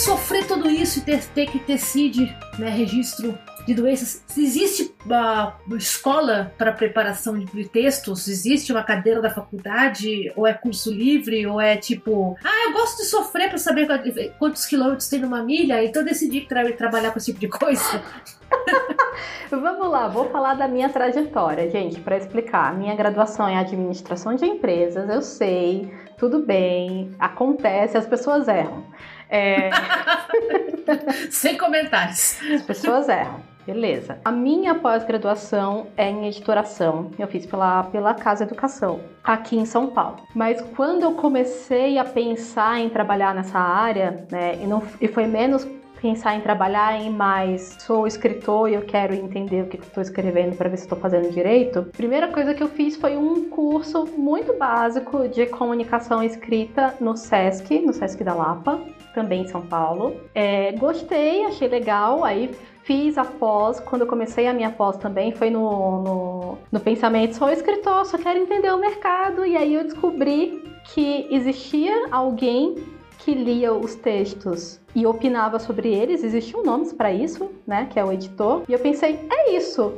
sofrer 0.00 0.46
tudo 0.46 0.68
isso 0.68 0.98
e 0.98 1.02
ter, 1.02 1.22
ter 1.26 1.46
que 1.46 1.58
ter 1.58 1.78
CID, 1.78 2.34
né, 2.58 2.68
registro 2.68 3.38
de 3.66 3.74
doenças, 3.74 4.24
se 4.26 4.42
existe 4.42 4.94
uma 5.04 5.54
escola 5.76 6.52
para 6.56 6.72
preparação 6.72 7.38
de 7.38 7.68
textos? 7.68 8.26
Existe 8.26 8.72
uma 8.72 8.82
cadeira 8.82 9.20
da 9.20 9.30
faculdade? 9.30 10.32
Ou 10.34 10.46
é 10.46 10.54
curso 10.54 10.90
livre? 10.92 11.46
Ou 11.46 11.60
é 11.60 11.76
tipo, 11.76 12.36
ah, 12.42 12.66
eu 12.66 12.72
gosto 12.72 12.98
de 12.98 13.04
sofrer 13.04 13.48
para 13.48 13.58
saber 13.58 13.86
quant- 13.86 14.32
quantos 14.38 14.66
quilômetros 14.66 15.08
tem 15.08 15.20
numa 15.20 15.42
milha, 15.42 15.84
então 15.84 16.02
decidi 16.02 16.40
tra 16.42 16.70
trabalhar 16.72 17.10
com 17.12 17.18
esse 17.18 17.26
tipo 17.32 17.40
de 17.40 17.48
coisa? 17.48 18.02
Vamos 19.50 19.88
lá, 19.90 20.08
vou 20.08 20.30
falar 20.30 20.54
da 20.54 20.66
minha 20.68 20.88
trajetória, 20.88 21.68
gente, 21.70 22.00
para 22.00 22.16
explicar. 22.16 22.76
Minha 22.76 22.94
graduação 22.94 23.48
é 23.48 23.56
administração 23.56 24.34
de 24.34 24.44
empresas, 24.46 25.08
eu 25.10 25.20
sei, 25.22 25.92
tudo 26.16 26.40
bem, 26.44 27.10
acontece, 27.18 27.96
as 27.96 28.06
pessoas 28.06 28.46
erram. 28.48 28.84
É, 29.30 29.70
Sem 31.30 31.56
comentários. 31.56 32.38
as 32.52 32.62
pessoas 32.62 33.08
erram. 33.08 33.40
Beleza. 33.66 34.18
A 34.24 34.32
minha 34.32 34.74
pós-graduação 34.74 35.86
é 35.96 36.08
em 36.08 36.26
editoração. 36.26 37.10
Eu 37.18 37.28
fiz 37.28 37.46
pela, 37.46 37.84
pela 37.84 38.14
Casa 38.14 38.42
Educação, 38.42 39.00
aqui 39.22 39.56
em 39.56 39.66
São 39.66 39.88
Paulo. 39.88 40.16
Mas 40.34 40.60
quando 40.74 41.02
eu 41.02 41.12
comecei 41.12 41.98
a 41.98 42.04
pensar 42.04 42.80
em 42.80 42.88
trabalhar 42.88 43.34
nessa 43.34 43.58
área, 43.58 44.26
né, 44.30 44.58
e, 44.60 44.66
não, 44.66 44.82
e 45.00 45.06
foi 45.06 45.26
menos 45.26 45.68
pensar 46.00 46.34
em 46.34 46.40
trabalhar 46.40 46.98
em 46.98 47.10
mais 47.10 47.76
sou 47.80 48.06
escritor 48.06 48.70
e 48.70 48.74
eu 48.74 48.82
quero 48.82 49.12
entender 49.14 49.62
o 49.62 49.66
que 49.66 49.76
estou 49.76 50.02
escrevendo 50.02 50.56
para 50.56 50.68
ver 50.68 50.78
se 50.78 50.84
estou 50.84 50.98
fazendo 50.98 51.30
direito. 51.30 51.80
A 51.80 51.96
primeira 51.96 52.28
coisa 52.28 52.54
que 52.54 52.62
eu 52.62 52.68
fiz 52.68 52.96
foi 52.96 53.16
um 53.16 53.50
curso 53.50 54.06
muito 54.16 54.56
básico 54.56 55.28
de 55.28 55.46
comunicação 55.46 56.22
escrita 56.22 56.94
no 57.00 57.16
SESC, 57.16 57.80
no 57.80 57.92
SESC 57.92 58.24
da 58.24 58.34
Lapa, 58.34 58.80
também 59.14 59.42
em 59.42 59.48
São 59.48 59.62
Paulo. 59.62 60.20
É, 60.34 60.72
gostei, 60.72 61.44
achei 61.44 61.68
legal, 61.68 62.24
aí 62.24 62.50
fiz 62.82 63.16
a 63.18 63.24
pós, 63.24 63.78
quando 63.80 64.02
eu 64.02 64.06
comecei 64.06 64.46
a 64.46 64.52
minha 64.52 64.70
pós 64.70 64.96
também, 64.96 65.32
foi 65.32 65.50
no, 65.50 66.02
no, 66.02 66.58
no 66.72 66.80
pensamento, 66.80 67.36
sou 67.36 67.50
escritor, 67.50 68.04
só 68.06 68.18
quero 68.18 68.38
entender 68.38 68.72
o 68.72 68.78
mercado, 68.78 69.44
e 69.44 69.56
aí 69.56 69.74
eu 69.74 69.84
descobri 69.84 70.64
que 70.92 71.26
existia 71.30 72.08
alguém 72.10 72.76
que 73.18 73.34
lia 73.34 73.72
os 73.72 73.94
textos 73.94 74.80
e 74.94 75.06
opinava 75.06 75.58
sobre 75.58 75.92
eles, 75.92 76.24
existiam 76.24 76.62
nomes 76.62 76.92
para 76.92 77.12
isso, 77.12 77.50
né, 77.66 77.86
que 77.90 77.98
é 77.98 78.04
o 78.04 78.12
editor, 78.12 78.62
e 78.68 78.72
eu 78.72 78.78
pensei, 78.78 79.20
é 79.30 79.52
isso. 79.52 79.94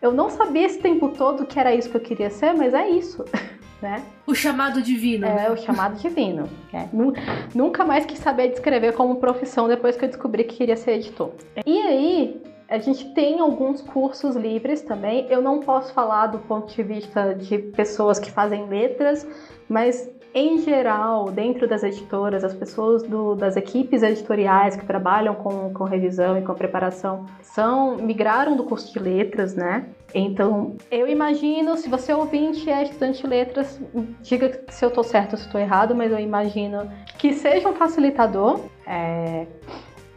Eu 0.00 0.12
não 0.12 0.28
sabia 0.28 0.66
esse 0.66 0.78
tempo 0.78 1.08
todo 1.08 1.46
que 1.46 1.58
era 1.58 1.74
isso 1.74 1.88
que 1.88 1.96
eu 1.96 2.00
queria 2.00 2.30
ser, 2.30 2.52
mas 2.52 2.74
é 2.74 2.88
isso, 2.88 3.24
né? 3.80 4.02
O 4.26 4.34
chamado 4.34 4.80
divino. 4.82 5.26
É 5.26 5.50
o 5.50 5.56
chamado 5.56 5.96
divino. 6.00 6.48
né? 6.72 6.88
Nu- 6.92 7.12
Nunca 7.54 7.84
mais 7.84 8.04
quis 8.06 8.18
saber 8.18 8.48
de 8.48 8.54
escrever 8.54 8.92
como 8.94 9.16
profissão 9.16 9.68
depois 9.68 9.96
que 9.96 10.04
eu 10.04 10.08
descobri 10.08 10.44
que 10.44 10.56
queria 10.56 10.76
ser 10.76 10.92
editor. 10.92 11.32
E 11.64 11.78
aí, 11.82 12.42
a 12.68 12.78
gente 12.78 13.12
tem 13.14 13.38
alguns 13.40 13.80
cursos 13.82 14.34
livres 14.34 14.82
também. 14.82 15.26
Eu 15.30 15.40
não 15.42 15.60
posso 15.60 15.92
falar 15.92 16.26
do 16.28 16.38
ponto 16.40 16.74
de 16.74 16.82
vista 16.82 17.34
de 17.34 17.58
pessoas 17.58 18.18
que 18.18 18.30
fazem 18.30 18.66
letras, 18.66 19.26
mas 19.68 20.08
em 20.38 20.58
geral, 20.58 21.30
dentro 21.30 21.66
das 21.66 21.82
editoras, 21.82 22.44
as 22.44 22.52
pessoas 22.52 23.02
do, 23.02 23.34
das 23.34 23.56
equipes 23.56 24.02
editoriais 24.02 24.76
que 24.76 24.84
trabalham 24.84 25.34
com, 25.34 25.72
com 25.72 25.84
revisão 25.84 26.36
e 26.36 26.42
com 26.42 26.52
preparação 26.52 27.24
são 27.40 27.96
migraram 27.96 28.54
do 28.54 28.64
curso 28.64 28.92
de 28.92 28.98
letras, 28.98 29.54
né? 29.54 29.86
Então, 30.14 30.76
eu 30.90 31.08
imagino, 31.08 31.74
se 31.78 31.88
você 31.88 32.12
ouvinte 32.12 32.68
é 32.68 32.82
estudante 32.82 33.22
de 33.22 33.26
letras, 33.26 33.80
diga 34.20 34.60
se 34.68 34.84
eu 34.84 34.90
estou 34.90 35.02
certo 35.02 35.32
ou 35.32 35.38
se 35.38 35.46
estou 35.46 35.58
errado, 35.58 35.94
mas 35.94 36.12
eu 36.12 36.18
imagino 36.18 36.86
que 37.16 37.32
seja 37.32 37.70
um 37.70 37.74
facilitador 37.74 38.60
é, 38.86 39.46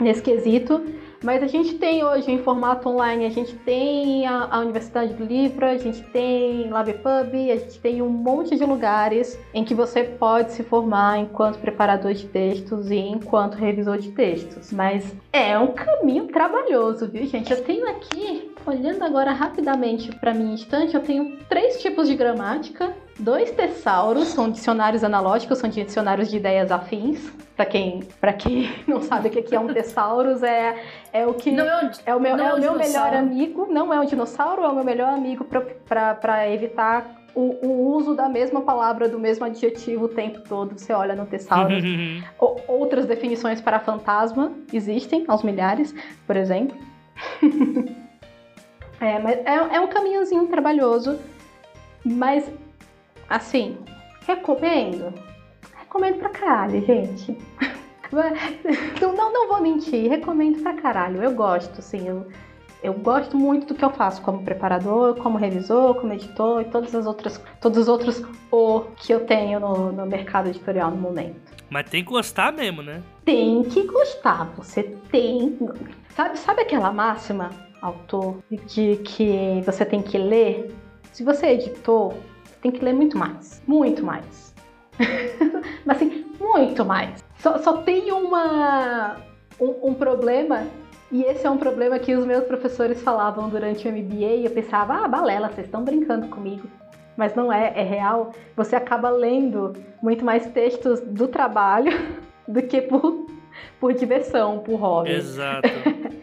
nesse 0.01 0.21
quesito. 0.21 0.83
Mas 1.23 1.43
a 1.43 1.47
gente 1.47 1.75
tem 1.75 2.03
hoje 2.03 2.31
em 2.31 2.41
formato 2.41 2.87
online, 2.87 3.25
a 3.25 3.29
gente 3.29 3.53
tem 3.57 4.25
a, 4.25 4.47
a 4.51 4.59
Universidade 4.59 5.13
do 5.13 5.25
Livro, 5.25 5.65
a 5.65 5.77
gente 5.77 6.01
tem 6.03 6.69
LabPub, 6.69 7.51
a 7.51 7.57
gente 7.57 7.79
tem 7.79 8.01
um 8.01 8.09
monte 8.09 8.55
de 8.55 8.63
lugares 8.63 9.37
em 9.53 9.63
que 9.65 9.73
você 9.73 10.03
pode 10.03 10.53
se 10.53 10.63
formar 10.63 11.19
enquanto 11.19 11.59
preparador 11.59 12.13
de 12.13 12.25
textos 12.27 12.89
e 12.89 12.97
enquanto 12.97 13.55
revisor 13.55 13.97
de 13.97 14.11
textos. 14.11 14.71
Mas 14.71 15.13
é 15.33 15.57
um 15.59 15.73
caminho 15.73 16.27
trabalhoso, 16.27 17.07
viu, 17.07 17.25
gente? 17.25 17.51
Eu 17.51 17.63
tenho 17.63 17.87
aqui, 17.89 18.51
olhando 18.65 19.03
agora 19.03 19.31
rapidamente 19.31 20.15
para 20.15 20.33
minha 20.33 20.55
estante, 20.55 20.95
eu 20.95 21.01
tenho 21.01 21.37
três 21.49 21.81
tipos 21.81 22.07
de 22.07 22.15
gramática 22.15 22.95
dois 23.19 23.51
tesauros, 23.51 24.29
são 24.29 24.49
dicionários 24.49 25.03
analógicos, 25.03 25.57
são 25.57 25.69
dicionários 25.69 26.29
de 26.29 26.37
ideias 26.37 26.71
afins. 26.71 27.31
Para 27.55 27.65
quem, 27.65 28.07
quem 28.37 28.69
não 28.87 29.01
sabe 29.01 29.27
o 29.27 29.31
que 29.31 29.53
é 29.53 29.59
um 29.59 29.67
tesauros, 29.67 30.41
é, 30.41 30.81
é 31.13 31.25
o 31.25 31.33
que 31.33 31.51
Não 31.51 31.65
é 31.65 31.85
um- 31.85 31.91
é 32.05 32.15
o 32.15 32.19
meu, 32.19 32.37
não 32.37 32.45
é 32.45 32.49
é 32.49 32.53
o 32.53 32.59
meu 32.59 32.75
melhor 32.77 33.13
amigo, 33.13 33.67
não 33.69 33.93
é 33.93 33.99
um 33.99 34.05
dinossauro, 34.05 34.63
é 34.63 34.67
o 34.67 34.75
meu 34.75 34.83
melhor 34.83 35.09
amigo 35.09 35.45
para 35.87 36.49
evitar 36.53 37.15
o, 37.35 37.65
o 37.65 37.95
uso 37.95 38.15
da 38.15 38.27
mesma 38.27 38.61
palavra, 38.61 39.07
do 39.07 39.19
mesmo 39.19 39.45
adjetivo 39.45 40.05
o 40.05 40.09
tempo 40.09 40.41
todo. 40.47 40.77
Você 40.77 40.91
olha 40.93 41.15
no. 41.15 41.27
O- 42.39 42.55
outras 42.67 43.05
definições 43.05 43.61
para 43.61 43.79
fantasma 43.79 44.51
existem, 44.73 45.25
aos 45.27 45.43
milhares, 45.43 45.93
por 46.25 46.35
exemplo. 46.35 46.75
é, 48.99 49.19
mas 49.19 49.37
é, 49.45 49.75
é 49.75 49.79
um 49.79 49.87
caminhozinho 49.87 50.47
trabalhoso, 50.47 51.19
mas 52.05 52.49
assim, 53.29 53.77
recomendo. 54.27 55.13
Recomendo 55.77 56.17
pra 56.19 56.29
caralho, 56.29 56.85
gente. 56.85 57.37
Não, 58.11 59.13
não, 59.15 59.33
não 59.33 59.47
vou 59.47 59.61
mentir, 59.61 60.09
recomendo 60.09 60.61
pra 60.61 60.73
caralho. 60.73 61.23
Eu 61.23 61.31
gosto, 61.31 61.79
assim, 61.79 62.07
eu, 62.07 62.27
eu 62.81 62.93
gosto 62.93 63.37
muito 63.37 63.67
do 63.67 63.75
que 63.75 63.83
eu 63.83 63.89
faço 63.91 64.21
como 64.21 64.43
preparador, 64.43 65.15
como 65.15 65.37
revisor, 65.37 65.95
como 65.95 66.13
editor 66.13 66.61
e 66.61 66.65
todas 66.65 66.93
as 66.95 67.05
outras, 67.05 67.41
todos 67.61 67.77
os 67.77 67.87
outros 67.87 68.23
o 68.51 68.81
que 68.95 69.13
eu 69.13 69.25
tenho 69.25 69.59
no, 69.59 69.91
no 69.91 70.05
mercado 70.05 70.49
editorial 70.49 70.91
no 70.91 70.97
momento. 70.97 71.59
Mas 71.69 71.89
tem 71.89 72.03
que 72.03 72.09
gostar 72.09 72.51
mesmo, 72.51 72.81
né? 72.81 73.03
Tem 73.23 73.63
que 73.63 73.83
gostar, 73.83 74.45
você 74.57 74.83
tem. 75.11 75.57
Sabe, 76.15 76.37
sabe 76.39 76.61
aquela 76.61 76.91
máxima, 76.91 77.51
autor, 77.81 78.37
de 78.49 78.97
que 79.03 79.61
você 79.65 79.85
tem 79.85 80.01
que 80.01 80.17
ler? 80.17 80.73
Se 81.11 81.23
você 81.23 81.47
é 81.47 81.53
editor, 81.53 82.13
tem 82.61 82.71
que 82.71 82.83
ler 82.83 82.93
muito 82.93 83.17
mais. 83.17 83.61
Muito 83.67 84.03
mais. 84.03 84.53
Mas 85.85 85.97
assim, 85.97 86.25
muito 86.39 86.83
mais. 86.83 87.23
Só, 87.39 87.57
só 87.59 87.77
tem 87.77 88.11
uma, 88.11 89.17
um, 89.59 89.89
um 89.89 89.93
problema, 89.93 90.67
e 91.11 91.23
esse 91.23 91.45
é 91.45 91.49
um 91.49 91.57
problema 91.57 91.97
que 91.97 92.15
os 92.15 92.25
meus 92.25 92.43
professores 92.43 93.01
falavam 93.01 93.49
durante 93.49 93.87
o 93.87 93.91
MBA, 93.91 94.35
e 94.35 94.45
eu 94.45 94.51
pensava, 94.51 95.05
ah, 95.05 95.07
balela, 95.07 95.49
vocês 95.49 95.65
estão 95.65 95.83
brincando 95.83 96.27
comigo. 96.27 96.67
Mas 97.17 97.35
não 97.35 97.51
é, 97.51 97.73
é 97.75 97.83
real. 97.83 98.31
Você 98.55 98.75
acaba 98.75 99.09
lendo 99.09 99.73
muito 100.01 100.23
mais 100.23 100.45
textos 100.47 101.01
do 101.01 101.27
trabalho 101.27 101.91
do 102.47 102.61
que 102.61 102.81
por, 102.81 103.25
por 103.79 103.93
diversão, 103.93 104.59
por 104.59 104.75
hobby. 104.75 105.11
Exato. 105.11 105.67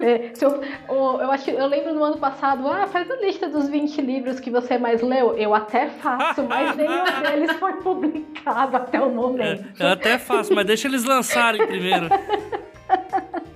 É, 0.00 0.30
se 0.34 0.44
eu, 0.44 0.60
eu, 0.88 1.30
acho, 1.30 1.48
eu 1.50 1.66
lembro 1.66 1.94
no 1.94 2.02
ano 2.02 2.16
passado, 2.16 2.66
ah, 2.66 2.86
faz 2.88 3.08
a 3.08 3.16
lista 3.16 3.48
dos 3.48 3.68
20 3.68 4.00
livros 4.00 4.40
que 4.40 4.50
você 4.50 4.76
mais 4.78 5.00
leu. 5.02 5.36
Eu 5.36 5.54
até 5.54 5.88
faço, 5.88 6.42
mas 6.42 6.74
nenhum 6.74 7.04
deles 7.22 7.52
foi 7.58 7.74
publicado 7.74 8.76
até 8.78 8.98
o 9.00 9.10
momento. 9.10 9.64
É, 9.78 9.84
eu 9.84 9.88
até 9.92 10.18
faço, 10.18 10.54
mas 10.54 10.64
deixa 10.66 10.88
eles 10.88 11.04
lançarem 11.04 11.64
primeiro. 11.66 12.08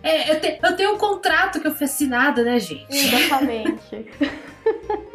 É, 0.03 0.31
eu, 0.33 0.41
te- 0.41 0.59
eu 0.63 0.77
tenho 0.77 0.93
um 0.95 0.99
contrato 0.99 1.61
que 1.61 1.67
eu 1.67 1.75
fui 1.75 1.87
assinado, 1.87 2.45
né, 2.45 2.61
gente? 2.61 2.87
Exatamente. 2.91 4.07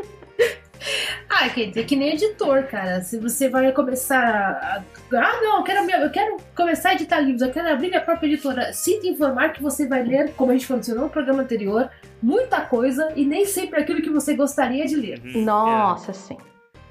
Ah, 1.30 1.50
quer 1.50 1.68
dizer, 1.68 1.86
que 1.86 1.96
nem 1.96 2.14
editor, 2.14 2.64
cara. 2.64 3.02
Se 3.02 3.18
você 3.18 3.50
vai 3.50 3.72
começar 3.72 4.22
a. 4.22 4.84
Ah, 5.16 5.40
não, 5.42 5.58
eu 5.58 5.64
quero, 5.64 5.90
eu 5.90 6.10
quero 6.12 6.38
começar 6.56 6.90
a 6.90 6.94
editar 6.94 7.20
livros, 7.20 7.42
eu 7.42 7.52
quero 7.52 7.70
abrir 7.70 7.88
minha 7.88 8.02
própria 8.02 8.28
editora. 8.28 8.74
Sinto 8.74 9.08
informar 9.08 9.54
que 9.54 9.62
você 9.62 9.88
vai 9.88 10.04
ler, 10.04 10.34
como 10.34 10.52
a 10.52 10.54
gente 10.58 10.72
mencionou 10.72 11.06
no 11.06 11.10
programa 11.10 11.42
anterior, 11.42 11.90
muita 12.22 12.62
coisa 12.62 13.12
e 13.16 13.26
nem 13.26 13.46
sempre 13.46 13.80
aquilo 13.80 14.02
que 14.02 14.10
você 14.10 14.36
gostaria 14.36 14.86
de 14.86 14.96
ler. 14.96 15.22
Uhum, 15.24 15.46
Nossa, 15.46 16.14
sim. 16.14 16.38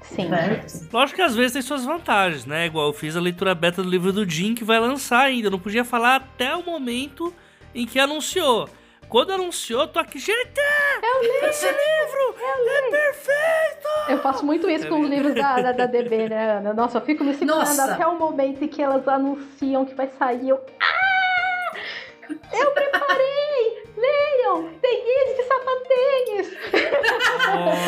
Sim. 0.01 0.27
Né? 0.27 0.63
é. 0.65 0.87
Lógico 0.91 1.17
que 1.17 1.21
às 1.21 1.35
vezes 1.35 1.53
tem 1.53 1.61
suas 1.61 1.85
vantagens, 1.85 2.45
né? 2.45 2.65
Igual 2.65 2.87
eu 2.87 2.93
fiz 2.93 3.15
a 3.15 3.21
leitura 3.21 3.55
beta 3.55 3.83
do 3.83 3.89
livro 3.89 4.11
do 4.11 4.29
Jim 4.29 4.55
que 4.55 4.63
vai 4.63 4.79
lançar 4.79 5.21
ainda. 5.21 5.47
Eu 5.47 5.51
não 5.51 5.59
podia 5.59 5.85
falar 5.85 6.15
até 6.15 6.53
o 6.55 6.63
momento 6.63 7.33
em 7.73 7.85
que 7.85 7.99
anunciou. 7.99 8.67
Quando 9.11 9.33
anunciou, 9.33 9.81
eu 9.81 9.87
tô 9.89 9.99
aqui, 9.99 10.17
gente! 10.17 10.61
Eu 11.03 11.21
li 11.21 11.49
esse 11.49 11.65
livro! 11.65 12.35
é 12.39 12.91
perfeito! 12.91 13.87
Eu 14.07 14.19
faço 14.19 14.45
muito 14.45 14.69
isso 14.69 14.87
com 14.87 15.01
os 15.01 15.09
livros 15.09 15.35
da, 15.35 15.61
da, 15.61 15.71
da 15.73 15.85
DB, 15.85 16.29
né, 16.29 16.59
Ana? 16.59 16.73
Nossa, 16.73 16.99
eu 16.99 17.01
fico 17.01 17.21
me 17.21 17.33
segurando 17.33 17.59
Nossa. 17.59 17.93
até 17.93 18.07
o 18.07 18.17
momento 18.17 18.63
em 18.63 18.69
que 18.69 18.81
elas 18.81 19.05
anunciam 19.05 19.83
que 19.83 19.93
vai 19.93 20.07
sair. 20.17 20.47
Eu. 20.47 20.65
Ah! 20.79 21.75
Eu 22.53 22.71
preparei! 22.71 23.80
Leiam! 24.01 24.69
Tem 24.81 25.03
guia 25.03 25.35
de 25.35 25.43
sapatênis! 25.43 26.57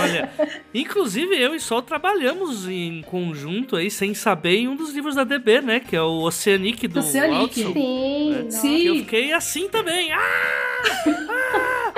Olha, 0.03 0.30
inclusive 0.74 1.36
eu 1.41 1.55
e 1.55 1.59
Sol 1.59 1.82
trabalhamos 1.82 2.68
em 2.68 3.01
conjunto 3.03 3.76
aí, 3.76 3.89
sem 3.89 4.14
saber, 4.14 4.57
em 4.57 4.68
um 4.68 4.76
dos 4.76 4.93
livros 4.93 5.16
da 5.16 5.24
DB, 5.24 5.61
né? 5.61 5.80
Que 5.80 5.95
é 5.95 6.01
o 6.01 6.22
Oceanic 6.22 6.88
do 6.88 6.99
Oceanic. 6.99 7.64
Watson. 7.64 7.74
Sim, 7.74 8.34
É. 8.36 8.43
nossa. 8.43 8.57
Sim. 8.57 8.88
Eu 8.88 8.95
fiquei 8.97 9.34
assim 9.34 9.68
também. 9.70 10.11
Ah! 10.14 11.93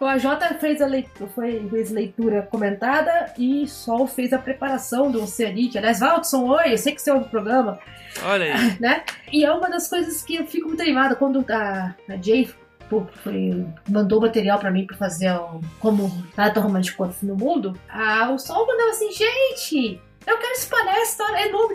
O 0.00 0.04
AJ 0.04 0.24
fez 0.58 0.82
a 0.82 0.86
leitura, 0.86 1.30
foi, 1.32 1.64
fez 1.70 1.90
leitura 1.92 2.42
comentada 2.50 3.32
e 3.38 3.68
Sol 3.68 4.08
fez 4.08 4.32
a 4.32 4.38
preparação 4.38 5.10
do 5.12 5.22
Oceanic. 5.22 5.78
Aliás, 5.78 6.00
Valdson, 6.00 6.44
oi, 6.48 6.72
eu 6.72 6.78
sei 6.78 6.92
que 6.92 7.00
você 7.00 7.12
ouve 7.12 7.26
o 7.26 7.30
programa, 7.30 7.78
Olha 8.24 8.46
aí. 8.56 8.76
né? 8.80 9.04
E 9.32 9.44
é 9.44 9.52
uma 9.52 9.70
das 9.70 9.88
coisas 9.88 10.20
que 10.24 10.34
eu 10.34 10.44
fico 10.46 10.66
muito 10.66 10.82
animada 10.82 11.14
quando 11.14 11.44
a, 11.48 11.94
a 12.08 12.16
Jay 12.20 12.50
pô, 12.92 13.06
foi- 13.22 13.64
mandou 13.88 14.20
material 14.20 14.58
pra 14.58 14.70
mim 14.70 14.86
pra 14.86 14.96
fazer 14.96 15.32
um, 15.32 15.60
como 15.80 16.10
nada 16.36 16.52
tão 16.52 16.62
romântico 16.62 16.98
quanto 16.98 17.24
no 17.24 17.34
mundo. 17.34 17.74
Ah, 17.88 18.30
o 18.30 18.38
Sol 18.38 18.66
mandava 18.66 18.90
assim, 18.90 19.10
gente. 19.10 20.00
Eu 20.24 20.38
quero 20.38 20.52
espalhar 20.52 20.94
a 20.94 21.02
história, 21.02 21.36
é 21.36 21.48
nome, 21.50 21.74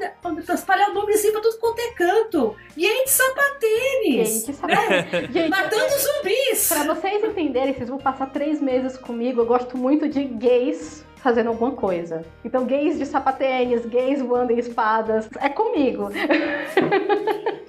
espalhar 0.53 0.91
o 0.91 0.93
nome 0.93 1.11
assim 1.13 1.31
pra 1.33 1.41
tudo 1.41 1.57
quanto 1.57 1.79
é 1.79 1.91
canto. 1.91 2.55
E 2.77 3.03
de 3.03 3.09
sapatênis, 3.09 4.45
Gente? 4.45 4.53
Gente, 5.33 5.49
matando 5.49 5.93
zumbis. 5.97 6.69
Pra 6.69 6.83
vocês 6.93 7.23
entenderem, 7.25 7.73
vocês 7.73 7.89
vão 7.89 7.97
passar 7.97 8.27
três 8.27 8.61
meses 8.61 8.97
comigo. 8.97 9.41
Eu 9.41 9.45
gosto 9.45 9.77
muito 9.77 10.07
de 10.07 10.23
gays 10.23 11.03
fazendo 11.27 11.47
alguma 11.47 11.71
coisa. 11.71 12.23
Então, 12.45 12.63
gays 12.63 12.97
de 12.97 13.05
sapatênis, 13.05 13.85
gays 13.85 14.21
voando 14.21 14.53
em 14.53 14.59
espadas. 14.59 15.27
É 15.41 15.49
comigo. 15.49 16.09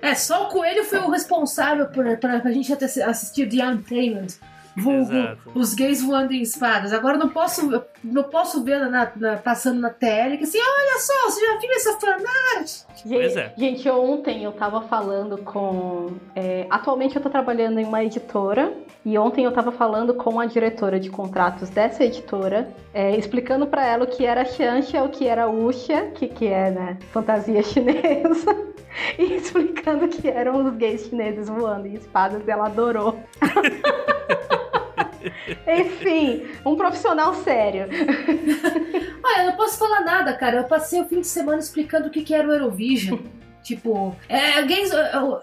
É, 0.00 0.14
só 0.14 0.44
o 0.44 0.48
Coelho 0.48 0.84
foi 0.84 1.00
o 1.00 1.11
responsável 1.11 1.86
por, 1.86 2.04
pra, 2.18 2.38
pra 2.38 2.52
gente 2.52 2.72
até 2.72 2.84
assistir 2.84 3.48
The 3.48 3.66
Untamed. 3.66 4.32
Vulgo, 4.76 5.12
Exato. 5.12 5.38
os 5.56 5.74
gays 5.74 6.00
voando 6.00 6.32
em 6.32 6.40
espadas. 6.40 6.92
Agora 6.92 7.16
eu 7.16 7.18
não 7.18 7.30
posso, 7.30 7.82
não 8.05 8.24
posso 8.24 8.62
ver 8.64 8.78
na, 8.80 9.11
na- 9.16 9.36
passando 9.38 9.80
na 9.80 9.90
tele 9.90 10.36
que 10.38 10.44
assim, 10.44 10.59
olha 10.59 10.99
só, 11.01 11.30
você 11.30 11.40
já 11.44 11.59
viu 11.59 11.70
essa 11.72 11.99
fanart? 11.99 12.72
Pois 13.09 13.32
Gente, 13.34 13.38
é. 13.38 13.53
gente, 13.57 13.88
ontem 13.90 14.44
eu 14.44 14.53
tava 14.53 14.82
falando 14.82 15.38
com. 15.38 16.12
é, 16.34 16.66
atualmente 16.70 17.16
eu 17.16 17.22
tô 17.22 17.28
trabalhando 17.30 17.78
em 17.78 17.84
uma 17.84 18.03
editora. 18.05 18.72
E 19.05 19.16
ontem 19.16 19.44
eu 19.44 19.53
tava 19.53 19.72
falando 19.72 20.12
com 20.12 20.38
a 20.38 20.44
diretora 20.44 21.01
de 21.01 21.09
contratos 21.09 21.70
dessa 21.70 22.05
editora, 22.05 22.68
é, 22.92 23.16
explicando 23.16 23.66
pra 23.66 23.86
ela 23.86 24.05
o 24.05 24.07
que 24.07 24.26
era 24.26 24.44
Xianxia, 24.44 25.03
o 25.03 25.09
que 25.09 25.26
era 25.26 25.49
Wuxia, 25.49 26.11
que, 26.11 26.26
que 26.28 26.46
é, 26.46 26.70
né, 26.70 26.99
fantasia 27.12 27.62
chinesa. 27.62 28.68
E 29.16 29.34
explicando 29.36 30.07
o 30.07 30.09
que 30.09 30.26
eram 30.28 30.64
os 30.66 30.74
gays 30.74 31.03
chineses 31.07 31.49
voando 31.49 31.86
em 31.86 31.94
espadas, 31.94 32.42
e 32.46 32.51
ela 32.51 32.66
adorou. 32.66 33.16
Enfim, 35.66 36.47
um 36.64 36.76
profissional 36.76 37.35
sério. 37.35 37.87
Olha, 39.22 39.43
eu 39.43 39.47
não 39.47 39.57
posso 39.57 39.79
falar 39.79 40.01
nada, 40.01 40.33
cara. 40.35 40.59
Eu 40.59 40.64
passei 40.64 41.01
o 41.01 41.05
fim 41.07 41.20
de 41.20 41.26
semana 41.26 41.59
explicando 41.59 42.09
o 42.09 42.11
que, 42.11 42.22
que 42.22 42.35
era 42.35 42.49
o 42.49 42.53
Eurovision. 42.53 43.18
Tipo, 43.61 44.16
é, 44.31 44.62
gays, 44.62 44.91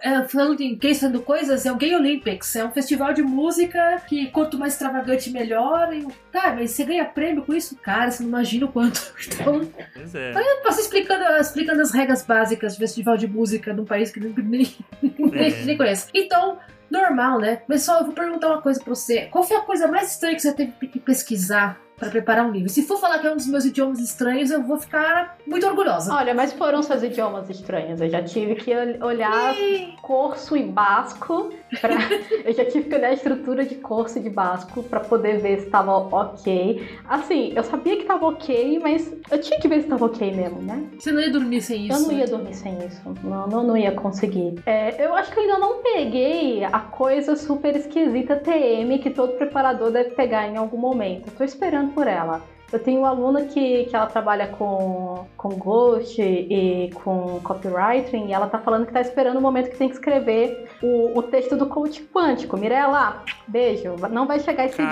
é, 0.02 0.24
falando 0.24 0.60
em 0.60 0.76
gays 0.76 1.00
fazendo 1.00 1.22
coisas, 1.22 1.64
é 1.64 1.72
o 1.72 1.76
Gay 1.76 1.94
Olympics. 1.94 2.56
É 2.56 2.66
um 2.66 2.72
festival 2.72 3.14
de 3.14 3.22
música 3.22 4.02
que 4.08 4.32
quanto 4.32 4.58
mais 4.58 4.74
extravagante, 4.74 5.30
melhor. 5.30 5.94
E, 5.94 6.08
tá, 6.32 6.52
mas 6.56 6.72
você 6.72 6.86
ganha 6.86 7.06
prêmio 7.06 7.44
com 7.44 7.54
isso? 7.54 7.76
Cara, 7.76 8.10
você 8.10 8.24
não 8.24 8.30
imagina 8.30 8.66
o 8.66 8.72
quanto. 8.72 9.14
Então, 9.28 9.70
Pois 9.94 10.16
é. 10.16 10.32
eu 10.32 10.64
passo 10.64 10.80
explicando, 10.80 11.24
explicando 11.40 11.82
as 11.84 11.92
regras 11.92 12.24
básicas 12.24 12.74
do 12.74 12.80
festival 12.80 13.16
de 13.16 13.28
música 13.28 13.74
num 13.74 13.86
país 13.86 14.10
que 14.10 14.20
nem, 14.20 14.34
nem, 14.36 14.76
nem, 15.04 15.46
É. 15.46 15.64
nem 15.64 15.78
conhece. 15.78 16.10
Então, 16.12 16.58
normal, 16.96 17.40
né? 17.40 17.62
Só 17.78 18.00
eu 18.00 18.06
vou 18.06 18.14
perguntar 18.14 18.48
uma 18.48 18.62
coisa 18.62 18.80
pra 18.80 18.94
você. 18.94 19.28
Qual 19.28 19.44
foi 19.44 19.58
a 19.58 19.62
coisa 19.62 19.88
mais 19.88 20.12
estranha 20.12 20.36
que 20.36 20.42
você 20.42 20.54
teve 20.54 20.72
que 20.88 21.00
pesquisar 21.00 21.80
pra 21.98 22.10
preparar 22.10 22.46
um 22.46 22.52
livro? 22.52 22.70
Se 22.70 22.84
for 22.84 22.98
falar 23.00 23.20
que 23.20 23.28
é 23.28 23.32
um 23.32 23.36
dos 23.38 23.48
meus 23.48 23.66
idiomas 23.66 24.00
estranhos, 24.00 24.52
eu 24.52 24.62
vou 24.64 24.78
ficar 24.78 25.38
muito 25.48 25.66
orgulhosa. 25.66 26.14
Olha, 26.14 26.34
mas 26.34 26.54
foram 26.54 26.82
seus 26.84 27.04
idiomas 27.04 27.50
estranhos. 27.50 28.02
Eu 28.02 28.10
já 28.10 28.22
tive 28.24 28.56
que 28.56 28.72
ol- 28.76 29.08
olhar 29.08 29.54
corso 30.02 30.56
e 30.58 30.64
basco. 30.64 31.50
pra- 31.82 31.96
Eu 32.46 32.54
já 32.54 32.66
tive 32.66 32.90
que 32.90 32.96
olhar 32.96 33.08
a 33.10 33.14
estrutura 33.14 33.66
de 33.66 33.76
corso 33.76 34.20
e 34.20 34.22
de 34.22 34.30
basco 34.30 34.84
pra 34.84 35.00
poder 35.00 35.40
ver 35.40 35.62
se 35.62 35.70
tava 35.70 35.92
ok. 35.98 36.88
Assim, 37.08 37.54
eu 37.56 37.64
sabia 37.64 37.98
que 37.98 38.04
tava 38.04 38.28
ok, 38.28 38.80
mas 38.80 39.12
eu 39.32 39.40
tinha 39.42 39.60
que 39.60 39.68
ver 39.68 39.82
se 39.82 39.88
tava 39.88 40.06
ok 40.06 40.32
mesmo, 40.34 40.62
né? 40.62 40.84
Você 41.00 41.12
não 41.12 41.20
ia 41.20 41.32
dormir 41.32 41.62
sem 41.62 41.88
isso. 41.88 41.98
Eu 41.98 42.02
não 42.08 42.12
ia 42.12 42.18
né? 42.20 42.26
dormir 42.28 42.54
sem 42.54 42.78
isso. 42.86 43.02
Não, 43.24 43.48
não, 43.48 43.64
não 43.64 43.78
ia 43.78 43.92
conseguir. 43.92 44.56
É, 44.66 45.04
eu 45.04 45.16
acho 45.16 45.32
que 45.32 45.40
eu 45.40 45.44
ainda 45.44 45.58
não 45.58 45.82
peguei 45.82 46.64
a 46.64 46.80
coisa 46.80 47.36
super 47.36 47.76
esquisita 47.76 48.36
TM 48.36 49.00
que 49.00 49.10
todo 49.10 49.34
preparador 49.34 49.92
deve 49.92 50.12
pegar 50.12 50.48
em 50.48 50.58
algum 50.58 50.78
momento. 50.78 51.28
Eu 51.28 51.34
tô 51.36 51.44
esperando 51.44 51.85
por 51.90 52.08
ela. 52.08 52.42
Eu 52.72 52.80
tenho 52.80 53.00
uma 53.00 53.10
aluna 53.10 53.44
que, 53.44 53.86
que 53.86 53.96
ela 53.96 54.08
trabalha 54.08 54.48
com, 54.48 55.26
com 55.38 55.50
Ghost 55.50 56.20
e 56.22 56.90
com 56.96 57.40
copywriting 57.42 58.28
e 58.28 58.34
ela 58.34 58.48
tá 58.48 58.58
falando 58.58 58.88
que 58.88 58.92
tá 58.92 59.00
esperando 59.00 59.38
o 59.38 59.42
momento 59.42 59.70
que 59.70 59.78
tem 59.78 59.88
que 59.88 59.94
escrever 59.96 60.68
o, 60.82 61.18
o 61.18 61.22
texto 61.24 61.56
do 61.56 61.68
coach 61.68 62.04
quântico. 62.14 62.58
Mirella, 62.58 63.24
beijo. 63.48 63.96
Não 64.12 64.26
vai 64.26 64.40
chegar 64.40 64.66
esse 64.66 64.78
dia. 64.78 64.88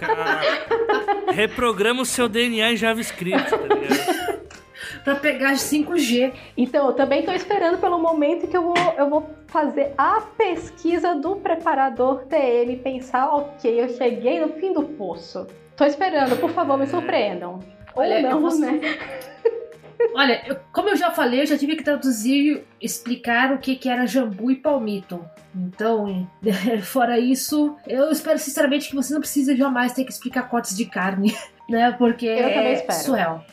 Caraca! 0.00 0.40
Reprograma 1.32 2.02
o 2.02 2.06
seu 2.06 2.28
DNA 2.28 2.72
em 2.72 2.76
JavaScript, 2.76 3.50
tá 3.50 3.56
ligado? 3.56 4.25
Pra 5.06 5.14
pegar 5.14 5.52
5G. 5.54 6.32
Então, 6.56 6.88
eu 6.88 6.92
também 6.92 7.22
tô 7.22 7.30
esperando 7.30 7.78
pelo 7.78 7.96
momento 7.96 8.48
que 8.48 8.56
eu 8.56 8.62
vou, 8.64 8.74
eu 8.98 9.08
vou 9.08 9.30
fazer 9.46 9.94
a 9.96 10.20
pesquisa 10.20 11.14
do 11.14 11.36
preparador 11.36 12.24
TM 12.24 12.76
pensar, 12.78 13.28
ok, 13.32 13.82
eu 13.82 13.88
cheguei 13.90 14.40
no 14.40 14.48
fim 14.54 14.72
do 14.72 14.82
poço. 14.82 15.46
Tô 15.76 15.84
esperando, 15.84 16.36
por 16.40 16.50
favor, 16.50 16.76
me 16.76 16.88
surpreendam. 16.88 17.60
Olha, 17.94 18.16
Ou 18.16 18.20
eu 18.20 18.30
não, 18.30 18.42
posso- 18.42 18.60
né? 18.60 18.80
Olha, 20.12 20.42
eu- 20.46 20.56
como 20.72 20.88
eu 20.88 20.96
já 20.96 21.12
falei, 21.12 21.42
eu 21.42 21.46
já 21.46 21.56
tive 21.56 21.76
que 21.76 21.84
traduzir, 21.84 22.64
explicar 22.80 23.52
o 23.52 23.58
que, 23.58 23.76
que 23.76 23.88
era 23.88 24.06
jambu 24.06 24.50
e 24.50 24.56
palmito. 24.56 25.24
Então, 25.54 26.28
fora 26.82 27.16
isso, 27.18 27.76
eu 27.86 28.10
espero 28.10 28.40
sinceramente 28.40 28.88
que 28.88 28.96
você 28.96 29.14
não 29.14 29.20
precise 29.20 29.54
jamais 29.56 29.92
ter 29.92 30.02
que 30.04 30.10
explicar 30.10 30.48
cortes 30.48 30.76
de 30.76 30.84
carne, 30.86 31.32
né? 31.68 31.92
Porque 31.98 32.26
Eu 32.26 32.36
também 32.48 32.66
é 32.66 32.72
espero. 32.74 32.98
surreal. 33.00 33.44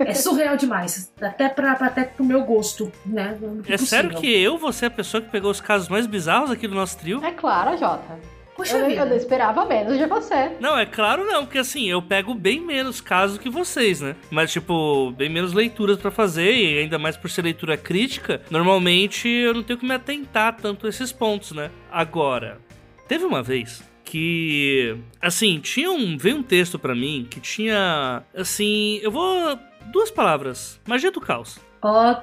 É 0.00 0.14
surreal 0.14 0.56
demais. 0.56 1.12
Até, 1.20 1.48
pra, 1.48 1.74
pra- 1.74 1.86
até 1.88 2.04
pro 2.04 2.24
meu 2.24 2.42
gosto, 2.44 2.90
né? 3.04 3.36
É 3.68 3.76
sério 3.76 4.10
que 4.10 4.26
eu 4.30 4.56
vou 4.58 4.72
ser 4.72 4.86
a 4.86 4.90
pessoa 4.90 5.20
que 5.20 5.28
pegou 5.30 5.50
os 5.50 5.60
casos 5.60 5.88
mais 5.88 6.06
bizarros 6.06 6.50
aqui 6.50 6.68
do 6.68 6.74
nosso 6.74 6.98
trio? 6.98 7.24
É 7.24 7.32
claro, 7.32 7.76
Jota. 7.76 8.18
Poxa 8.56 8.76
Eu, 8.76 8.86
vida. 8.88 9.06
eu 9.06 9.16
esperava 9.16 9.64
menos 9.66 9.96
de 9.96 10.04
você. 10.06 10.50
Não, 10.58 10.76
é 10.76 10.84
claro 10.84 11.24
não, 11.24 11.44
porque 11.46 11.58
assim, 11.58 11.88
eu 11.88 12.02
pego 12.02 12.34
bem 12.34 12.60
menos 12.60 13.00
casos 13.00 13.38
que 13.38 13.48
vocês, 13.48 14.00
né? 14.00 14.16
Mas, 14.32 14.50
tipo, 14.50 15.12
bem 15.12 15.28
menos 15.28 15.52
leituras 15.52 15.96
pra 15.96 16.10
fazer, 16.10 16.52
e 16.56 16.78
ainda 16.80 16.98
mais 16.98 17.16
por 17.16 17.30
ser 17.30 17.42
leitura 17.42 17.76
crítica, 17.76 18.42
normalmente 18.50 19.28
eu 19.28 19.54
não 19.54 19.62
tenho 19.62 19.78
que 19.78 19.86
me 19.86 19.94
atentar 19.94 20.56
tanto 20.56 20.86
a 20.86 20.88
esses 20.88 21.12
pontos, 21.12 21.52
né? 21.52 21.70
Agora, 21.88 22.58
teve 23.06 23.24
uma 23.24 23.44
vez 23.44 23.80
que, 24.08 24.96
assim, 25.20 25.60
tinha 25.60 25.90
um. 25.90 26.16
Veio 26.16 26.38
um 26.38 26.42
texto 26.42 26.78
pra 26.78 26.94
mim 26.94 27.26
que 27.30 27.40
tinha. 27.40 28.22
Assim, 28.34 28.98
eu 29.02 29.10
vou. 29.10 29.58
Duas 29.92 30.10
palavras: 30.10 30.80
magia 30.86 31.10
do 31.10 31.20
caos. 31.20 31.58
Ó 31.82 32.16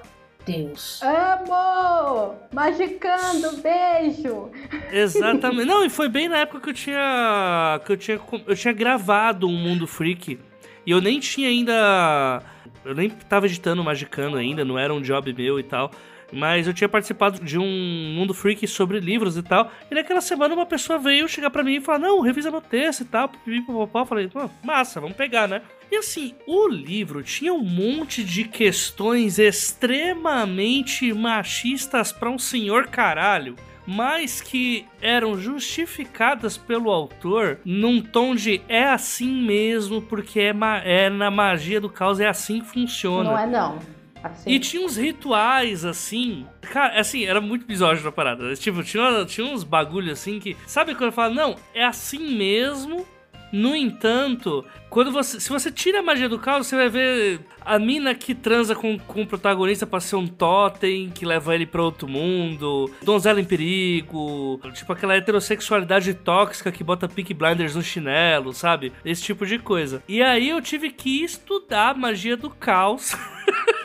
Deus. 0.46 1.00
Amo! 1.04 2.36
Magicando, 2.52 3.58
beijo! 3.58 4.52
Exatamente. 4.92 5.66
Não, 5.66 5.86
e 5.86 5.90
foi 5.90 6.10
bem 6.10 6.28
na 6.28 6.38
época 6.38 6.62
que 6.62 6.70
eu 6.70 6.74
tinha. 6.74 7.80
que 7.86 7.92
eu 7.92 7.98
tinha, 7.98 8.20
eu 8.48 8.56
tinha 8.56 8.74
gravado 8.74 9.48
um 9.48 9.56
Mundo 9.56 9.86
Freak. 9.86 10.40
E 10.86 10.92
eu 10.92 11.00
nem 11.00 11.20
tinha 11.20 11.50
ainda. 11.50 12.42
Eu 12.84 12.96
nem 12.96 13.10
tava 13.10 13.46
editando 13.46 13.82
o 13.82 13.86
Magicano 13.86 14.38
ainda, 14.38 14.66
não 14.66 14.78
era 14.78 14.94
um 14.94 15.02
job 15.02 15.32
meu 15.34 15.60
e 15.60 15.64
tal. 15.64 15.92
Mas 16.36 16.68
eu 16.68 16.74
tinha 16.74 16.90
participado 16.90 17.40
de 17.44 17.58
um 17.58 18.14
Mundo 18.14 18.34
Freak 18.34 18.68
sobre 18.68 19.00
livros 19.00 19.38
e 19.38 19.42
tal. 19.42 19.72
E 19.90 19.96
naquela 19.96 20.20
semana 20.20 20.54
uma 20.54 20.66
pessoa 20.66 21.00
veio 21.00 21.30
chegar 21.30 21.50
pra 21.50 21.64
mim 21.64 21.76
e 21.76 21.82
falar: 21.82 22.00
Não, 22.00 22.20
revisa 22.20 22.52
meu 22.52 22.60
texto 22.60 23.02
e 23.02 23.06
tal. 23.06 23.32
Eu 23.48 24.06
falei: 24.06 24.28
"Pô, 24.28 24.50
Massa, 24.62 25.00
vamos 25.00 25.16
pegar, 25.16 25.48
né? 25.48 25.62
E 25.90 25.96
assim, 25.96 26.36
o 26.46 26.68
livro 26.68 27.24
tinha 27.24 27.54
um 27.54 27.64
monte 27.64 28.22
de 28.22 28.44
questões 28.44 29.40
extremamente 29.40 31.14
machistas 31.14 32.12
pra 32.12 32.30
um 32.30 32.40
senhor 32.40 32.88
caralho 32.88 33.56
mas 33.88 34.42
que 34.42 34.86
eram 35.02 35.40
justificadas 35.40 36.58
pelo 36.58 36.90
autor 36.90 37.60
num 37.64 38.02
tom 38.02 38.34
de 38.34 38.62
é 38.68 38.84
assim 38.84 39.30
mesmo, 39.44 40.02
porque 40.02 40.40
é, 40.40 40.54
é 40.84 41.10
na 41.10 41.30
magia 41.30 41.80
do 41.80 41.88
caos, 41.88 42.20
é 42.20 42.28
assim 42.28 42.62
que 42.62 42.66
funciona. 42.66 43.30
Não 43.30 43.38
é 43.38 43.46
não. 43.46 43.95
Assim. 44.26 44.50
E 44.50 44.60
tinha 44.60 44.84
uns 44.84 44.98
rituais, 44.98 45.86
assim. 45.86 46.48
Cara, 46.62 47.00
assim, 47.00 47.26
era 47.26 47.40
muito 47.40 47.68
misógino 47.68 48.10
a 48.10 48.12
parada. 48.12 48.56
Tipo, 48.56 48.84
tinha, 48.84 49.24
tinha 49.26 49.46
uns 49.46 49.64
bagulho 49.64 50.12
assim 50.12 50.40
que. 50.40 50.58
Sabe 50.66 50.96
quando 50.96 51.12
fala, 51.12 51.34
não, 51.34 51.56
é 51.74 51.86
assim 51.86 52.36
mesmo. 52.36 53.06
No 53.52 53.76
entanto, 53.76 54.66
quando 54.90 55.12
você. 55.12 55.40
Se 55.40 55.50
você 55.50 55.72
tira 55.72 56.00
a 56.00 56.04
magia 56.04 56.28
do 56.28 56.40
caos, 56.40 56.66
você 56.66 56.76
vai 56.76 56.90
ver 56.90 57.40
a 57.64 57.78
mina 57.78 58.16
que 58.16 58.34
transa 58.34 58.76
com, 58.76 58.98
com 58.98 59.22
o 59.22 59.28
protagonista 59.28 59.86
pra 59.86 60.00
ser 60.00 60.16
um 60.16 60.28
totem, 60.28 61.10
que 61.10 61.26
leva 61.26 61.54
ele 61.54 61.66
pra 61.66 61.84
outro 61.84 62.08
mundo, 62.08 62.92
donzela 63.04 63.40
em 63.40 63.46
perigo, 63.46 64.60
tipo 64.74 64.92
aquela 64.92 65.16
heterossexualidade 65.16 66.14
tóxica 66.16 66.72
que 66.72 66.84
bota 66.84 67.08
Peak 67.08 67.34
Blinders 67.34 67.76
no 67.76 67.82
chinelo, 67.82 68.52
sabe? 68.52 68.92
Esse 69.06 69.24
tipo 69.24 69.46
de 69.46 69.60
coisa. 69.60 70.04
E 70.08 70.22
aí 70.22 70.50
eu 70.50 70.62
tive 70.62 70.90
que 70.90 71.24
estudar 71.24 71.92
a 71.92 71.94
magia 71.94 72.36
do 72.36 72.50
caos. 72.50 73.16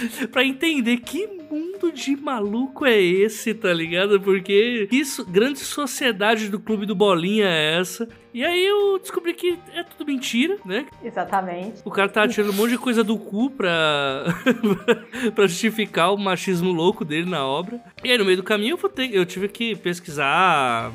pra 0.32 0.44
entender 0.44 0.98
que 0.98 1.26
mundo 1.50 1.92
de 1.92 2.16
maluco 2.16 2.84
é 2.84 3.00
esse, 3.00 3.54
tá 3.54 3.72
ligado? 3.72 4.20
Porque 4.20 4.88
isso, 4.90 5.24
grande 5.24 5.60
sociedade 5.60 6.48
do 6.48 6.58
clube 6.58 6.86
do 6.86 6.94
Bolinha 6.94 7.46
é 7.46 7.78
essa. 7.78 8.08
E 8.34 8.44
aí 8.44 8.66
eu 8.66 8.98
descobri 8.98 9.32
que 9.32 9.56
é 9.74 9.82
tudo 9.84 10.06
mentira, 10.06 10.58
né? 10.64 10.86
Exatamente. 11.02 11.80
O 11.84 11.90
cara 11.90 12.08
tá 12.08 12.26
tirando 12.28 12.50
um 12.50 12.54
monte 12.56 12.70
de 12.72 12.78
coisa 12.78 13.02
do 13.04 13.16
cu 13.16 13.50
pra, 13.50 14.24
pra 15.34 15.46
justificar 15.46 16.12
o 16.12 16.18
machismo 16.18 16.72
louco 16.72 17.04
dele 17.04 17.30
na 17.30 17.46
obra. 17.46 17.80
E 18.04 18.10
aí 18.10 18.18
no 18.18 18.24
meio 18.24 18.36
do 18.38 18.42
caminho 18.42 18.78
eu, 18.82 18.88
ter- 18.88 19.14
eu 19.14 19.24
tive 19.24 19.48
que 19.48 19.74
pesquisar, 19.76 20.92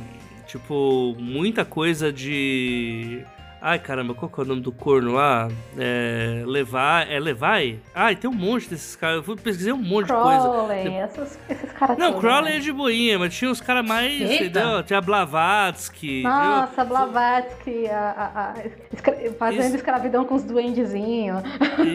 tipo, 0.47 1.15
muita 1.17 1.63
coisa 1.65 2.11
de. 2.11 3.23
Ai 3.63 3.77
caramba, 3.77 4.15
qual 4.15 4.29
que 4.31 4.39
é 4.39 4.43
o 4.43 4.47
nome 4.47 4.61
do 4.61 4.71
corno 4.71 5.13
lá? 5.13 5.47
É. 5.77 6.43
Levar. 6.47 7.07
É 7.11 7.19
Levi? 7.19 7.79
Ai, 7.93 8.15
tem 8.15 8.27
um 8.27 8.33
monte 8.33 8.67
desses 8.67 8.95
caras. 8.95 9.17
Eu 9.17 9.23
fui- 9.23 9.35
pesquisei 9.35 9.71
um 9.71 9.77
monte 9.77 10.07
de 10.07 10.13
coisa. 10.13 10.39
Crowley, 10.41 10.87
essas- 10.95 11.39
esses 11.47 11.71
caras 11.73 11.97
Não, 11.97 12.07
todos, 12.07 12.21
Crowley 12.21 12.51
né? 12.53 12.57
é 12.57 12.59
de 12.59 12.71
boinha, 12.71 13.19
mas 13.19 13.35
tinha 13.35 13.51
uns 13.51 13.61
caras 13.61 13.85
mais. 13.87 14.19
Eita. 14.19 14.43
Entendeu? 14.45 14.83
Tinha 14.83 14.99
Blavatsky. 14.99 16.23
Nossa, 16.23 16.83
Blavatsky, 16.83 17.87
a, 17.87 17.99
a- 18.09 18.49
a- 18.51 18.55
escra- 18.93 19.31
fazendo 19.37 19.65
Isso. 19.65 19.75
escravidão 19.75 20.25
com 20.25 20.33
os 20.35 20.43
duendezinhos. 20.43 21.43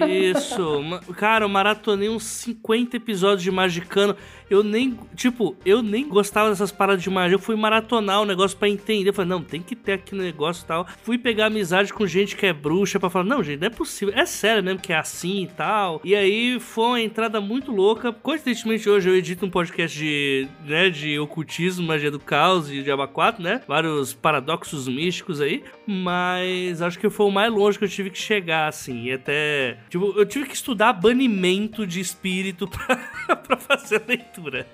Isso. 0.08 0.80
Cara, 1.16 1.44
eu 1.44 1.48
maratonei 1.48 2.08
uns 2.08 2.24
50 2.24 2.96
episódios 2.96 3.42
de 3.42 3.50
Magicano. 3.50 4.16
Eu 4.48 4.62
nem. 4.62 4.96
Tipo, 5.16 5.56
eu 5.66 5.82
nem 5.82 6.08
gostava 6.08 6.48
dessas 6.50 6.70
paradas 6.70 7.02
de 7.02 7.10
magia. 7.10 7.34
Eu 7.34 7.38
fui 7.40 7.56
maratonar 7.56 8.20
o 8.20 8.24
negócio 8.24 8.56
pra 8.56 8.68
entender. 8.68 9.08
Eu 9.08 9.12
falei, 9.14 9.28
não, 9.28 9.42
tem 9.42 9.60
que 9.60 9.74
ter 9.74 9.94
aqui 9.94 10.14
no 10.14 10.22
negócio 10.22 10.62
e 10.62 10.66
tal. 10.66 10.86
Fui 11.02 11.18
pegar 11.18 11.50
amizade 11.56 11.92
com 11.92 12.06
gente 12.06 12.36
que 12.36 12.44
é 12.44 12.52
bruxa 12.52 13.00
para 13.00 13.08
falar, 13.08 13.24
não, 13.24 13.42
gente, 13.42 13.60
não 13.60 13.66
é 13.66 13.70
possível, 13.70 14.14
é 14.14 14.26
sério 14.26 14.62
mesmo 14.62 14.80
que 14.80 14.92
é 14.92 14.96
assim 14.96 15.44
e 15.44 15.46
tal. 15.46 16.00
E 16.04 16.14
aí 16.14 16.60
foi 16.60 16.84
uma 16.84 17.00
entrada 17.00 17.40
muito 17.40 17.72
louca. 17.72 18.12
Coincidentemente, 18.12 18.88
hoje 18.88 19.08
eu 19.08 19.16
edito 19.16 19.46
um 19.46 19.50
podcast 19.50 19.96
de, 19.98 20.46
né, 20.64 20.90
de 20.90 21.18
ocultismo, 21.18 21.86
magia 21.86 22.10
do 22.10 22.20
caos 22.20 22.70
e 22.70 22.82
de 22.82 22.90
abacuato, 22.90 23.40
né? 23.40 23.62
Vários 23.66 24.12
paradoxos 24.12 24.86
místicos 24.86 25.40
aí. 25.40 25.64
Mas 25.86 26.82
acho 26.82 26.98
que 26.98 27.08
foi 27.08 27.26
o 27.26 27.30
mais 27.30 27.52
longe 27.52 27.78
que 27.78 27.84
eu 27.84 27.88
tive 27.88 28.10
que 28.10 28.18
chegar, 28.18 28.68
assim. 28.68 29.04
E 29.04 29.12
até. 29.12 29.78
Tipo, 29.88 30.12
eu 30.16 30.26
tive 30.26 30.46
que 30.46 30.54
estudar 30.54 30.92
banimento 30.92 31.86
de 31.86 32.00
espírito 32.00 32.68
pra, 32.68 33.36
pra 33.36 33.56
fazer 33.56 33.96
a 33.96 34.02
leitura. 34.06 34.66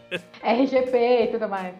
RGP 0.43 1.25
e 1.25 1.27
tudo 1.29 1.49
mais. 1.49 1.75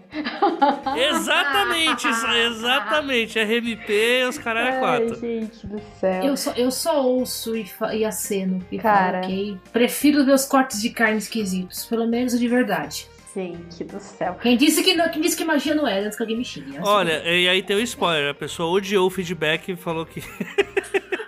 Exatamente, 0.97 2.07
exatamente. 2.07 3.39
RMP 3.39 3.91
e 3.91 4.25
os 4.25 4.39
caras 4.39 4.75
é 4.75 4.81
fato. 4.99 5.21
Gente 5.21 5.67
do 5.67 5.81
céu. 6.01 6.25
Eu 6.25 6.37
só, 6.37 6.53
eu 6.53 6.71
só 6.71 7.07
ouço 7.07 7.57
e, 7.57 7.67
e 7.95 8.05
aceno. 8.05 8.65
E 8.71 8.79
Cara. 8.79 9.23
Falo, 9.23 9.33
ok. 9.33 9.59
Prefiro 9.73 10.25
ver 10.25 10.33
os 10.33 10.45
cortes 10.45 10.81
de 10.81 10.91
carne 10.91 11.19
esquisitos, 11.19 11.85
pelo 11.87 12.07
menos 12.07 12.39
de 12.39 12.49
verdade. 12.49 13.07
Gente 13.35 13.85
do 13.85 13.99
céu. 13.99 14.35
Quem 14.43 14.57
disse 14.57 14.83
que, 14.83 14.95
não, 14.95 15.09
quem 15.09 15.23
disse 15.23 15.37
que 15.37 15.45
magia 15.45 15.75
não 15.75 15.89
é? 15.89 16.01
antes 16.01 16.17
que 16.17 16.23
alguém 16.23 16.37
me 16.37 16.45
xingue. 16.45 16.77
É 16.77 16.81
assim. 16.81 16.89
Olha, 16.89 17.23
e 17.25 17.49
aí 17.49 17.63
tem 17.63 17.77
o 17.77 17.79
um 17.79 17.83
spoiler. 17.83 18.31
A 18.31 18.35
pessoa 18.35 18.71
odiou 18.71 19.07
o 19.07 19.11
feedback 19.11 19.73
e 19.73 19.77
falou 19.77 20.05
que. 20.05 20.23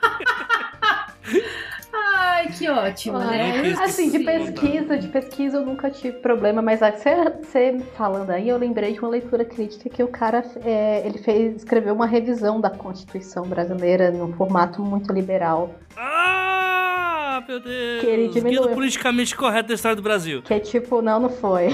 Ai, 2.34 2.48
que 2.48 2.68
ótimo, 2.68 3.18
né? 3.18 3.74
Assim, 3.80 4.10
de 4.10 4.18
pesquisa, 4.18 4.98
de 4.98 5.06
pesquisa 5.06 5.58
eu 5.58 5.64
nunca 5.64 5.88
tive 5.88 6.18
problema, 6.18 6.60
mas 6.60 6.80
você 6.80 7.78
falando 7.96 8.30
aí, 8.30 8.48
eu 8.48 8.58
lembrei 8.58 8.92
de 8.92 8.98
uma 8.98 9.08
leitura 9.08 9.44
crítica 9.44 9.88
que 9.88 10.02
o 10.02 10.08
cara 10.08 10.44
é, 10.64 11.06
ele 11.06 11.18
fez, 11.18 11.54
escreveu 11.54 11.94
uma 11.94 12.06
revisão 12.06 12.60
da 12.60 12.68
Constituição 12.70 13.44
brasileira 13.44 14.10
num 14.10 14.32
formato 14.32 14.82
muito 14.82 15.12
liberal. 15.12 15.76
Ah, 15.96 17.40
meu 17.46 17.60
Deus! 17.60 18.00
Que 18.00 18.06
ele 18.06 18.28
diminuiu. 18.28 18.74
politicamente 18.74 19.36
correto 19.36 19.68
da 19.68 19.74
história 19.74 19.94
do 19.94 20.02
Brasil. 20.02 20.42
Que 20.42 20.54
é 20.54 20.58
tipo, 20.58 21.00
não, 21.00 21.20
não 21.20 21.30
foi. 21.30 21.68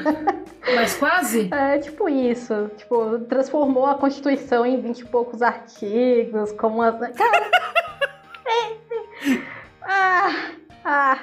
Mas 0.74 0.96
quase? 0.96 1.50
É 1.52 1.76
tipo 1.76 2.08
isso. 2.08 2.70
Tipo, 2.78 3.18
transformou 3.28 3.84
a 3.84 3.96
Constituição 3.96 4.64
em 4.64 4.80
vinte 4.80 5.00
e 5.00 5.04
poucos 5.04 5.42
artigos, 5.42 6.52
como 6.52 6.80
as. 6.80 6.98
Cara. 6.98 7.50
é, 8.48 9.53
ah, 9.86 10.50
ah, 10.84 11.18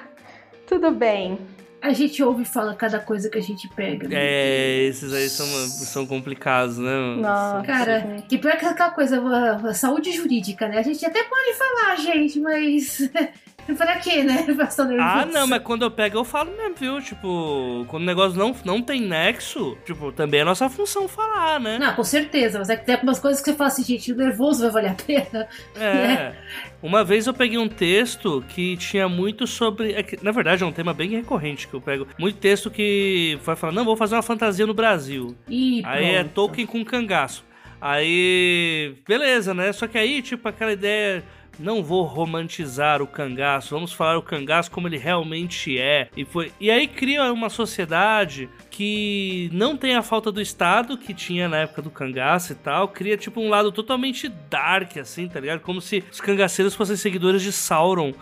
tudo 0.68 0.92
bem. 0.92 1.38
A 1.82 1.94
gente 1.94 2.22
ouve 2.22 2.44
e 2.44 2.46
fala 2.46 2.76
cada 2.76 3.00
coisa 3.00 3.28
que 3.28 3.40
a 3.40 3.42
gente 3.42 3.68
pega. 3.70 4.08
né? 4.08 4.16
É, 4.16 4.84
esses 4.84 5.12
aí 5.12 5.28
são, 5.28 5.48
são 5.48 6.06
complicados, 6.06 6.78
né? 6.78 7.16
Nossa. 7.18 7.66
Cara, 7.66 8.24
e 8.30 8.38
pior 8.38 8.56
que 8.56 8.66
aquela 8.66 8.92
coisa, 8.92 9.20
a, 9.20 9.56
a 9.70 9.74
saúde 9.74 10.12
jurídica, 10.12 10.68
né? 10.68 10.78
A 10.78 10.84
gente 10.84 11.04
até 11.04 11.24
pode 11.24 11.54
falar, 11.56 11.96
gente, 11.96 12.40
mas. 12.40 13.10
pra 13.78 13.98
quê, 13.98 14.24
né? 14.24 14.46
Ah, 15.00 15.26
não, 15.26 15.48
mas 15.48 15.62
quando 15.64 15.84
eu 15.84 15.92
pego 15.92 16.18
eu 16.18 16.24
falo 16.24 16.56
mesmo, 16.56 16.76
viu? 16.76 17.02
Tipo, 17.02 17.86
quando 17.88 18.04
o 18.04 18.06
negócio 18.06 18.38
não, 18.38 18.56
não 18.64 18.82
tem 18.82 19.02
nexo, 19.02 19.78
tipo, 19.86 20.12
também 20.12 20.42
é 20.42 20.44
nossa 20.44 20.70
função 20.70 21.08
falar, 21.08 21.60
né? 21.60 21.78
Não, 21.78 21.94
com 21.94 22.04
certeza, 22.04 22.60
mas 22.60 22.70
é 22.70 22.76
que 22.76 22.86
tem 22.86 22.96
algumas 22.96 23.20
coisas 23.20 23.42
que 23.42 23.50
você 23.50 23.56
fala 23.56 23.68
assim, 23.70 23.84
gente, 23.84 24.12
o 24.12 24.16
nervoso 24.16 24.62
vai 24.64 24.72
valer 24.72 24.92
a 24.92 24.94
pena. 24.94 25.48
É. 25.76 26.34
Uma 26.82 27.04
vez 27.04 27.28
eu 27.28 27.34
peguei 27.34 27.58
um 27.58 27.68
texto 27.68 28.44
que 28.50 28.76
tinha 28.78 29.08
muito 29.08 29.46
sobre. 29.46 29.94
é 29.94 30.04
que, 30.04 30.24
na 30.24 30.32
verdade, 30.32 30.64
é 30.64 30.66
um 30.66 30.72
tema 30.72 30.94
bem 30.94 31.10
recorrente 31.10 31.68
que 31.68 31.74
eu 31.74 31.82
pego. 31.82 32.08
Muito 32.18 32.40
texto 32.40 32.72
que 32.72 33.38
vai 33.44 33.56
falar, 33.56 33.74
não, 33.74 33.86
vou 33.86 33.96
fazer 33.96 34.16
uma 34.16 34.24
fantasia 34.24 34.66
no 34.66 34.74
Brasil. 34.74 35.36
E 35.48 35.82
Aí 35.86 36.16
é. 36.16 36.24
Tolkien 36.24 36.66
com 36.66 36.84
cangaço. 36.84 37.44
Aí, 37.82 38.96
beleza, 39.08 39.56
né? 39.56 39.74
Só 39.74 39.88
que 39.88 39.98
aí, 39.98 40.22
tipo, 40.22 40.48
aquela 40.48 40.72
ideia. 40.72 41.24
Não 41.60 41.84
vou 41.84 42.04
romantizar 42.04 43.02
o 43.02 43.08
cangaço, 43.08 43.76
vamos 43.76 43.94
falar 43.94 44.18
o 44.18 44.22
cangaço 44.22 44.72
como 44.72 44.88
ele 44.88 44.98
realmente 44.98 45.78
é. 45.78 46.10
E, 46.16 46.26
foi... 46.26 46.52
e 46.60 46.72
aí 46.72 46.88
cria 46.88 47.32
uma 47.32 47.50
sociedade 47.50 48.50
que 48.70 49.50
não 49.54 49.78
tem 49.78 49.96
a 49.96 50.02
falta 50.02 50.32
do 50.32 50.42
Estado 50.42 50.98
que 50.98 51.14
tinha 51.14 51.48
na 51.48 51.58
época 51.58 51.82
do 51.82 51.90
cangaço 51.90 52.54
e 52.54 52.56
tal. 52.56 52.88
Cria, 52.88 53.18
tipo, 53.18 53.40
um 53.40 53.50
lado 53.50 53.72
totalmente 53.72 54.30
dark, 54.50 54.98
assim, 54.98 55.28
tá 55.28 55.40
ligado? 55.40 55.60
Como 55.60 55.82
se 55.82 56.04
os 56.12 56.22
cangaceiros 56.22 56.74
fossem 56.74 56.96
seguidores 56.96 57.42
de 57.42 57.52
Sauron. 57.52 58.14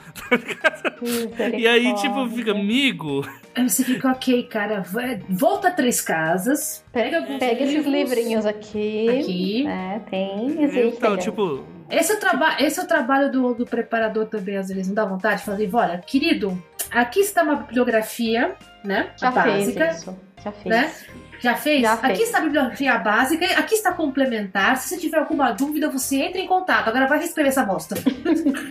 E 1.57 1.67
aí, 1.67 1.93
tipo, 1.95 2.27
fica, 2.29 2.51
amigo. 2.51 3.25
Aí 3.55 3.67
você 3.67 3.83
fica, 3.83 4.09
ok, 4.11 4.43
cara, 4.43 4.81
vai- 4.81 5.21
volta 5.29 5.71
três 5.71 5.99
casas, 6.01 6.83
pega 6.93 7.17
alguns 7.17 7.39
Pega 7.39 7.63
esses 7.63 7.85
livrinhos 7.85 8.45
aqui. 8.45 9.09
aqui. 9.09 9.67
É, 9.67 9.99
tem, 10.09 10.63
existe. 10.63 10.97
Então, 10.97 11.11
gente. 11.15 11.23
tipo, 11.23 11.65
Esse 11.89 12.11
é 12.11 12.15
o, 12.15 12.19
traba 12.19 12.55
esse 12.59 12.79
é 12.79 12.83
o 12.83 12.87
trabalho 12.87 13.31
do, 13.31 13.53
do 13.55 13.65
preparador 13.65 14.27
também, 14.27 14.55
às 14.57 14.69
vezes, 14.69 14.87
não 14.87 14.93
dá 14.95 15.05
vontade 15.05 15.39
de 15.39 15.45
fazer, 15.45 15.69
olha, 15.73 15.97
querido, 15.97 16.61
aqui 16.91 17.19
está 17.19 17.43
uma 17.43 17.55
bibliografia, 17.55 18.55
né? 18.83 19.09
já 19.17 19.31
básica. 19.31 19.85
fez 19.87 19.97
isso. 19.97 20.17
Já 20.43 20.51
fez. 20.51 20.65
né? 20.65 20.93
Já 21.41 21.55
fez? 21.55 21.81
Já 21.81 21.93
Aqui 21.93 22.07
fez. 22.07 22.19
está 22.21 22.37
a 22.39 22.41
bibliografia 22.41 22.97
básica, 22.97 23.45
aqui 23.57 23.75
está 23.75 23.91
complementar. 23.91 24.77
Se 24.77 24.89
você 24.89 24.97
tiver 24.97 25.17
alguma 25.17 25.51
dúvida, 25.51 25.89
você 25.89 26.17
entra 26.17 26.39
em 26.39 26.47
contato. 26.47 26.87
Agora 26.87 27.07
vai 27.07 27.19
reescrever 27.19 27.49
essa 27.51 27.63
bosta. 27.63 27.95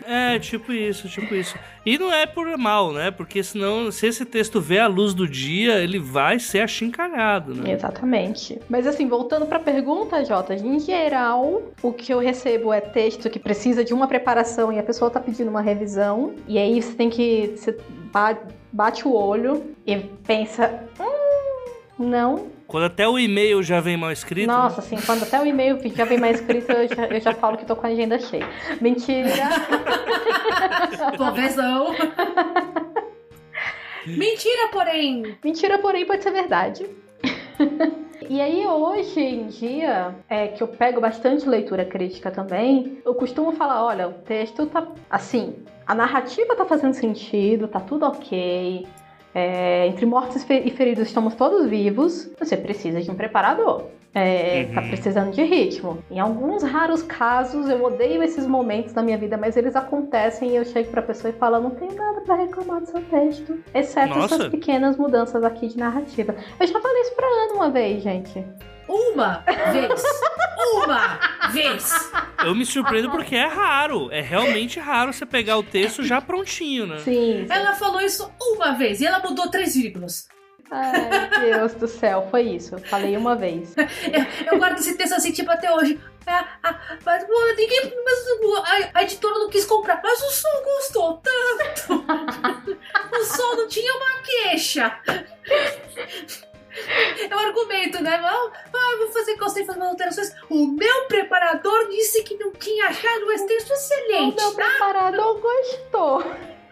É, 0.06 0.38
tipo 0.38 0.72
isso, 0.72 1.08
tipo 1.08 1.34
isso. 1.34 1.56
E 1.84 1.98
não 1.98 2.12
é 2.12 2.26
por 2.26 2.46
mal, 2.56 2.92
né? 2.92 3.10
Porque 3.10 3.42
senão, 3.42 3.90
se 3.90 4.06
esse 4.06 4.24
texto 4.24 4.60
vê 4.60 4.78
a 4.78 4.86
luz 4.86 5.12
do 5.14 5.28
dia, 5.28 5.78
ele 5.80 5.98
vai 5.98 6.38
ser 6.38 6.60
achincalhado, 6.60 7.54
né? 7.54 7.72
Exatamente. 7.72 8.58
Mas 8.68 8.86
assim, 8.86 9.06
voltando 9.06 9.46
pra 9.46 9.58
pergunta, 9.58 10.24
Jota, 10.24 10.54
em 10.54 10.78
geral, 10.80 11.62
o 11.82 11.92
que 11.92 12.12
eu 12.12 12.18
recebo 12.18 12.72
é 12.72 12.80
texto 12.80 13.28
que 13.28 13.38
precisa 13.38 13.84
de 13.84 13.92
uma 13.92 14.06
preparação 14.06 14.72
e 14.72 14.78
a 14.78 14.82
pessoa 14.82 15.10
tá 15.10 15.20
pedindo 15.20 15.50
uma 15.50 15.60
revisão. 15.62 16.34
E 16.46 16.58
aí 16.58 16.80
você 16.80 16.92
tem 16.94 17.10
que. 17.10 17.52
Você 17.56 17.76
ba- 18.12 18.38
bate 18.72 19.06
o 19.06 19.12
olho 19.14 19.74
e 19.86 19.96
pensa. 19.98 20.84
Hum, 21.00 22.04
não. 22.06 22.46
Quando 22.68 22.84
até 22.84 23.08
o 23.08 23.18
e-mail 23.18 23.62
já 23.62 23.80
vem 23.80 23.96
mal 23.96 24.12
escrito. 24.12 24.46
né? 24.46 24.52
Nossa, 24.52 24.80
assim, 24.82 24.98
quando 25.00 25.22
até 25.22 25.40
o 25.40 25.46
e-mail 25.46 25.78
já 25.96 26.04
vem 26.04 26.18
mais 26.18 26.38
escrito, 26.38 26.70
eu 26.70 26.86
já, 26.86 27.06
eu 27.06 27.18
já 27.18 27.32
falo 27.32 27.56
que 27.56 27.64
tô 27.64 27.74
com 27.74 27.86
a 27.86 27.90
agenda 27.90 28.18
cheia. 28.18 28.46
Mentira. 28.78 29.30
Não. 31.56 31.94
Mentira, 34.06 34.68
porém. 34.70 35.36
Mentira, 35.42 35.78
porém, 35.78 36.04
pode 36.04 36.22
ser 36.22 36.30
verdade. 36.30 36.86
E 38.28 38.38
aí, 38.40 38.66
hoje 38.66 39.18
em 39.18 39.46
dia, 39.46 40.14
é, 40.28 40.48
que 40.48 40.62
eu 40.62 40.68
pego 40.68 41.00
bastante 41.00 41.48
leitura 41.48 41.86
crítica 41.86 42.30
também, 42.30 42.98
eu 43.04 43.14
costumo 43.14 43.52
falar: 43.52 43.82
olha, 43.82 44.08
o 44.08 44.12
texto 44.12 44.66
tá 44.66 44.86
assim, 45.08 45.54
a 45.86 45.94
narrativa 45.94 46.54
tá 46.54 46.66
fazendo 46.66 46.92
sentido, 46.92 47.66
tá 47.66 47.80
tudo 47.80 48.04
ok. 48.04 48.86
É, 49.34 49.86
entre 49.86 50.06
mortos 50.06 50.42
e 50.42 50.46
fe- 50.46 50.70
feridos 50.70 51.06
estamos 51.06 51.34
todos 51.34 51.68
vivos. 51.68 52.30
Você 52.38 52.56
precisa 52.56 53.00
de 53.00 53.10
um 53.10 53.14
preparador. 53.14 53.84
É, 54.14 54.64
Uhum. 54.68 54.74
Tá 54.74 54.82
precisando 54.82 55.30
de 55.32 55.42
ritmo. 55.42 55.98
Em 56.10 56.18
alguns 56.18 56.62
raros 56.62 57.02
casos, 57.02 57.68
eu 57.68 57.84
odeio 57.84 58.22
esses 58.22 58.46
momentos 58.46 58.94
na 58.94 59.02
minha 59.02 59.18
vida, 59.18 59.36
mas 59.36 59.54
eles 59.56 59.76
acontecem 59.76 60.50
e 60.50 60.56
eu 60.56 60.64
chego 60.64 60.90
pra 60.90 61.02
pessoa 61.02 61.30
e 61.32 61.36
falo: 61.38 61.60
não 61.60 61.70
tenho 61.70 61.94
nada 61.94 62.22
pra 62.22 62.34
reclamar 62.36 62.80
do 62.80 62.86
seu 62.86 63.02
texto, 63.02 63.58
exceto 63.74 64.14
Nossa. 64.18 64.34
essas 64.36 64.48
pequenas 64.48 64.96
mudanças 64.96 65.44
aqui 65.44 65.68
de 65.68 65.76
narrativa. 65.76 66.34
Eu 66.58 66.66
já 66.66 66.80
falei 66.80 67.02
isso 67.02 67.14
pra 67.14 67.26
Ana 67.26 67.54
uma 67.54 67.70
vez, 67.70 68.02
gente. 68.02 68.42
Uma 68.88 69.44
vez. 69.72 70.02
Uma 70.74 71.18
vez. 71.50 72.10
Eu 72.44 72.54
me 72.54 72.64
surpreendo 72.64 73.10
porque 73.10 73.36
é 73.36 73.46
raro. 73.46 74.10
É 74.10 74.20
realmente 74.20 74.80
raro 74.80 75.12
você 75.12 75.26
pegar 75.26 75.58
o 75.58 75.62
texto 75.62 76.02
já 76.02 76.20
prontinho, 76.20 76.86
né? 76.86 76.98
Sim. 76.98 77.46
Ela 77.48 77.74
falou 77.74 78.00
isso 78.00 78.32
uma 78.40 78.72
vez 78.72 79.00
e 79.00 79.06
ela 79.06 79.20
mudou 79.20 79.50
três 79.50 79.74
vírgulas. 79.74 80.26
Ai, 80.70 81.30
Deus 81.40 81.74
do 81.74 81.88
céu, 81.88 82.28
foi 82.30 82.42
isso. 82.42 82.74
Eu 82.74 82.78
falei 82.78 83.16
uma 83.16 83.34
vez. 83.34 83.74
Eu 84.46 84.58
guardo 84.58 84.78
esse 84.78 84.96
texto 84.96 85.14
assim, 85.14 85.32
tipo, 85.32 85.50
até 85.50 85.72
hoje. 85.72 85.98
Ah, 86.26 86.46
ah, 86.62 86.78
mas 87.06 87.24
ninguém. 87.56 87.92
Mas 88.04 88.18
a, 88.64 88.98
a 88.98 89.02
editora 89.02 89.38
não 89.38 89.48
quis 89.48 89.64
comprar. 89.64 90.00
Mas 90.02 90.20
o 90.20 90.30
som 90.30 90.62
gostou 90.62 91.22
tanto. 91.22 92.04
o 93.18 93.24
som 93.24 93.56
não 93.56 93.68
tinha 93.68 93.94
uma 93.94 94.22
queixa. 94.22 95.00
É 97.30 97.34
o 97.34 97.38
argumento, 97.38 98.02
né? 98.02 98.14
Ah, 98.22 98.50
ah, 98.72 98.96
vou 98.98 99.08
fazer 99.12 99.36
de 99.60 99.66
fazer 99.66 99.82
alterações. 99.82 100.32
O 100.48 100.66
meu 100.68 101.04
preparador 101.06 101.88
disse 101.88 102.22
que 102.22 102.36
não 102.36 102.52
tinha 102.52 102.86
achado 102.86 103.30
esse 103.32 103.46
texto 103.46 103.70
O 103.70 103.74
excelente. 103.74 104.36
meu 104.36 104.52
preparador 104.52 105.40
gostou. 105.40 106.22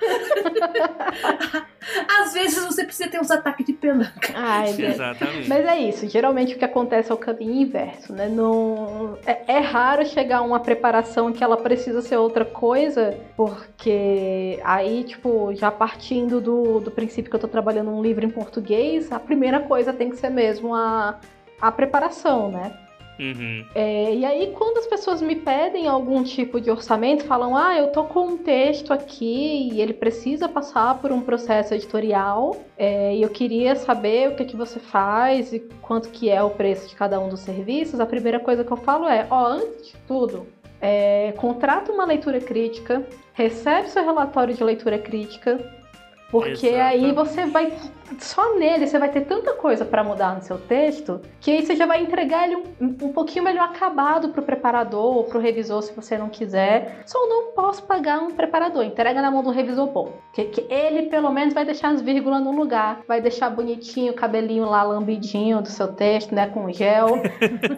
Às 2.21 2.33
vezes 2.35 2.65
você 2.65 2.85
precisa 2.85 3.09
ter 3.09 3.21
uns 3.21 3.31
ataques 3.31 3.65
de 3.65 3.73
pelanca. 3.73 4.33
Ai. 4.35 4.75
Exatamente. 4.79 5.49
Mas 5.49 5.65
é 5.65 5.79
isso, 5.79 6.09
geralmente 6.09 6.55
o 6.55 6.59
que 6.59 6.65
acontece 6.65 7.11
é 7.11 7.15
o 7.15 7.19
caminho 7.19 7.63
inverso, 7.63 8.13
né? 8.13 8.29
Não... 8.29 9.19
É, 9.27 9.55
é 9.55 9.59
raro 9.59 10.05
chegar 10.05 10.39
a 10.39 10.43
uma 10.43 10.61
preparação 10.61 11.33
que 11.33 11.43
ela 11.43 11.57
precisa 11.57 12.03
ser 12.03 12.17
outra 12.17 12.45
coisa, 12.45 13.19
porque 13.37 14.61
aí, 14.65 15.05
tipo, 15.05 15.55
já 15.55 15.71
partindo 15.71 16.41
do, 16.41 16.81
do 16.81 16.91
princípio 16.91 17.31
que 17.31 17.37
eu 17.37 17.41
tô 17.41 17.49
trabalhando 17.49 17.91
um 17.91 18.03
livro 18.03 18.25
em 18.25 18.31
português, 18.31 19.13
a 19.13 19.21
primeira 19.21 19.61
coisa 19.61 19.93
tem 19.93 20.11
que 20.11 20.17
ser 20.17 20.31
mesmo 20.31 20.75
a, 20.75 21.21
a 21.61 21.73
preparação, 21.73 22.51
né? 22.51 22.86
Uhum. 23.19 23.65
É, 23.75 24.15
e 24.15 24.25
aí, 24.25 24.53
quando 24.53 24.79
as 24.79 24.87
pessoas 24.87 25.23
me 25.23 25.37
pedem 25.37 25.87
algum 25.87 26.23
tipo 26.23 26.61
de 26.61 26.71
orçamento, 26.71 27.25
falam: 27.25 27.57
Ah, 27.57 27.77
eu 27.77 27.89
tô 27.89 28.05
com 28.05 28.27
um 28.27 28.37
texto 28.37 28.93
aqui 28.93 29.71
e 29.73 29.81
ele 29.81 29.95
precisa 29.95 30.49
passar 30.49 30.99
por 31.01 31.11
um 31.11 31.21
processo 31.21 31.75
editorial, 31.75 32.57
é, 32.77 33.17
e 33.17 33.23
eu 33.23 33.31
queria 33.31 33.75
saber 33.75 34.29
o 34.29 34.37
que, 34.37 34.45
que 34.45 34.57
você 34.57 34.79
faz 34.79 35.53
e 35.53 35.61
quanto 35.81 36.11
que 36.11 36.29
é 36.29 36.43
o 36.43 36.51
preço 36.51 36.89
de 36.89 36.95
cada 36.95 37.19
um 37.19 37.29
dos 37.29 37.41
serviços. 37.41 38.01
A 38.01 38.07
primeira 38.07 38.39
coisa 38.39 38.65
que 38.65 38.73
eu 38.73 38.77
falo 38.77 39.09
é: 39.09 39.27
Ó, 39.31 39.47
antes 39.47 39.93
de 39.93 39.97
tudo, 40.07 40.47
é, 40.81 41.33
contrata 41.39 41.91
uma 41.93 42.05
leitura 42.05 42.41
crítica, 42.41 43.03
recebe 43.33 43.89
seu 43.89 44.05
relatório 44.05 44.55
de 44.55 44.63
leitura 44.63 44.99
crítica, 44.99 45.59
Porque 46.31 46.67
Exato. 46.67 46.83
aí 46.83 47.13
você 47.13 47.47
vai. 47.47 47.73
Só 48.19 48.57
nele 48.57 48.87
você 48.87 48.99
vai 48.99 49.11
ter 49.11 49.23
tanta 49.23 49.53
coisa 49.55 49.85
para 49.85 50.03
mudar 50.03 50.35
no 50.37 50.43
seu 50.43 50.59
texto 50.59 51.21
que 51.41 51.51
aí 51.51 51.65
você 51.65 51.75
já 51.75 51.87
vai 51.87 52.03
entregar 52.03 52.47
ele 52.47 52.57
um, 52.57 52.87
um 53.07 53.13
pouquinho 53.13 53.45
melhor 53.45 53.65
acabado 53.65 54.29
pro 54.31 54.43
preparador 54.43 55.17
ou 55.17 55.25
pro 55.25 55.41
revisor 55.41 55.83
se 55.83 55.93
você 55.93 56.19
não 56.19 56.29
quiser. 56.29 57.03
Só 57.07 57.29
não 57.29 57.53
posso 57.53 57.83
pagar 57.85 58.21
um 58.21 58.33
preparador. 58.33 58.85
Entrega 58.85 59.23
na 59.23 59.31
mão 59.31 59.43
do 59.43 59.51
revisor 59.51 59.87
bom. 59.89 60.13
Que, 60.33 60.45
que 60.45 60.73
ele 60.73 61.05
pelo 61.05 61.33
menos 61.33 61.55
vai 61.55 61.65
deixar 61.65 61.91
as 61.91 62.01
vírgulas 62.01 62.43
no 62.43 62.53
lugar, 62.53 63.03
vai 63.07 63.21
deixar 63.21 63.51
bonitinho 63.51 64.13
o 64.13 64.17
cabelinho 64.17 64.65
lá 64.65 64.83
lambidinho 64.83 65.63
do 65.63 65.69
seu 65.69 65.89
texto, 65.89 66.35
né? 66.35 66.49
Com 66.49 66.73
gel. 66.73 67.23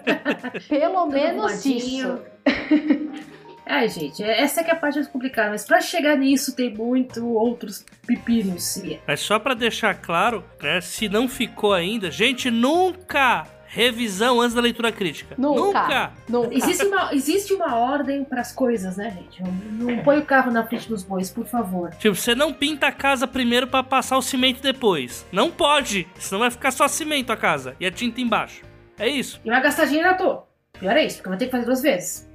pelo 0.69 1.07
menos 1.07 1.65
isso. 1.65 2.19
É, 3.69 3.87
gente, 3.87 4.23
essa 4.23 4.65
que 4.65 4.71
é 4.71 4.73
a 4.73 4.77
parte 4.77 4.95
mais 4.95 5.09
complicada, 5.09 5.51
mas 5.51 5.67
pra 5.67 5.79
chegar 5.83 6.17
nisso 6.17 6.57
tem 6.57 6.73
muito 6.73 7.29
outros 7.29 7.85
pepinos. 8.07 8.83
Mas 9.07 9.21
só 9.21 9.39
pra 9.39 9.53
deixar 9.53 9.95
claro, 9.95 10.43
né, 10.63 10.81
se 10.81 11.07
não 11.07 11.29
ficou 11.29 11.75
ainda, 11.75 12.11
gente, 12.11 12.51
nunca 12.51 13.47
revisão 13.67 14.41
antes 14.41 14.55
da 14.55 14.63
leitura 14.63 14.91
crítica. 14.91 15.35
Nunca. 15.37 15.61
Nunca. 15.61 16.13
Nunca. 16.27 16.55
Existe 16.55 16.87
uma, 16.87 17.15
existe 17.15 17.53
uma 17.53 17.77
ordem 17.77 18.25
pras 18.25 18.53
coisas, 18.53 18.97
né, 18.97 19.11
gente? 19.11 19.43
Não, 19.43 19.53
não 19.97 20.03
põe 20.03 20.19
o 20.19 20.25
carro 20.25 20.51
na 20.51 20.67
frente 20.67 20.89
dos 20.89 21.05
bois, 21.05 21.31
por 21.31 21.45
favor. 21.45 21.91
Tipo, 21.91 22.15
você 22.15 22.35
não 22.35 22.55
pinta 22.55 22.87
a 22.87 22.93
casa 22.93 23.27
primeiro 23.27 23.67
pra 23.67 23.83
passar 23.83 24.17
o 24.17 24.23
cimento 24.23 24.63
depois. 24.63 25.27
Não 25.31 25.51
pode, 25.51 26.09
senão 26.19 26.41
vai 26.41 26.51
ficar 26.51 26.71
só 26.71 26.89
cimento 26.89 27.31
a 27.31 27.37
casa 27.37 27.77
e 27.79 27.85
a 27.85 27.91
tinta 27.91 28.23
embaixo. 28.23 28.63
É 28.99 29.07
isso. 29.07 29.39
E 29.45 29.51
vai 29.51 29.63
gastar 29.63 29.85
dinheiro 29.85 30.09
à 30.09 30.15
toa. 30.15 30.49
Pior 30.81 30.97
é 30.97 31.05
isso, 31.05 31.17
porque 31.17 31.29
vai 31.29 31.39
ter 31.39 31.45
que 31.47 31.51
fazer 31.51 31.67
duas 31.67 31.83
vezes. 31.83 32.28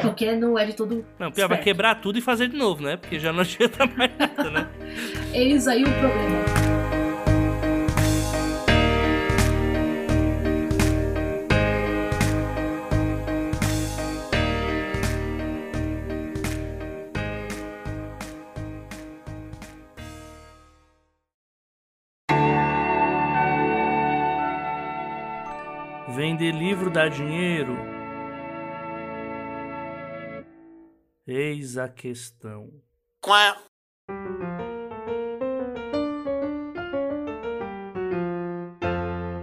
Porque 0.00 0.34
não 0.34 0.58
é 0.58 0.66
de 0.66 0.74
todo. 0.74 1.04
Não, 1.18 1.30
pior, 1.30 1.48
vai 1.48 1.60
quebrar 1.60 1.96
tudo 1.96 2.18
e 2.18 2.20
fazer 2.20 2.48
de 2.48 2.56
novo, 2.56 2.82
né? 2.82 2.96
Porque 2.96 3.18
já 3.18 3.32
não 3.32 3.40
adianta 3.42 3.86
mais 3.86 4.10
nada, 4.18 4.50
né? 4.50 4.68
Eis 5.32 5.68
aí 5.68 5.84
o 5.84 5.90
problema. 5.92 6.82
Vender 26.14 26.52
livro 26.52 26.90
dá 26.90 27.08
dinheiro? 27.08 28.01
Eis 31.26 31.78
a 31.78 31.88
questão. 31.88 32.68
Quack. 33.20 33.60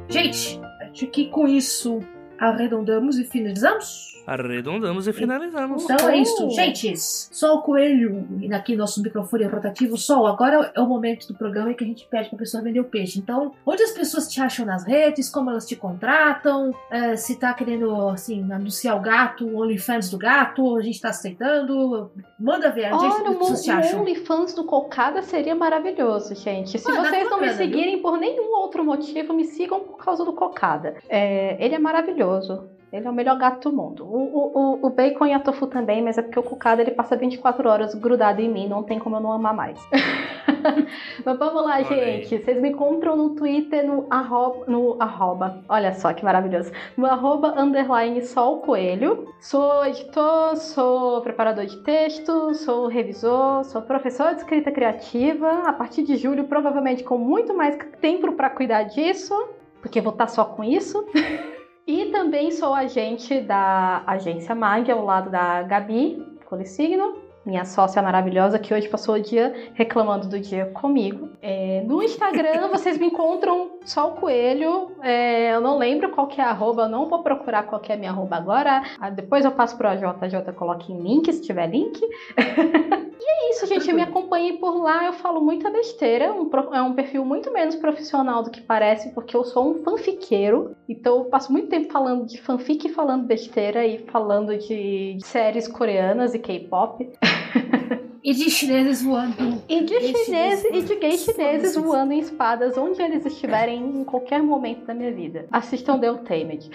Gente, 0.09 0.59
acho 0.81 1.07
que 1.07 1.29
com 1.29 1.47
isso 1.47 1.99
arredondamos 2.39 3.17
e 3.17 3.23
finalizamos. 3.23 4.09
Arredondamos 4.27 5.07
e 5.07 5.13
finalizamos. 5.13 5.83
Então 5.85 6.07
é 6.07 6.17
isso, 6.17 6.49
gente. 6.51 6.93
Sol 6.97 7.61
Coelho, 7.63 8.27
e 8.39 8.53
aqui 8.53 8.75
nosso 8.75 9.01
microfone 9.01 9.45
rotativo. 9.45 9.97
Sol, 9.97 10.27
agora 10.27 10.71
é 10.75 10.79
o 10.79 10.85
momento 10.85 11.27
do 11.27 11.33
programa 11.35 11.71
em 11.71 11.73
que 11.73 11.83
a 11.83 11.87
gente 11.87 12.05
pede 12.07 12.29
pra 12.29 12.37
pessoa 12.37 12.61
vender 12.61 12.79
o 12.79 12.83
peixe. 12.83 13.17
Então, 13.17 13.53
onde 13.65 13.81
as 13.81 13.91
pessoas 13.91 14.27
te 14.27 14.39
acham 14.39 14.65
nas 14.67 14.85
redes, 14.85 15.29
como 15.29 15.49
elas 15.49 15.65
te 15.65 15.75
contratam, 15.75 16.71
é, 16.91 17.15
se 17.15 17.39
tá 17.39 17.53
querendo, 17.55 17.91
assim, 18.09 18.51
anunciar 18.51 18.95
o 18.97 18.99
gato, 19.01 19.47
o 19.47 19.57
OnlyFans 19.61 20.11
do 20.11 20.17
gato, 20.17 20.75
a 20.77 20.81
gente 20.81 21.01
tá 21.01 21.09
aceitando. 21.09 22.11
Manda 22.39 22.69
ver, 22.69 22.83
é 22.83 22.89
que 22.89 22.95
Olha, 22.95 23.31
o 23.31 23.35
pessoas 23.35 23.63
te 23.63 23.71
o 23.71 23.73
acham. 23.73 24.01
OnlyFans 24.01 24.53
do 24.53 24.63
Cocada 24.63 25.23
seria 25.23 25.55
maravilhoso, 25.55 26.35
gente. 26.35 26.77
Se 26.77 26.87
Ah, 26.87 26.93
vocês 26.93 27.03
não 27.03 27.11
me 27.11 27.19
propaganda, 27.21 27.47
viu? 27.47 27.57
seguirem 27.57 27.99
por 28.01 28.17
nenhum 28.19 28.53
outro 28.59 28.85
motivo, 28.85 29.33
me 29.33 29.45
sigam 29.45 29.79
por 29.79 29.97
causa 29.97 30.23
do 30.23 30.33
Cocada. 30.33 30.95
É, 31.09 31.57
ele 31.63 31.73
é 31.73 31.79
maravilhoso. 31.79 32.28
Ele 32.91 33.05
é 33.05 33.09
o 33.09 33.13
melhor 33.13 33.37
gato 33.37 33.69
do 33.69 33.75
mundo. 33.75 34.03
O, 34.03 34.17
o, 34.81 34.87
o- 34.87 34.89
Bacon 34.89 35.27
e 35.27 35.33
a 35.33 35.39
Tofu 35.39 35.67
também, 35.67 36.01
mas 36.01 36.17
é 36.17 36.23
porque 36.23 36.39
o 36.39 36.43
Cocada 36.43 36.81
ele 36.81 36.89
passa 36.89 37.15
24 37.15 37.69
horas 37.69 37.93
grudado 37.93 38.41
em 38.41 38.49
mim, 38.49 38.67
não 38.67 38.81
tem 38.81 38.97
como 38.97 39.15
eu 39.17 39.19
não 39.19 39.31
amar 39.31 39.53
mais. 39.53 39.79
mas 41.23 41.37
vamos 41.37 41.63
lá, 41.63 41.75
Olha 41.77 41.87
aí. 41.91 42.23
gente. 42.23 42.43
Vocês 42.43 42.59
me 42.59 42.69
encontram 42.69 43.15
no 43.15 43.35
Twitter 43.35 43.85
no 43.85 44.07
arroba, 44.09 44.65
no 44.67 44.95
arroba. 44.99 45.59
Olha 45.69 45.93
só 45.93 46.11
que 46.13 46.25
maravilhoso. 46.25 46.71
No 46.97 47.05
arroba 47.05 47.53
underline 47.61 48.23
sol 48.23 48.57
coelho. 48.61 49.27
Sou 49.39 49.85
editor, 49.85 50.55
sou 50.55 51.21
preparador 51.21 51.65
de 51.67 51.77
texto, 51.83 52.55
sou 52.55 52.87
revisor, 52.87 53.63
sou 53.65 53.83
professor 53.83 54.31
de 54.33 54.37
escrita 54.41 54.71
criativa. 54.71 55.61
A 55.67 55.73
partir 55.73 56.01
de 56.01 56.17
julho, 56.17 56.45
provavelmente 56.45 57.03
com 57.03 57.19
muito 57.19 57.53
mais 57.55 57.77
tempo 58.01 58.31
para 58.33 58.49
cuidar 58.49 58.81
disso, 58.83 59.33
porque 59.79 60.01
vou 60.01 60.11
estar 60.11 60.25
só 60.27 60.43
com 60.43 60.63
isso. 60.63 61.05
E 61.91 62.11
também 62.11 62.51
sou 62.51 62.75
agente 62.75 63.41
da 63.41 64.03
agência 64.05 64.53
MAG, 64.53 64.91
ao 64.91 65.03
lado 65.03 65.31
da 65.31 65.63
Gabi 65.63 66.37
Colissigno, 66.45 67.18
minha 67.45 67.65
sócia 67.65 68.01
maravilhosa, 68.01 68.59
que 68.59 68.73
hoje 68.73 68.87
passou 68.87 69.15
o 69.15 69.21
dia 69.21 69.71
reclamando 69.73 70.27
do 70.27 70.39
dia 70.39 70.67
comigo. 70.67 71.29
É, 71.41 71.83
no 71.85 72.03
Instagram 72.03 72.67
vocês 72.69 72.97
me 72.97 73.07
encontram 73.07 73.79
só 73.85 74.09
o 74.09 74.15
coelho. 74.15 74.91
É, 75.01 75.53
eu 75.53 75.61
não 75.61 75.77
lembro 75.77 76.09
qual 76.09 76.27
que 76.27 76.39
é 76.39 76.43
a 76.43 76.49
arroba, 76.49 76.83
eu 76.83 76.89
não 76.89 77.07
vou 77.07 77.23
procurar 77.23 77.63
qual 77.63 77.81
que 77.81 77.91
é 77.91 77.95
a 77.95 77.97
minha 77.97 78.11
arroba 78.11 78.35
agora. 78.35 78.83
Ah, 78.99 79.09
depois 79.09 79.45
eu 79.45 79.51
passo 79.51 79.77
pro 79.77 79.87
AJ, 79.87 80.03
coloca 80.55 80.91
em 80.91 81.01
link, 81.01 81.31
se 81.31 81.41
tiver 81.41 81.67
link. 81.67 81.99
É 83.39 83.51
isso, 83.51 83.67
gente. 83.67 83.93
Me 83.93 84.01
acompanhem 84.01 84.57
por 84.57 84.81
lá. 84.81 85.05
Eu 85.05 85.13
falo 85.13 85.39
muita 85.39 85.69
besteira. 85.69 86.33
Um 86.33 86.49
é 86.73 86.81
um 86.81 86.93
perfil 86.93 87.23
muito 87.23 87.51
menos 87.51 87.75
profissional 87.75 88.43
do 88.43 88.49
que 88.49 88.61
parece, 88.61 89.13
porque 89.13 89.35
eu 89.35 89.43
sou 89.43 89.71
um 89.71 89.83
fanfiqueiro. 89.83 90.75
Então 90.87 91.19
eu 91.19 91.25
passo 91.25 91.51
muito 91.51 91.69
tempo 91.69 91.91
falando 91.91 92.25
de 92.25 92.41
fanfic 92.41 92.87
e 92.87 92.93
falando 92.93 93.25
besteira 93.25 93.85
e 93.85 93.99
falando 94.07 94.57
de 94.57 95.17
séries 95.21 95.67
coreanas 95.67 96.33
e 96.33 96.39
K-pop. 96.39 97.09
E 98.21 98.33
de 98.33 98.49
chineses 98.49 99.01
voando. 99.01 99.63
E 99.67 99.83
de 99.83 99.97
Gays 99.97 100.17
chineses 100.25 100.65
e 100.71 100.81
de 100.81 100.95
gays 100.97 101.21
chineses. 101.21 101.75
voando 101.75 102.11
em 102.11 102.19
espadas 102.19 102.77
onde 102.77 103.01
eles 103.01 103.25
estiverem 103.25 103.79
em 103.79 104.03
qualquer 104.03 104.43
momento 104.43 104.85
da 104.85 104.93
minha 104.93 105.11
vida. 105.11 105.47
Assistam 105.51 105.97
The 105.97 106.11
Untamed. 106.11 106.69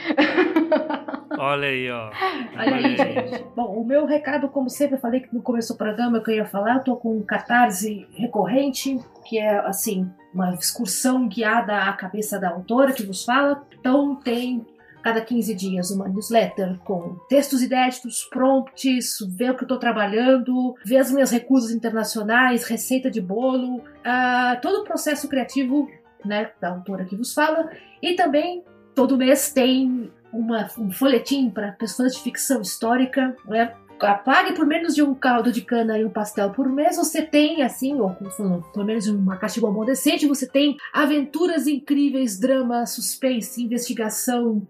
Olha 1.39 1.68
aí, 1.68 1.91
ó. 1.91 2.11
Olha 2.57 2.77
aí, 2.77 2.97
gente. 2.97 3.45
Bom, 3.55 3.81
o 3.81 3.85
meu 3.85 4.07
recado, 4.07 4.49
como 4.49 4.70
sempre, 4.70 4.97
eu 4.97 5.01
falei 5.01 5.20
que 5.20 5.35
no 5.35 5.43
começo 5.43 5.75
do 5.75 5.77
programa 5.77 6.20
que 6.20 6.31
eu 6.31 6.37
ia 6.37 6.47
falar, 6.47 6.77
eu 6.77 6.85
tô 6.85 6.97
com 6.97 7.16
um 7.16 7.22
catarse 7.22 8.07
recorrente, 8.14 8.99
que 9.25 9.39
é, 9.39 9.59
assim, 9.59 10.09
uma 10.33 10.55
excursão 10.55 11.29
guiada 11.29 11.77
à 11.77 11.93
cabeça 11.93 12.39
da 12.39 12.51
autora 12.51 12.93
que 12.93 13.05
vos 13.05 13.25
fala. 13.25 13.64
Então, 13.79 14.16
tem 14.16 14.64
cada 15.05 15.20
15 15.20 15.55
dias 15.55 15.90
uma 15.90 16.09
newsletter 16.09 16.78
com 16.78 17.16
textos 17.28 17.61
inéditos, 17.62 18.24
prompts, 18.30 19.18
ver 19.36 19.50
o 19.50 19.57
que 19.57 19.64
eu 19.64 19.68
tô 19.68 19.78
trabalhando, 19.78 20.74
ver 20.82 20.96
as 20.96 21.12
minhas 21.12 21.30
recusas 21.30 21.70
internacionais, 21.70 22.64
receita 22.64 23.11
de 23.11 23.20
bolo, 23.20 23.82
ah, 24.02 24.59
todo 24.62 24.80
o 24.80 24.84
processo 24.84 25.28
criativo 25.28 25.86
né, 26.24 26.50
da 26.59 26.70
autora 26.70 27.05
que 27.05 27.14
vos 27.14 27.34
fala. 27.34 27.68
E 28.02 28.14
também, 28.14 28.64
todo 28.94 29.18
mês 29.18 29.52
tem 29.52 30.11
uma- 30.32 30.66
um 30.78 30.90
folhetim 30.90 31.50
para 31.50 31.72
pessoas 31.72 32.14
de 32.14 32.22
ficção 32.22 32.62
histórica, 32.62 33.36
né? 33.46 33.74
Pague 34.24 34.55
por 34.55 34.66
menos 34.66 34.94
de 34.94 35.02
um 35.02 35.14
caldo 35.14 35.52
de 35.52 35.62
cana 35.62 35.96
e 35.98 36.05
um 36.05 36.11
pastel 36.11 36.50
por 36.50 36.68
mês, 36.68 36.96
você 36.96 37.22
tem, 37.22 37.62
assim, 37.62 37.94
ou 38.00 38.11
como 38.11 38.62
pelo 38.72 38.84
menos 38.84 39.07
uma 39.07 39.36
caixa 39.36 39.55
de 39.55 39.61
bombom 39.61 39.84
decente, 39.84 40.26
você 40.26 40.46
tem 40.48 40.76
aventuras 40.92 41.66
incríveis, 41.66 42.38
drama, 42.38 42.84
suspense, 42.86 43.62
investigação, 43.62 44.66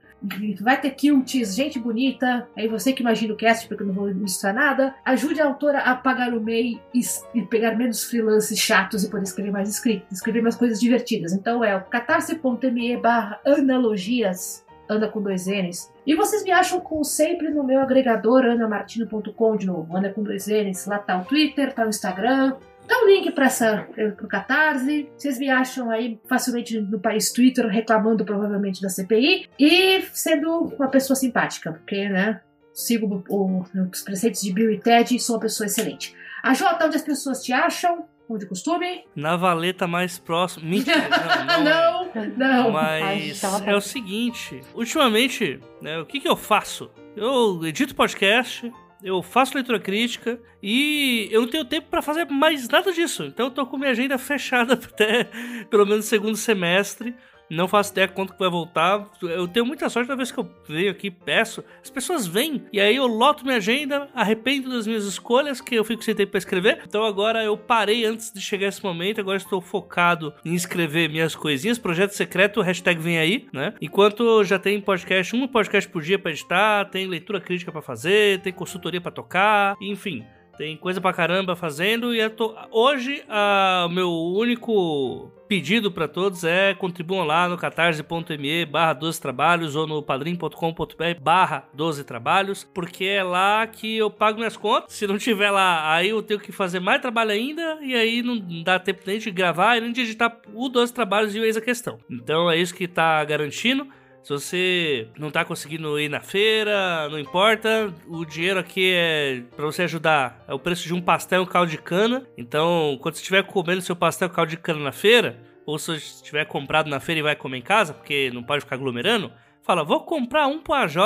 vai 0.60 0.80
ter 0.80 0.90
kilts, 0.90 1.54
gente 1.54 1.78
bonita, 1.78 2.48
aí 2.56 2.68
você 2.68 2.92
que 2.92 3.02
imagina 3.02 3.34
o 3.34 3.36
cast, 3.36 3.68
porque 3.68 3.82
eu 3.82 3.86
não 3.86 3.94
vou 3.94 4.08
ilustrar 4.08 4.54
nada, 4.54 4.94
ajude 5.04 5.40
a 5.40 5.46
autora 5.46 5.78
a 5.80 5.94
pagar 5.94 6.32
o 6.34 6.40
MEI 6.40 6.80
e, 6.94 7.00
e 7.34 7.42
pegar 7.42 7.76
menos 7.76 8.04
freelances 8.04 8.58
chatos 8.58 9.04
e 9.04 9.10
poder 9.10 9.24
escrever 9.24 9.50
mais 9.50 9.68
escrito, 9.68 10.06
escrever 10.10 10.42
mais 10.42 10.56
coisas 10.56 10.80
divertidas. 10.80 11.32
Então 11.32 11.64
é 11.64 11.76
o 11.76 11.84
catarse.me 11.84 12.96
barra 12.96 13.40
analogias 13.44 14.64
Ana 14.88 15.08
com 15.08 15.22
dois 15.22 15.46
N's. 15.46 15.90
E 16.06 16.14
vocês 16.14 16.44
me 16.44 16.50
acham 16.50 16.80
como 16.80 17.04
sempre 17.04 17.48
no 17.48 17.64
meu 17.64 17.80
agregador 17.80 18.44
anamartino.com 18.44 19.56
de 19.56 19.66
novo. 19.66 19.96
Ana 19.96 20.10
com 20.10 20.22
dois 20.22 20.46
N's. 20.46 20.86
Lá 20.86 20.98
tá 20.98 21.18
o 21.18 21.24
Twitter, 21.24 21.72
tá 21.72 21.86
o 21.86 21.88
Instagram. 21.88 22.56
Dá 22.86 22.98
um 23.02 23.06
link 23.06 23.30
para 23.32 23.46
essa 23.46 23.88
pro 24.16 24.28
Catarse. 24.28 25.08
Vocês 25.16 25.38
me 25.38 25.48
acham 25.50 25.90
aí 25.90 26.18
facilmente 26.28 26.78
no 26.80 26.98
país 27.00 27.32
Twitter 27.32 27.66
reclamando 27.66 28.24
provavelmente 28.24 28.80
da 28.82 28.88
CPI 28.88 29.48
e 29.58 30.02
sendo 30.12 30.74
uma 30.78 30.88
pessoa 30.88 31.16
simpática, 31.16 31.72
porque, 31.72 32.08
né, 32.08 32.40
sigo 32.72 33.24
o- 33.28 33.34
o- 33.36 33.64
os 33.92 34.02
preceitos 34.02 34.40
de 34.42 34.52
Bill 34.52 34.70
e 34.72 34.78
Ted 34.78 35.14
e 35.14 35.20
sou 35.20 35.36
uma 35.36 35.42
pessoa 35.42 35.66
excelente. 35.66 36.14
A 36.42 36.52
Jota, 36.54 36.86
onde 36.86 36.96
as 36.96 37.02
pessoas 37.02 37.42
te 37.42 37.52
acham? 37.52 38.04
Como 38.26 38.38
de 38.38 38.46
costume? 38.46 39.04
Na 39.14 39.36
valeta 39.36 39.86
mais 39.86 40.18
próxima. 40.18 40.66
Mentira, 40.68 40.96
não, 41.46 41.62
não. 41.64 42.10
é. 42.14 42.26
não, 42.36 42.62
não. 42.64 42.70
Mas 42.72 43.44
Ai, 43.44 43.68
é 43.70 43.76
o 43.76 43.80
seguinte, 43.80 44.60
ultimamente, 44.74 45.60
né, 45.82 45.98
o 45.98 46.06
que, 46.06 46.20
que 46.20 46.28
eu 46.28 46.36
faço? 46.36 46.90
Eu 47.16 47.60
edito 47.66 47.94
podcast, 47.94 48.72
eu 49.04 49.22
faço 49.22 49.54
leitura 49.54 49.78
crítica 49.78 50.40
e 50.62 51.28
eu 51.30 51.42
não 51.42 51.48
tenho 51.48 51.64
tempo 51.66 51.88
para 51.90 52.00
fazer 52.00 52.24
mais 52.24 52.66
nada 52.70 52.90
disso. 52.90 53.24
Então 53.24 53.46
eu 53.46 53.50
tô 53.50 53.66
com 53.66 53.76
minha 53.76 53.90
agenda 53.90 54.16
fechada 54.16 54.72
até 54.82 55.28
pelo 55.68 55.84
menos 55.84 56.06
segundo 56.06 56.36
semestre. 56.36 57.14
Não 57.50 57.68
faço 57.68 57.92
ideia 57.92 58.08
quanto 58.08 58.32
que 58.32 58.38
vai 58.38 58.50
voltar. 58.50 59.08
Eu 59.22 59.46
tenho 59.46 59.66
muita 59.66 59.88
sorte 59.88 60.08
da 60.08 60.14
vez 60.14 60.32
que 60.32 60.38
eu 60.38 60.50
venho 60.68 60.90
aqui 60.90 61.10
peço. 61.10 61.64
As 61.82 61.90
pessoas 61.90 62.26
vêm 62.26 62.64
e 62.72 62.80
aí 62.80 62.96
eu 62.96 63.06
loto 63.06 63.44
minha 63.44 63.56
agenda, 63.56 64.08
arrependo 64.14 64.70
das 64.70 64.86
minhas 64.86 65.04
escolhas, 65.04 65.60
que 65.60 65.74
eu 65.74 65.84
fico 65.84 66.02
sem 66.02 66.14
tempo 66.14 66.32
pra 66.32 66.38
escrever. 66.38 66.82
Então 66.86 67.04
agora 67.04 67.42
eu 67.44 67.56
parei 67.56 68.04
antes 68.04 68.32
de 68.32 68.40
chegar 68.40 68.68
esse 68.68 68.82
momento. 68.82 69.20
Agora 69.20 69.36
estou 69.36 69.60
focado 69.60 70.34
em 70.44 70.54
escrever 70.54 71.08
minhas 71.08 71.34
coisinhas. 71.34 71.78
Projeto 71.78 72.12
secreto, 72.12 72.60
hashtag 72.60 73.00
vem 73.00 73.18
aí, 73.18 73.46
né? 73.52 73.74
Enquanto 73.80 74.42
já 74.44 74.58
tem 74.58 74.80
podcast, 74.80 75.36
um 75.36 75.46
podcast 75.46 75.88
por 75.90 76.02
dia 76.02 76.18
pra 76.18 76.30
editar, 76.30 76.86
tem 76.86 77.06
leitura 77.06 77.40
crítica 77.40 77.70
para 77.70 77.82
fazer, 77.82 78.40
tem 78.40 78.52
consultoria 78.52 79.00
para 79.00 79.12
tocar, 79.12 79.76
enfim. 79.80 80.24
Tem 80.56 80.76
coisa 80.76 81.00
pra 81.00 81.12
caramba 81.12 81.56
fazendo 81.56 82.14
e 82.14 82.28
tô... 82.30 82.54
hoje 82.70 83.24
o 83.28 83.88
meu 83.88 84.10
único 84.10 85.30
pedido 85.48 85.90
para 85.92 86.08
todos 86.08 86.42
é 86.44 86.74
contribuam 86.74 87.24
lá 87.24 87.48
no 87.48 87.56
catarse.me 87.56 88.64
barra 88.64 88.92
12 88.92 89.20
trabalhos 89.20 89.76
ou 89.76 89.86
no 89.86 90.02
padrim.com.br 90.02 91.20
barra 91.20 91.68
12 91.74 92.04
trabalhos, 92.04 92.64
porque 92.64 93.04
é 93.04 93.22
lá 93.22 93.66
que 93.66 93.96
eu 93.96 94.10
pago 94.10 94.38
minhas 94.38 94.56
contas. 94.56 94.92
Se 94.92 95.06
não 95.06 95.18
tiver 95.18 95.50
lá, 95.50 95.94
aí 95.94 96.08
eu 96.08 96.22
tenho 96.22 96.40
que 96.40 96.52
fazer 96.52 96.80
mais 96.80 97.00
trabalho 97.00 97.32
ainda 97.32 97.78
e 97.82 97.94
aí 97.94 98.22
não 98.22 98.38
dá 98.62 98.78
tempo 98.78 99.02
nem 99.06 99.18
de 99.18 99.30
gravar 99.30 99.76
e 99.76 99.80
nem 99.80 99.92
de 99.92 100.00
editar 100.02 100.40
o 100.52 100.68
12 100.68 100.92
trabalhos 100.92 101.34
e 101.34 101.40
o 101.40 101.44
eis 101.44 101.56
a 101.56 101.60
questão. 101.60 101.98
Então 102.10 102.50
é 102.50 102.56
isso 102.56 102.74
que 102.74 102.88
tá 102.88 103.22
garantindo. 103.24 103.86
Se 104.24 104.30
você 104.30 105.08
não 105.18 105.30
tá 105.30 105.44
conseguindo 105.44 106.00
ir 106.00 106.08
na 106.08 106.18
feira, 106.18 107.10
não 107.10 107.18
importa, 107.18 107.92
o 108.08 108.24
dinheiro 108.24 108.58
aqui 108.58 108.90
é 108.94 109.42
para 109.54 109.66
você 109.66 109.82
ajudar. 109.82 110.42
É 110.48 110.54
o 110.54 110.58
preço 110.58 110.84
de 110.84 110.94
um 110.94 111.00
pastel 111.00 111.42
e 111.42 111.44
um 111.44 111.46
caldo 111.46 111.70
de 111.70 111.76
cana. 111.76 112.26
Então, 112.34 112.98
quando 113.02 113.16
você 113.16 113.20
estiver 113.20 113.42
comendo 113.42 113.82
seu 113.82 113.94
pastel 113.94 114.28
e 114.28 114.30
caldo 114.30 114.48
de 114.48 114.56
cana 114.56 114.80
na 114.80 114.92
feira, 114.92 115.38
ou 115.66 115.78
se 115.78 115.88
você 115.88 115.96
estiver 115.98 116.46
comprado 116.46 116.88
na 116.88 117.00
feira 117.00 117.18
e 117.18 117.22
vai 117.22 117.36
comer 117.36 117.58
em 117.58 117.62
casa, 117.62 117.92
porque 117.92 118.30
não 118.32 118.42
pode 118.42 118.62
ficar 118.62 118.76
aglomerando, 118.76 119.30
fala, 119.60 119.84
vou 119.84 120.00
comprar 120.00 120.46
um 120.46 120.58
pro 120.58 120.72
AJ. 120.72 120.96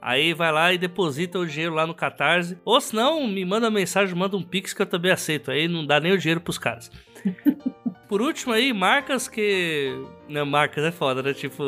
Aí 0.00 0.32
vai 0.32 0.52
lá 0.52 0.72
e 0.72 0.78
deposita 0.78 1.36
o 1.40 1.46
dinheiro 1.46 1.74
lá 1.74 1.84
no 1.84 1.96
Catarse. 1.96 2.58
Ou 2.64 2.80
se 2.80 2.94
não, 2.94 3.26
me 3.26 3.44
manda 3.44 3.68
mensagem, 3.72 4.14
manda 4.14 4.36
um 4.36 4.42
pix 4.42 4.72
que 4.72 4.82
eu 4.82 4.86
também 4.86 5.10
aceito. 5.10 5.50
Aí 5.50 5.66
não 5.66 5.84
dá 5.84 5.98
nem 5.98 6.12
o 6.12 6.18
dinheiro 6.18 6.40
pros 6.40 6.58
caras. 6.58 6.92
Por 8.08 8.22
último 8.22 8.54
aí, 8.54 8.72
marcas 8.72 9.28
que. 9.28 9.92
Não, 10.28 10.46
marcas 10.46 10.82
é 10.82 10.90
foda, 10.90 11.22
né? 11.22 11.34
Tipo, 11.34 11.62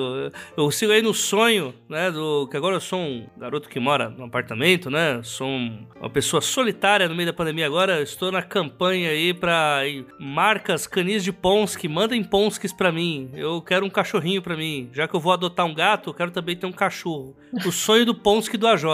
eu 0.56 0.70
sigo 0.70 0.90
aí 0.90 1.02
no 1.02 1.12
sonho, 1.12 1.74
né? 1.86 2.10
Do 2.10 2.48
que 2.48 2.56
agora 2.56 2.76
eu 2.76 2.80
sou 2.80 2.98
um 2.98 3.26
garoto 3.36 3.68
que 3.68 3.78
mora 3.78 4.08
num 4.08 4.24
apartamento, 4.24 4.88
né? 4.90 5.20
Sou 5.22 5.46
um, 5.46 5.86
uma 6.00 6.08
pessoa 6.08 6.40
solitária 6.40 7.06
no 7.08 7.14
meio 7.14 7.26
da 7.26 7.32
pandemia 7.34 7.66
agora. 7.66 8.00
Estou 8.00 8.32
na 8.32 8.40
campanha 8.42 9.10
aí 9.10 9.34
pra 9.34 9.82
marcas 10.18 10.86
canis 10.86 11.22
de 11.22 11.30
Ponsky. 11.30 11.88
Mandem 11.88 12.24
Ponskys 12.24 12.72
pra 12.72 12.90
mim. 12.90 13.30
Eu 13.34 13.60
quero 13.60 13.84
um 13.84 13.90
cachorrinho 13.90 14.40
pra 14.40 14.56
mim. 14.56 14.88
Já 14.94 15.06
que 15.06 15.14
eu 15.14 15.20
vou 15.20 15.34
adotar 15.34 15.66
um 15.66 15.74
gato, 15.74 16.08
eu 16.08 16.14
quero 16.14 16.30
também 16.30 16.56
ter 16.56 16.66
um 16.66 16.72
cachorro. 16.72 17.36
O 17.66 17.70
sonho 17.70 18.06
do 18.06 18.14
Ponsky 18.14 18.56
do 18.56 18.66
AJ. 18.66 18.84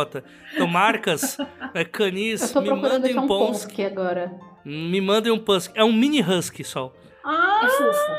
Então, 0.53 0.67
marcas 0.67 1.39
é, 1.75 1.85
canis, 1.85 2.53
me 2.55 2.71
mandem 2.71 3.17
um 3.17 3.27
Ponsky. 3.29 3.85
agora. 3.85 4.33
Me 4.65 5.01
mandem 5.01 5.33
um 5.33 5.39
Ponsky. 5.39 5.79
É 5.79 5.85
um 5.85 5.93
mini 5.93 6.21
Husky 6.21 6.65
só. 6.65 6.93
Ah, 7.29 7.61
É 7.65 7.69
fofo. 7.69 8.13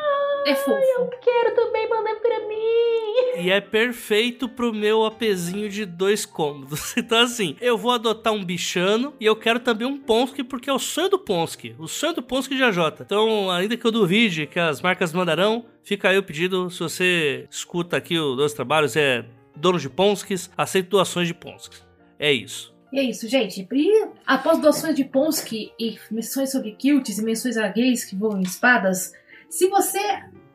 É 0.46 0.56
fofo. 0.56 1.02
Eu 1.02 1.08
quero 1.22 1.56
também 1.56 1.90
mandar 1.90 2.16
pra 2.16 2.40
mim. 2.48 3.42
E 3.44 3.50
é 3.50 3.60
perfeito 3.62 4.48
pro 4.50 4.74
meu 4.74 5.06
apezinho 5.06 5.70
de 5.70 5.86
dois 5.86 6.26
cômodos. 6.26 6.96
Então, 6.98 7.20
assim, 7.20 7.56
eu 7.62 7.78
vou 7.78 7.92
adotar 7.92 8.34
um 8.34 8.44
bichano 8.44 9.14
e 9.20 9.26
eu 9.26 9.36
quero 9.36 9.60
também 9.60 9.88
um 9.88 9.98
Ponsky, 9.98 10.44
porque 10.44 10.70
é 10.70 10.74
o 10.74 10.80
sonho 10.80 11.10
do 11.10 11.20
Ponsky. 11.20 11.76
O 11.80 11.88
sonho 11.88 12.14
do 12.14 12.22
Ponsky 12.22 12.56
de 12.56 12.64
AJ. 12.64 12.78
Então, 13.02 13.50
ainda 13.50 13.78
que 13.78 13.86
eu 13.86 13.92
duvide 13.92 14.46
que 14.48 14.60
as 14.60 14.82
marcas 14.82 15.14
mandarão, 15.14 15.66
fica 15.84 16.10
aí 16.10 16.18
o 16.18 16.24
pedido. 16.24 16.70
Se 16.70 16.80
você 16.80 17.48
escuta 17.50 17.96
aqui 17.98 18.18
o 18.20 18.36
Dois 18.36 18.54
Trabalhos, 18.54 18.96
é 18.96 19.24
dono 19.56 19.80
de 19.80 19.90
Ponskys, 19.90 20.50
aceito 20.58 20.90
doações 20.90 21.28
de 21.28 21.34
Ponskys. 21.34 21.86
É 22.20 22.32
isso. 22.32 22.76
E 22.92 23.00
é 23.00 23.04
isso, 23.04 23.28
gente. 23.28 23.68
E 23.72 24.10
após 24.26 24.60
doações 24.60 24.96
de 24.96 25.04
Ponsky 25.04 25.74
e 25.80 25.98
menções 26.10 26.52
sobre 26.52 26.72
kilts 26.72 27.18
e 27.18 27.24
menções 27.24 27.58
a 27.58 27.68
gays 27.68 28.06
que 28.06 28.16
voam 28.16 28.40
em 28.40 28.44
espadas, 28.44 29.14
se 29.50 29.68
você 29.68 30.00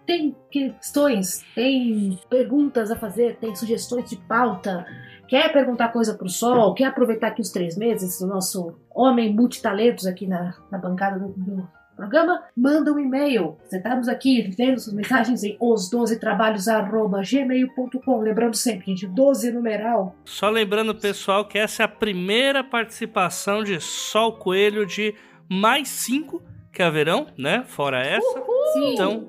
tem 0.07 0.35
questões, 0.51 1.45
tem 1.55 2.18
perguntas 2.28 2.91
a 2.91 2.97
fazer, 2.97 3.37
tem 3.37 3.55
sugestões 3.55 4.09
de 4.09 4.16
pauta, 4.16 4.87
quer 5.28 5.53
perguntar 5.53 5.93
coisa 5.93 6.14
pro 6.14 6.28
Sol, 6.28 6.74
quer 6.74 6.87
aproveitar 6.87 7.28
aqui 7.28 7.41
os 7.41 7.51
três 7.51 7.76
meses 7.76 8.18
do 8.18 8.26
nosso 8.26 8.74
homem 8.91 9.33
multitalentos 9.33 10.07
aqui 10.07 10.26
na, 10.26 10.55
na 10.70 10.78
bancada 10.78 11.18
do, 11.18 11.28
do 11.28 11.68
programa, 12.03 12.42
manda 12.57 12.92
um 12.92 12.98
e-mail. 12.98 13.57
Estamos 13.70 14.09
aqui 14.09 14.53
lendo 14.59 14.80
suas 14.80 14.92
mensagens 14.94 15.44
em 15.44 15.57
os12trabalhos.gmail.com. 15.59 18.20
Lembrando 18.20 18.57
sempre, 18.57 18.86
gente, 18.86 19.07
12 19.07 19.53
numeral. 19.53 20.16
Só 20.24 20.50
lembrando, 20.50 20.92
pessoal, 20.96 21.44
que 21.44 21.57
essa 21.59 21.84
é 21.84 21.86
a 21.86 21.88
primeira 21.88 22.64
participação 22.64 23.62
de 23.62 23.80
Sol 23.80 24.32
Coelho 24.32 24.84
de 24.84 25.14
mais 25.48 25.86
cinco 25.88 26.42
que 26.72 26.82
haverão, 26.82 27.28
né? 27.38 27.62
Fora 27.68 28.05
essa. 28.05 28.42
Sim. 28.72 28.94
Então, 28.94 29.28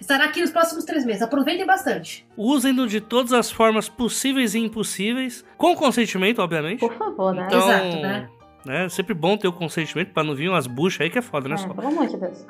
Estará 0.00 0.24
aqui 0.26 0.40
nos 0.40 0.50
próximos 0.50 0.84
três 0.84 1.04
meses. 1.04 1.22
Aproveitem 1.22 1.66
bastante. 1.66 2.24
usem-no 2.36 2.86
de 2.86 3.00
todas 3.00 3.32
as 3.32 3.50
formas 3.50 3.88
possíveis 3.88 4.54
e 4.54 4.60
impossíveis, 4.60 5.44
com 5.56 5.74
consentimento, 5.74 6.40
obviamente. 6.40 6.78
Por 6.80 6.94
favor, 6.94 7.34
né? 7.34 7.46
Então, 7.46 7.58
Exato, 7.58 7.96
né? 7.96 8.28
Né? 8.68 8.88
Sempre 8.88 9.14
bom 9.14 9.36
ter 9.36 9.48
o 9.48 9.52
consentimento 9.52 10.12
pra 10.12 10.22
não 10.22 10.34
vir 10.34 10.48
umas 10.48 10.66
buchas 10.66 11.00
aí 11.00 11.10
que 11.10 11.18
é 11.18 11.22
foda, 11.22 11.48
né? 11.48 11.54
É, 11.54 11.58
Só. 11.58 11.68
pelo 11.68 11.88
amor 11.88 12.06
de 12.06 12.16
Deus. 12.18 12.46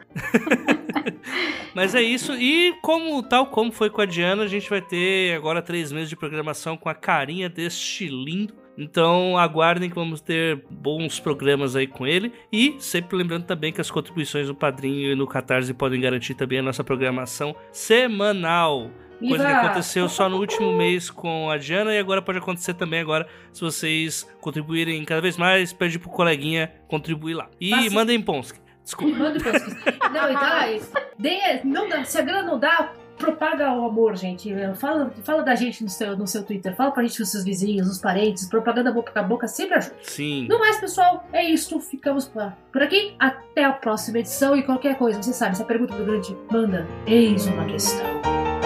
Mas 1.75 1.95
é 1.95 2.03
isso. 2.03 2.35
E 2.35 2.75
como 2.83 3.23
tal 3.23 3.47
como 3.47 3.71
foi 3.71 3.89
com 3.89 4.01
a 4.01 4.07
Diana, 4.07 4.43
a 4.43 4.49
gente 4.49 4.69
vai 4.69 4.83
ter 4.83 5.37
agora 5.37 5.63
três 5.63 5.93
meses 5.93 6.09
de 6.09 6.17
programação 6.17 6.77
com 6.77 6.89
a 6.89 6.95
carinha 6.95 7.49
deste 7.49 8.09
lindo. 8.09 8.53
Então 8.77 9.37
aguardem 9.37 9.89
que 9.89 9.95
vamos 9.95 10.21
ter 10.21 10.65
bons 10.71 11.21
programas 11.21 11.77
aí 11.77 11.87
com 11.87 12.07
ele. 12.07 12.33
E 12.53 12.77
sempre 12.81 13.17
lembrando 13.17 13.45
também 13.45 13.73
que 13.73 13.81
as 13.81 13.91
contribuições 13.91 14.49
do 14.49 14.55
Padrinho 14.55 15.13
e 15.13 15.15
no 15.15 15.27
Catarse 15.27 15.73
podem 15.73 16.01
garantir 16.01 16.35
também 16.35 16.59
a 16.59 16.63
nossa 16.63 16.83
programação 16.83 17.55
semanal. 17.73 18.91
Coisa 19.19 19.45
que 19.45 19.51
Viva! 19.51 19.61
aconteceu 19.61 20.09
só 20.09 20.29
no 20.29 20.39
último 20.39 20.73
mês 20.73 21.11
com 21.11 21.51
a 21.51 21.57
Diana 21.59 21.93
e 21.93 21.99
agora 21.99 22.23
pode 22.23 22.39
acontecer 22.39 22.75
também 22.75 23.01
agora 23.01 23.27
se 23.53 23.61
vocês 23.61 24.27
contribuírem 24.41 25.05
cada 25.05 25.21
vez 25.21 25.37
mais, 25.37 25.73
pede 25.73 25.99
pro 25.99 26.09
coleguinha 26.09 26.73
contribuir 26.87 27.35
lá. 27.35 27.49
E 27.61 27.75
Assim- 27.75 27.91
mandem 27.91 28.21
Ponsky. 28.23 28.61
Desculpa. 28.85 29.17
Manda 29.19 29.39
Ponsky. 29.41 29.71
Não, 30.13 30.31
e 30.31 30.35
dá. 30.35 30.67
Dê, 31.19 31.61
não 31.65 31.89
dá. 31.89 32.05
Se 32.05 32.17
a 32.19 32.23
grana 32.23 32.45
não 32.45 32.59
dá, 32.59 32.93
propaga 33.19 33.73
o 33.75 33.85
amor, 33.85 34.17
gente. 34.17 34.51
Fala, 34.77 35.13
fala 35.25 35.43
da 35.43 35.55
gente 35.55 35.83
no 35.83 35.91
seu, 35.91 36.17
no 36.17 36.27
seu 36.27 36.43
Twitter. 36.45 36.75
Fala 36.77 36.93
pra 36.93 37.03
gente 37.03 37.19
nos 37.21 37.29
seus 37.31 37.45
vizinhos, 37.45 37.87
nos 37.87 37.99
parentes. 37.99 38.49
Propaganda 38.49 38.91
boca 38.93 39.13
a 39.15 39.23
boca 39.23 39.47
sempre 39.49 39.75
ajuda. 39.77 39.97
Sim. 40.03 40.47
No 40.49 40.59
mais, 40.59 40.79
pessoal, 40.81 41.27
é 41.33 41.45
isso. 41.45 41.79
Ficamos 41.81 42.27
por 42.27 42.51
por 42.73 42.83
aqui. 42.83 43.15
Até 43.19 43.65
a 43.65 43.73
próxima 43.73 44.21
edição. 44.21 44.57
E 44.57 44.63
qualquer 44.63 44.97
coisa, 44.97 45.21
você 45.23 45.33
sabe, 45.35 45.57
se 45.57 45.63
a 45.63 45.67
pergunta 45.67 45.95
do 45.95 46.05
grande 46.05 46.35
manda, 46.51 46.87
eis 47.07 47.47
uma 47.47 47.65
questão. 47.67 48.58